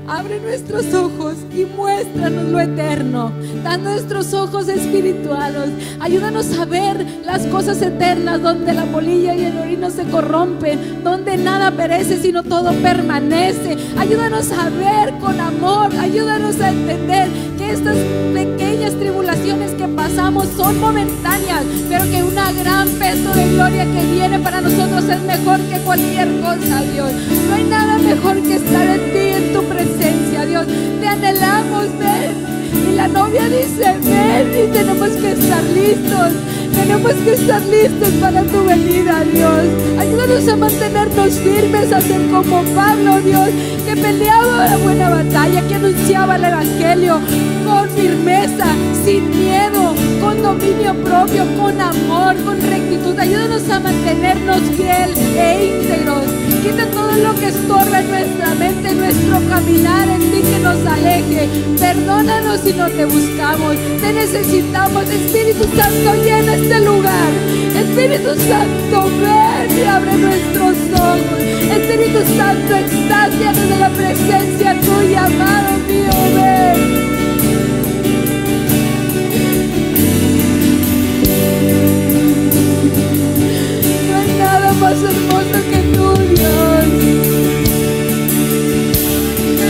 Abre 0.09 0.41
nuestros 0.41 0.95
ojos 0.95 1.35
y 1.55 1.67
muéstranos 1.67 2.45
lo 2.45 2.59
eterno. 2.59 3.31
Da 3.63 3.77
nuestros 3.77 4.33
ojos 4.33 4.67
espirituales. 4.69 5.69
Ayúdanos 6.01 6.59
a 6.59 6.65
ver 6.65 7.05
las 7.27 7.45
cosas 7.49 7.83
eternas 7.83 8.41
donde 8.41 8.73
la 8.73 8.85
polilla 8.87 9.35
y 9.35 9.45
el 9.45 9.59
orino 9.59 9.91
se 9.91 10.05
corrompen, 10.05 11.05
donde 11.05 11.37
nada 11.37 11.71
perece 11.73 12.17
sino 12.23 12.43
todo 12.43 12.73
permanece. 12.81 13.77
Ayúdanos 13.99 14.51
a 14.53 14.71
ver 14.71 15.13
con 15.21 15.39
amor. 15.39 15.95
Ayúdanos 16.01 16.59
a 16.63 16.71
entender 16.71 17.29
que 17.59 17.73
estas 17.73 17.97
pequeñas 18.33 18.95
tribulaciones 18.95 19.73
que 19.73 19.89
pasamos 19.89 20.47
son 20.57 20.81
momentáneas, 20.81 21.65
pero 21.89 22.05
que 22.05 22.23
una 22.23 22.51
gran 22.53 22.89
peso 22.91 23.35
de 23.35 23.53
gloria 23.53 23.85
que 23.85 24.07
viene 24.11 24.39
para 24.39 24.63
nosotros 24.63 25.05
es 25.05 25.21
mejor 25.23 25.61
que 25.69 25.79
cualquier 25.81 26.29
cosa, 26.41 26.83
Dios. 26.95 27.13
No 27.49 27.55
hay 27.55 27.65
nada 27.65 27.99
mejor 27.99 28.41
que 28.43 28.57
estar 28.57 28.87
en 28.87 29.13
ti, 29.13 29.38
tu 29.59 29.65
presencia, 29.65 30.47
Dios. 30.47 30.67
Te 31.01 31.07
anhelamos, 31.09 31.87
ven. 31.99 32.89
Y 32.89 32.95
la 32.95 33.09
novia 33.09 33.49
dice, 33.49 33.97
ven 34.05 34.49
y 34.53 34.73
tenemos 34.73 35.11
que 35.11 35.33
estar 35.33 35.63
listos. 35.65 36.33
Tenemos 36.75 37.13
que 37.13 37.33
estar 37.33 37.63
listos 37.63 38.09
para 38.21 38.43
tu 38.45 38.65
venida, 38.65 39.25
Dios. 39.25 39.65
Ayúdanos 39.99 40.49
a 40.49 40.57
mantenernos 40.57 41.33
firmes, 41.41 41.93
a 41.93 42.01
ser 42.01 42.21
como 42.31 42.63
Pablo, 42.75 43.21
Dios, 43.21 43.49
que 43.85 43.97
peleaba 43.97 44.67
la 44.67 44.77
buena 44.77 45.11
batalla, 45.11 45.67
que 45.67 45.75
anunciaba 45.75 46.37
el 46.37 46.45
Evangelio 46.45 47.21
con 47.67 47.89
firmeza, 47.91 48.67
sin 49.05 49.29
miedo, 49.31 49.95
con 50.21 50.43
dominio 50.43 50.95
propio, 50.95 51.45
con 51.57 51.81
amor, 51.81 52.37
con 52.45 52.61
rectitud. 52.61 53.19
Ayúdanos 53.19 53.69
a 53.71 53.81
mantenernos 53.81 54.61
fiel 54.77 55.11
e 55.37 55.67
íntegros. 55.67 56.25
Quita 56.63 56.87
todo 56.91 57.13
lo 57.17 57.35
que 57.35 57.49
estorba 57.49 58.01
en 58.01 58.11
nuestra 58.11 58.55
mente, 58.55 58.95
nuestro 58.95 59.41
caminar 59.49 60.09
en 60.09 60.21
ti 60.31 60.41
que 60.43 60.59
nos 60.59 60.85
aleje. 60.87 61.49
Perdónanos 61.79 62.61
si 62.61 62.73
no 62.73 62.89
te 62.89 63.05
buscamos. 63.05 63.77
Te 64.01 64.13
necesitamos, 64.13 65.09
Espíritu 65.09 65.65
Santo, 65.77 66.15
llena 66.25 66.55
este 66.55 66.81
lugar. 66.81 67.31
Espíritu 67.77 68.35
Santo, 68.49 69.11
ven 69.21 69.79
y 69.79 69.83
abre 69.83 70.17
nuestros 70.17 70.77
ojos. 70.95 71.41
Espíritu 71.71 72.19
Santo, 72.37 72.75
extásianos 72.75 73.69
de 73.69 73.77
la 73.79 73.89
presencia 73.91 74.81
tuya, 74.81 75.25
amado 75.25 75.79
mío, 75.87 76.11
ven. 76.35 77.18
Más 85.03 85.61
que 85.71 85.79
tú, 85.95 86.13
Dios. 86.35 86.87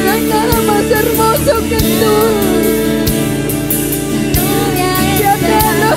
No 0.04 0.10
hay 0.10 0.22
nada 0.22 0.60
más 0.62 0.90
hermoso 0.90 1.52
que 1.68 1.76
tú. 1.76 2.14
Te 4.74 4.82
anhelo. 5.24 5.96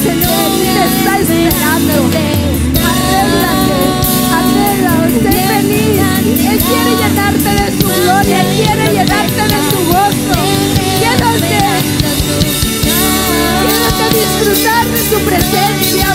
Y 0.00 0.02
te 0.02 0.82
está 0.86 1.18
esperando. 1.18 1.94
Arréglate, 2.90 3.80
arréglate, 4.38 5.18
sé 5.20 5.32
feliz. 5.46 6.00
Él 6.50 6.58
quiere 6.58 6.92
llenarte 6.96 7.50
de 7.62 7.66
su 7.78 7.86
gloria, 7.86 8.36
Él 8.40 8.48
quiere 8.56 8.84
llenarte 8.94 9.42
de 9.42 9.60
su 9.70 9.78
gozo. 9.92 10.38
Quédate, 11.00 11.60
quédate 13.66 14.02
a 14.02 14.10
disfrutar 14.10 14.84
de 14.88 15.00
su 15.10 15.18
presencia, 15.20 16.06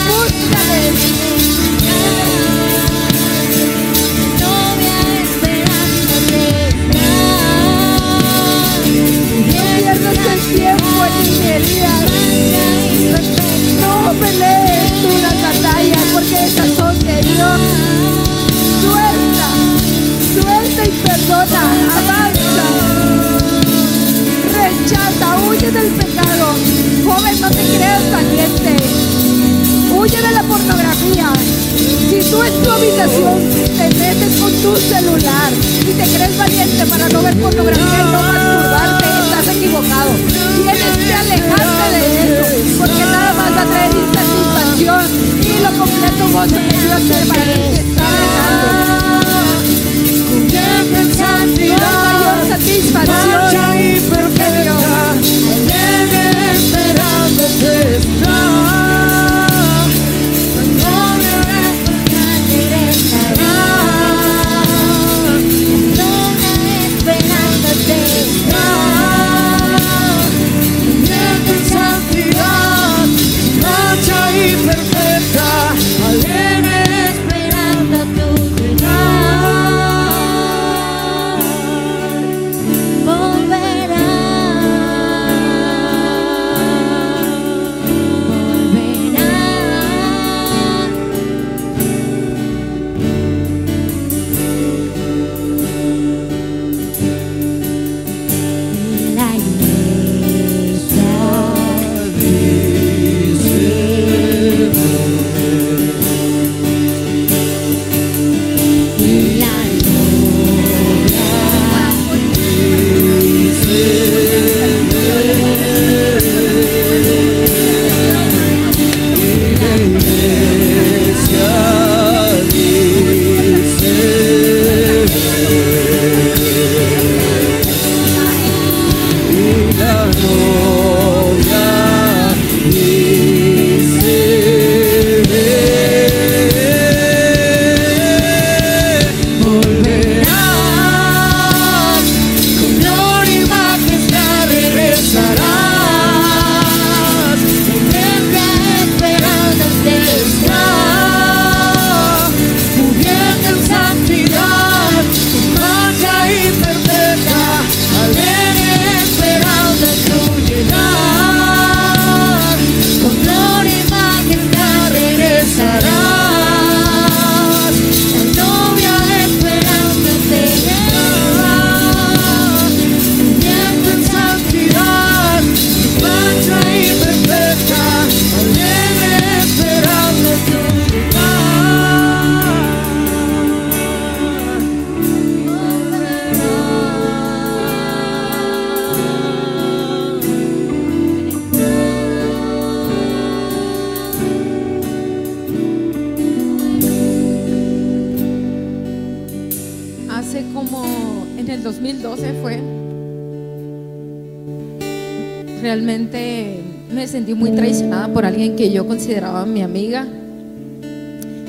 alguien 208.46 208.58
que 208.58 208.72
yo 208.72 208.86
consideraba 208.86 209.43
mi 209.48 209.64
amiga. 209.64 210.06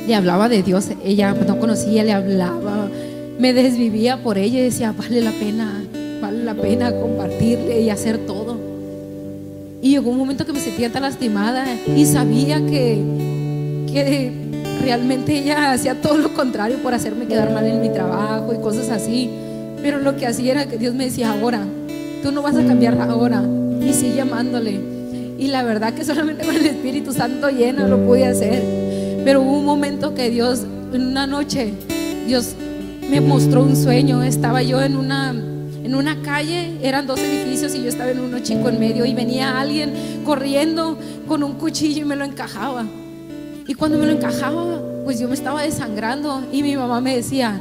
Le 0.07 0.15
hablaba 0.15 0.49
de 0.49 0.63
Dios, 0.63 0.89
ella 1.05 1.35
no 1.35 1.59
conocía, 1.59 2.05
le 2.05 2.13
hablaba, 2.13 2.89
me 3.39 3.53
desvivía 3.53 4.23
por 4.23 4.39
ella 4.39 4.61
y 4.61 4.63
decía, 4.63 4.95
vale 4.97 5.21
la 5.21 5.33
pena, 5.33 5.85
vale 6.23 6.43
la 6.43 6.55
pena 6.55 6.93
compartirle 6.93 7.83
y 7.83 7.91
hacer 7.91 8.19
todo. 8.27 8.57
Y 9.83 9.91
llegó 9.91 10.11
un 10.11 10.17
momento 10.17 10.47
que 10.47 10.55
me 10.55 10.61
sentía 10.61 10.91
tan 10.91 11.03
lastimada 11.03 11.67
y 11.95 12.07
sabía 12.07 12.65
que, 12.65 12.99
que 13.93 14.33
realmente 14.81 15.39
ella 15.39 15.73
hacía 15.73 16.01
todo 16.01 16.17
lo 16.17 16.33
contrario 16.33 16.79
por 16.79 16.95
hacerme 16.95 17.27
quedar 17.27 17.53
mal 17.53 17.67
en 17.67 17.83
mi 17.83 17.91
trabajo 17.91 18.55
y 18.55 18.63
cosas 18.63 18.89
así. 18.89 19.29
Pero 19.83 19.99
lo 19.99 20.17
que 20.17 20.27
hacía 20.27 20.53
era 20.53 20.67
que 20.67 20.79
Dios 20.79 20.95
me 20.95 21.05
decía, 21.05 21.33
ahora, 21.33 21.61
tú 22.23 22.33
no 22.33 22.41
vas 22.41 22.57
a 22.57 22.65
cambiar 22.65 22.99
ahora. 23.03 23.43
Y 23.83 23.93
sigue 23.93 24.23
amándole. 24.23 24.96
Y 25.39 25.49
la 25.49 25.63
verdad 25.63 25.95
que 25.95 26.05
solamente 26.05 26.45
con 26.45 26.57
el 26.57 26.67
Espíritu 26.67 27.13
Santo 27.13 27.51
lleno 27.51 27.87
lo 27.89 28.05
pude 28.07 28.27
hacer. 28.27 28.63
Pero 29.25 29.43
hubo 29.43 29.59
un 29.59 29.65
momento 29.65 30.15
que 30.15 30.31
Dios, 30.31 30.65
en 30.93 31.03
una 31.03 31.27
noche, 31.27 31.75
Dios 32.27 32.55
me 33.11 33.21
mostró 33.21 33.63
un 33.63 33.77
sueño. 33.77 34.23
Estaba 34.23 34.63
yo 34.63 34.81
en 34.81 34.97
una, 34.97 35.31
en 35.31 35.95
una 35.95 36.23
calle, 36.23 36.79
eran 36.83 37.07
dos 37.07 37.21
edificios 37.21 37.75
y 37.75 37.83
yo 37.83 37.89
estaba 37.89 38.11
en 38.11 38.21
uno 38.21 38.39
chico 38.39 38.69
en 38.69 38.81
medio 38.81 39.05
y 39.05 39.15
venía 39.15 39.61
alguien 39.61 39.93
corriendo 40.25 40.97
con 41.29 41.43
un 41.43 41.55
cuchillo 41.55 42.03
y 42.03 42.05
me 42.05 42.17
lo 42.17 42.25
encajaba. 42.25 42.85
Y 43.69 43.75
cuando 43.75 43.99
me 43.99 44.07
lo 44.07 44.13
encajaba, 44.13 44.81
pues 45.05 45.19
yo 45.19 45.29
me 45.29 45.35
estaba 45.35 45.63
desangrando 45.63 46.43
y 46.53 46.63
mi 46.63 46.77
mamá 46.77 47.01
me 47.01 47.17
decía, 47.17 47.61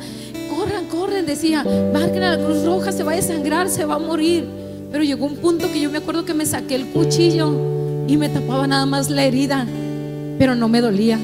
corran, 0.56 0.86
corren, 0.86 1.26
decía, 1.26 1.66
marquen 1.94 2.24
a 2.24 2.38
la 2.38 2.46
Cruz 2.46 2.64
Roja, 2.64 2.92
se 2.92 3.04
va 3.04 3.14
a 3.14 3.16
desangrar, 3.16 3.70
se 3.70 3.86
va 3.86 3.96
a 3.96 4.00
morir. 4.00 4.65
Pero 4.96 5.04
llegó 5.04 5.26
un 5.26 5.36
punto 5.36 5.70
que 5.74 5.82
yo 5.82 5.92
me 5.92 5.98
acuerdo 5.98 6.24
que 6.24 6.34
me 6.34 6.46
saqué 6.46 6.76
el 6.76 6.86
cuchillo 6.86 7.52
y 8.08 8.16
me 8.16 8.30
tapaba 8.30 8.66
nada 8.66 8.86
más 8.86 9.10
la 9.10 9.26
herida, 9.26 9.68
pero 10.40 10.56
no 10.56 10.70
me 10.70 10.80
dolía. 10.80 11.20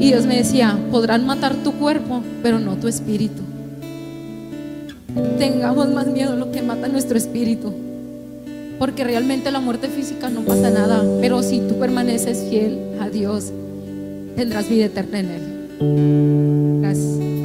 Y 0.00 0.06
Dios 0.06 0.24
me 0.24 0.38
decía, 0.38 0.74
podrán 0.90 1.26
matar 1.26 1.56
tu 1.56 1.72
cuerpo, 1.72 2.22
pero 2.42 2.58
no 2.58 2.76
tu 2.76 2.88
espíritu. 2.88 3.42
Tengamos 5.36 5.90
más 5.90 6.06
miedo 6.06 6.32
a 6.32 6.36
lo 6.36 6.50
que 6.50 6.62
mata 6.62 6.88
nuestro 6.88 7.18
espíritu. 7.18 7.70
Porque 8.78 9.04
realmente 9.04 9.50
la 9.50 9.60
muerte 9.60 9.88
física 9.88 10.30
no 10.30 10.40
pasa 10.40 10.70
nada, 10.70 11.04
pero 11.20 11.42
si 11.42 11.58
tú 11.58 11.78
permaneces 11.78 12.46
fiel 12.48 12.78
a 12.98 13.10
Dios, 13.10 13.52
tendrás 14.36 14.70
vida 14.70 14.86
eterna 14.86 15.20
en 15.20 15.28
Él. 15.28 16.80
Gracias. 16.80 17.37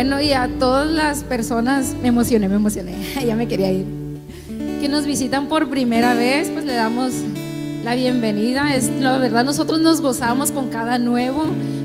Bueno, 0.00 0.20
y 0.20 0.32
a 0.32 0.48
todas 0.60 0.88
las 0.88 1.24
personas, 1.24 1.96
me 2.00 2.06
emocioné, 2.06 2.48
me 2.48 2.54
emocioné, 2.54 2.94
ya 3.26 3.34
me 3.34 3.48
quería 3.48 3.72
ir, 3.72 3.84
que 4.80 4.88
nos 4.88 5.04
visitan 5.04 5.48
por 5.48 5.68
primera 5.68 6.14
vez, 6.14 6.50
pues 6.50 6.64
le 6.64 6.74
damos 6.74 7.10
la 7.82 7.96
bienvenida. 7.96 8.76
Es 8.76 8.88
la 9.00 9.18
verdad, 9.18 9.44
nosotros 9.44 9.80
nos 9.80 10.00
gozamos 10.00 10.52
con 10.52 10.68
cada 10.68 11.00
nuevo. 11.00 11.42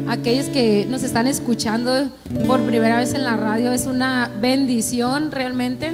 Aquellos 0.07 0.45
que 0.45 0.86
nos 0.88 1.01
están 1.01 1.26
escuchando 1.26 2.11
por 2.45 2.61
primera 2.61 2.97
vez 2.97 3.16
en 3.16 3.24
la 3.24 3.36
radio, 3.36 3.72
es 3.72 3.88
una 3.88 4.30
bendición 4.39 5.32
realmente. 5.32 5.91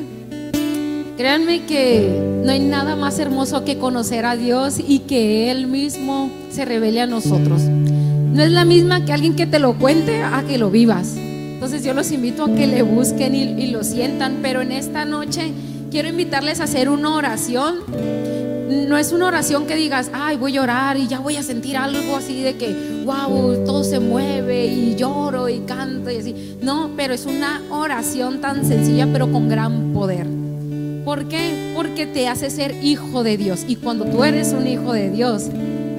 Créanme 1.16 1.64
que 1.68 2.42
no 2.44 2.52
hay 2.52 2.60
nada 2.60 2.98
más 2.98 3.18
hermoso 3.20 3.64
que 3.64 3.78
conocer 3.78 4.26
a 4.26 4.36
Dios 4.36 4.78
y 4.86 5.00
que 5.08 5.52
Él 5.52 5.68
mismo 5.68 6.30
se 6.52 6.66
revele 6.66 7.00
a 7.00 7.08
nosotros. 7.08 7.62
No 7.62 8.44
es 8.44 8.52
la 8.52 8.66
misma 8.66 9.06
que 9.06 9.14
alguien 9.14 9.38
que 9.38 9.48
te 9.48 9.60
lo 9.60 9.76
cuente 9.76 10.22
a 10.22 10.44
que 10.46 10.58
lo 10.58 10.70
vivas. 10.70 11.16
Entonces 11.60 11.84
yo 11.84 11.94
los 11.94 12.10
invito 12.14 12.46
a 12.46 12.56
que 12.56 12.68
le 12.68 12.84
busquen 12.84 13.36
y, 13.36 13.42
y 13.62 13.68
lo 13.68 13.84
sientan, 13.84 14.38
pero 14.42 14.62
en 14.62 14.72
esta 14.72 15.04
noche 15.04 15.52
quiero 15.92 16.08
invitarles 16.08 16.62
a 16.62 16.64
hacer 16.64 16.88
una 16.88 17.14
oración. 17.14 17.80
No 18.88 18.98
es 18.98 19.12
una 19.12 19.28
oración 19.28 19.68
que 19.68 19.76
digas, 19.76 20.10
ay, 20.14 20.38
voy 20.38 20.54
a 20.54 20.62
llorar 20.62 20.96
y 20.96 21.10
ya 21.10 21.20
voy 21.20 21.36
a 21.36 21.44
sentir 21.44 21.76
algo 21.76 22.16
así 22.16 22.42
de 22.42 22.56
que, 22.56 23.04
wow, 23.04 23.66
todo 23.66 23.84
se 23.84 24.00
mueve 24.00 24.68
y 24.68 24.96
lloro 24.96 25.50
y 25.50 25.60
canto 25.60 26.10
y 26.10 26.16
así. 26.16 26.56
No, 26.62 26.92
pero 26.96 27.14
es 27.14 27.26
una 27.26 27.62
oración 27.70 28.40
tan 28.40 28.66
sencilla 28.66 29.06
pero 29.12 29.30
con 29.30 29.50
gran 29.50 29.92
poder. 29.92 30.28
¿Por 31.04 31.28
qué? 31.28 31.74
Porque 31.76 32.06
te 32.06 32.30
hace 32.30 32.50
ser 32.50 32.74
hijo 32.82 33.22
de 33.22 33.36
Dios. 33.36 33.66
Y 33.68 33.76
cuando 33.76 34.06
tú 34.06 34.24
eres 34.24 34.54
un 34.54 34.66
hijo 34.66 34.94
de 34.94 35.10
Dios, 35.10 35.50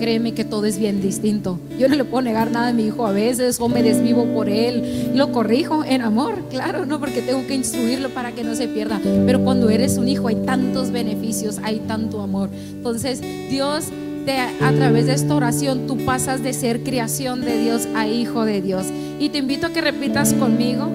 créeme 0.01 0.33
que 0.33 0.45
todo 0.45 0.65
es 0.65 0.79
bien 0.79 1.03
distinto. 1.03 1.61
Yo 1.79 1.89
no 1.89 1.95
le 1.95 2.05
puedo 2.05 2.23
negar 2.23 2.51
nada 2.51 2.69
a 2.69 2.73
mi 2.73 2.87
hijo 2.87 3.07
a 3.07 3.13
veces 3.13 3.61
o 3.61 3.69
me 3.69 3.83
desvivo 3.83 4.25
por 4.35 4.49
él. 4.49 5.13
Lo 5.15 5.31
corrijo 5.31 5.85
en 5.85 6.01
amor, 6.01 6.43
claro, 6.51 6.87
no 6.87 6.99
porque 6.99 7.21
tengo 7.21 7.47
que 7.47 7.55
instruirlo 7.55 8.09
para 8.09 8.33
que 8.33 8.43
no 8.43 8.55
se 8.55 8.67
pierda. 8.67 8.99
Pero 9.27 9.45
cuando 9.45 9.69
eres 9.69 9.99
un 9.99 10.09
hijo 10.09 10.29
hay 10.29 10.37
tantos 10.37 10.91
beneficios, 10.91 11.59
hay 11.63 11.81
tanto 11.81 12.23
amor. 12.23 12.49
Entonces 12.73 13.21
Dios 13.21 13.93
a 14.63 14.73
través 14.73 15.07
de 15.07 15.15
esta 15.15 15.35
oración 15.35 15.89
tú 15.89 15.97
pasas 16.05 16.43
de 16.43 16.53
ser 16.53 16.85
creación 16.85 17.41
de 17.41 17.61
Dios 17.61 17.89
a 17.95 18.07
hijo 18.07 18.45
de 18.45 18.63
Dios. 18.63 18.87
Y 19.19 19.31
te 19.31 19.39
invito 19.39 19.67
a 19.67 19.71
que 19.71 19.81
repitas 19.81 20.35
conmigo, 20.35 20.89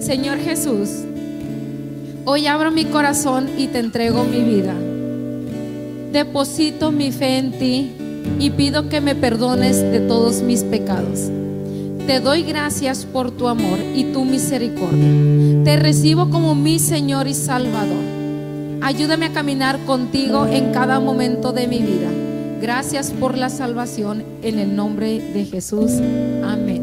Señor 0.00 0.38
Jesús, 0.38 0.88
hoy 2.24 2.46
abro 2.46 2.72
mi 2.72 2.84
corazón 2.84 3.48
y 3.56 3.68
te 3.68 3.78
entrego 3.78 4.24
mi 4.24 4.40
vida. 4.40 4.74
Deposito 6.12 6.90
mi 6.90 7.12
fe 7.12 7.38
en 7.38 7.52
ti 7.52 7.92
y 8.38 8.50
pido 8.50 8.88
que 8.88 9.00
me 9.00 9.14
perdones 9.14 9.80
de 9.80 10.00
todos 10.00 10.42
mis 10.42 10.64
pecados. 10.64 11.30
Te 12.06 12.20
doy 12.20 12.42
gracias 12.42 13.04
por 13.04 13.30
tu 13.30 13.48
amor 13.48 13.78
y 13.94 14.12
tu 14.12 14.24
misericordia. 14.24 15.64
Te 15.64 15.76
recibo 15.76 16.30
como 16.30 16.54
mi 16.54 16.78
Señor 16.78 17.28
y 17.28 17.34
Salvador. 17.34 18.02
Ayúdame 18.80 19.26
a 19.26 19.32
caminar 19.32 19.78
contigo 19.84 20.46
en 20.46 20.72
cada 20.72 21.00
momento 21.00 21.52
de 21.52 21.68
mi 21.68 21.78
vida. 21.78 22.08
Gracias 22.60 23.10
por 23.10 23.38
la 23.38 23.48
salvación 23.48 24.24
en 24.42 24.58
el 24.58 24.74
nombre 24.74 25.20
de 25.32 25.44
Jesús. 25.44 25.92
Amén. 26.42 26.79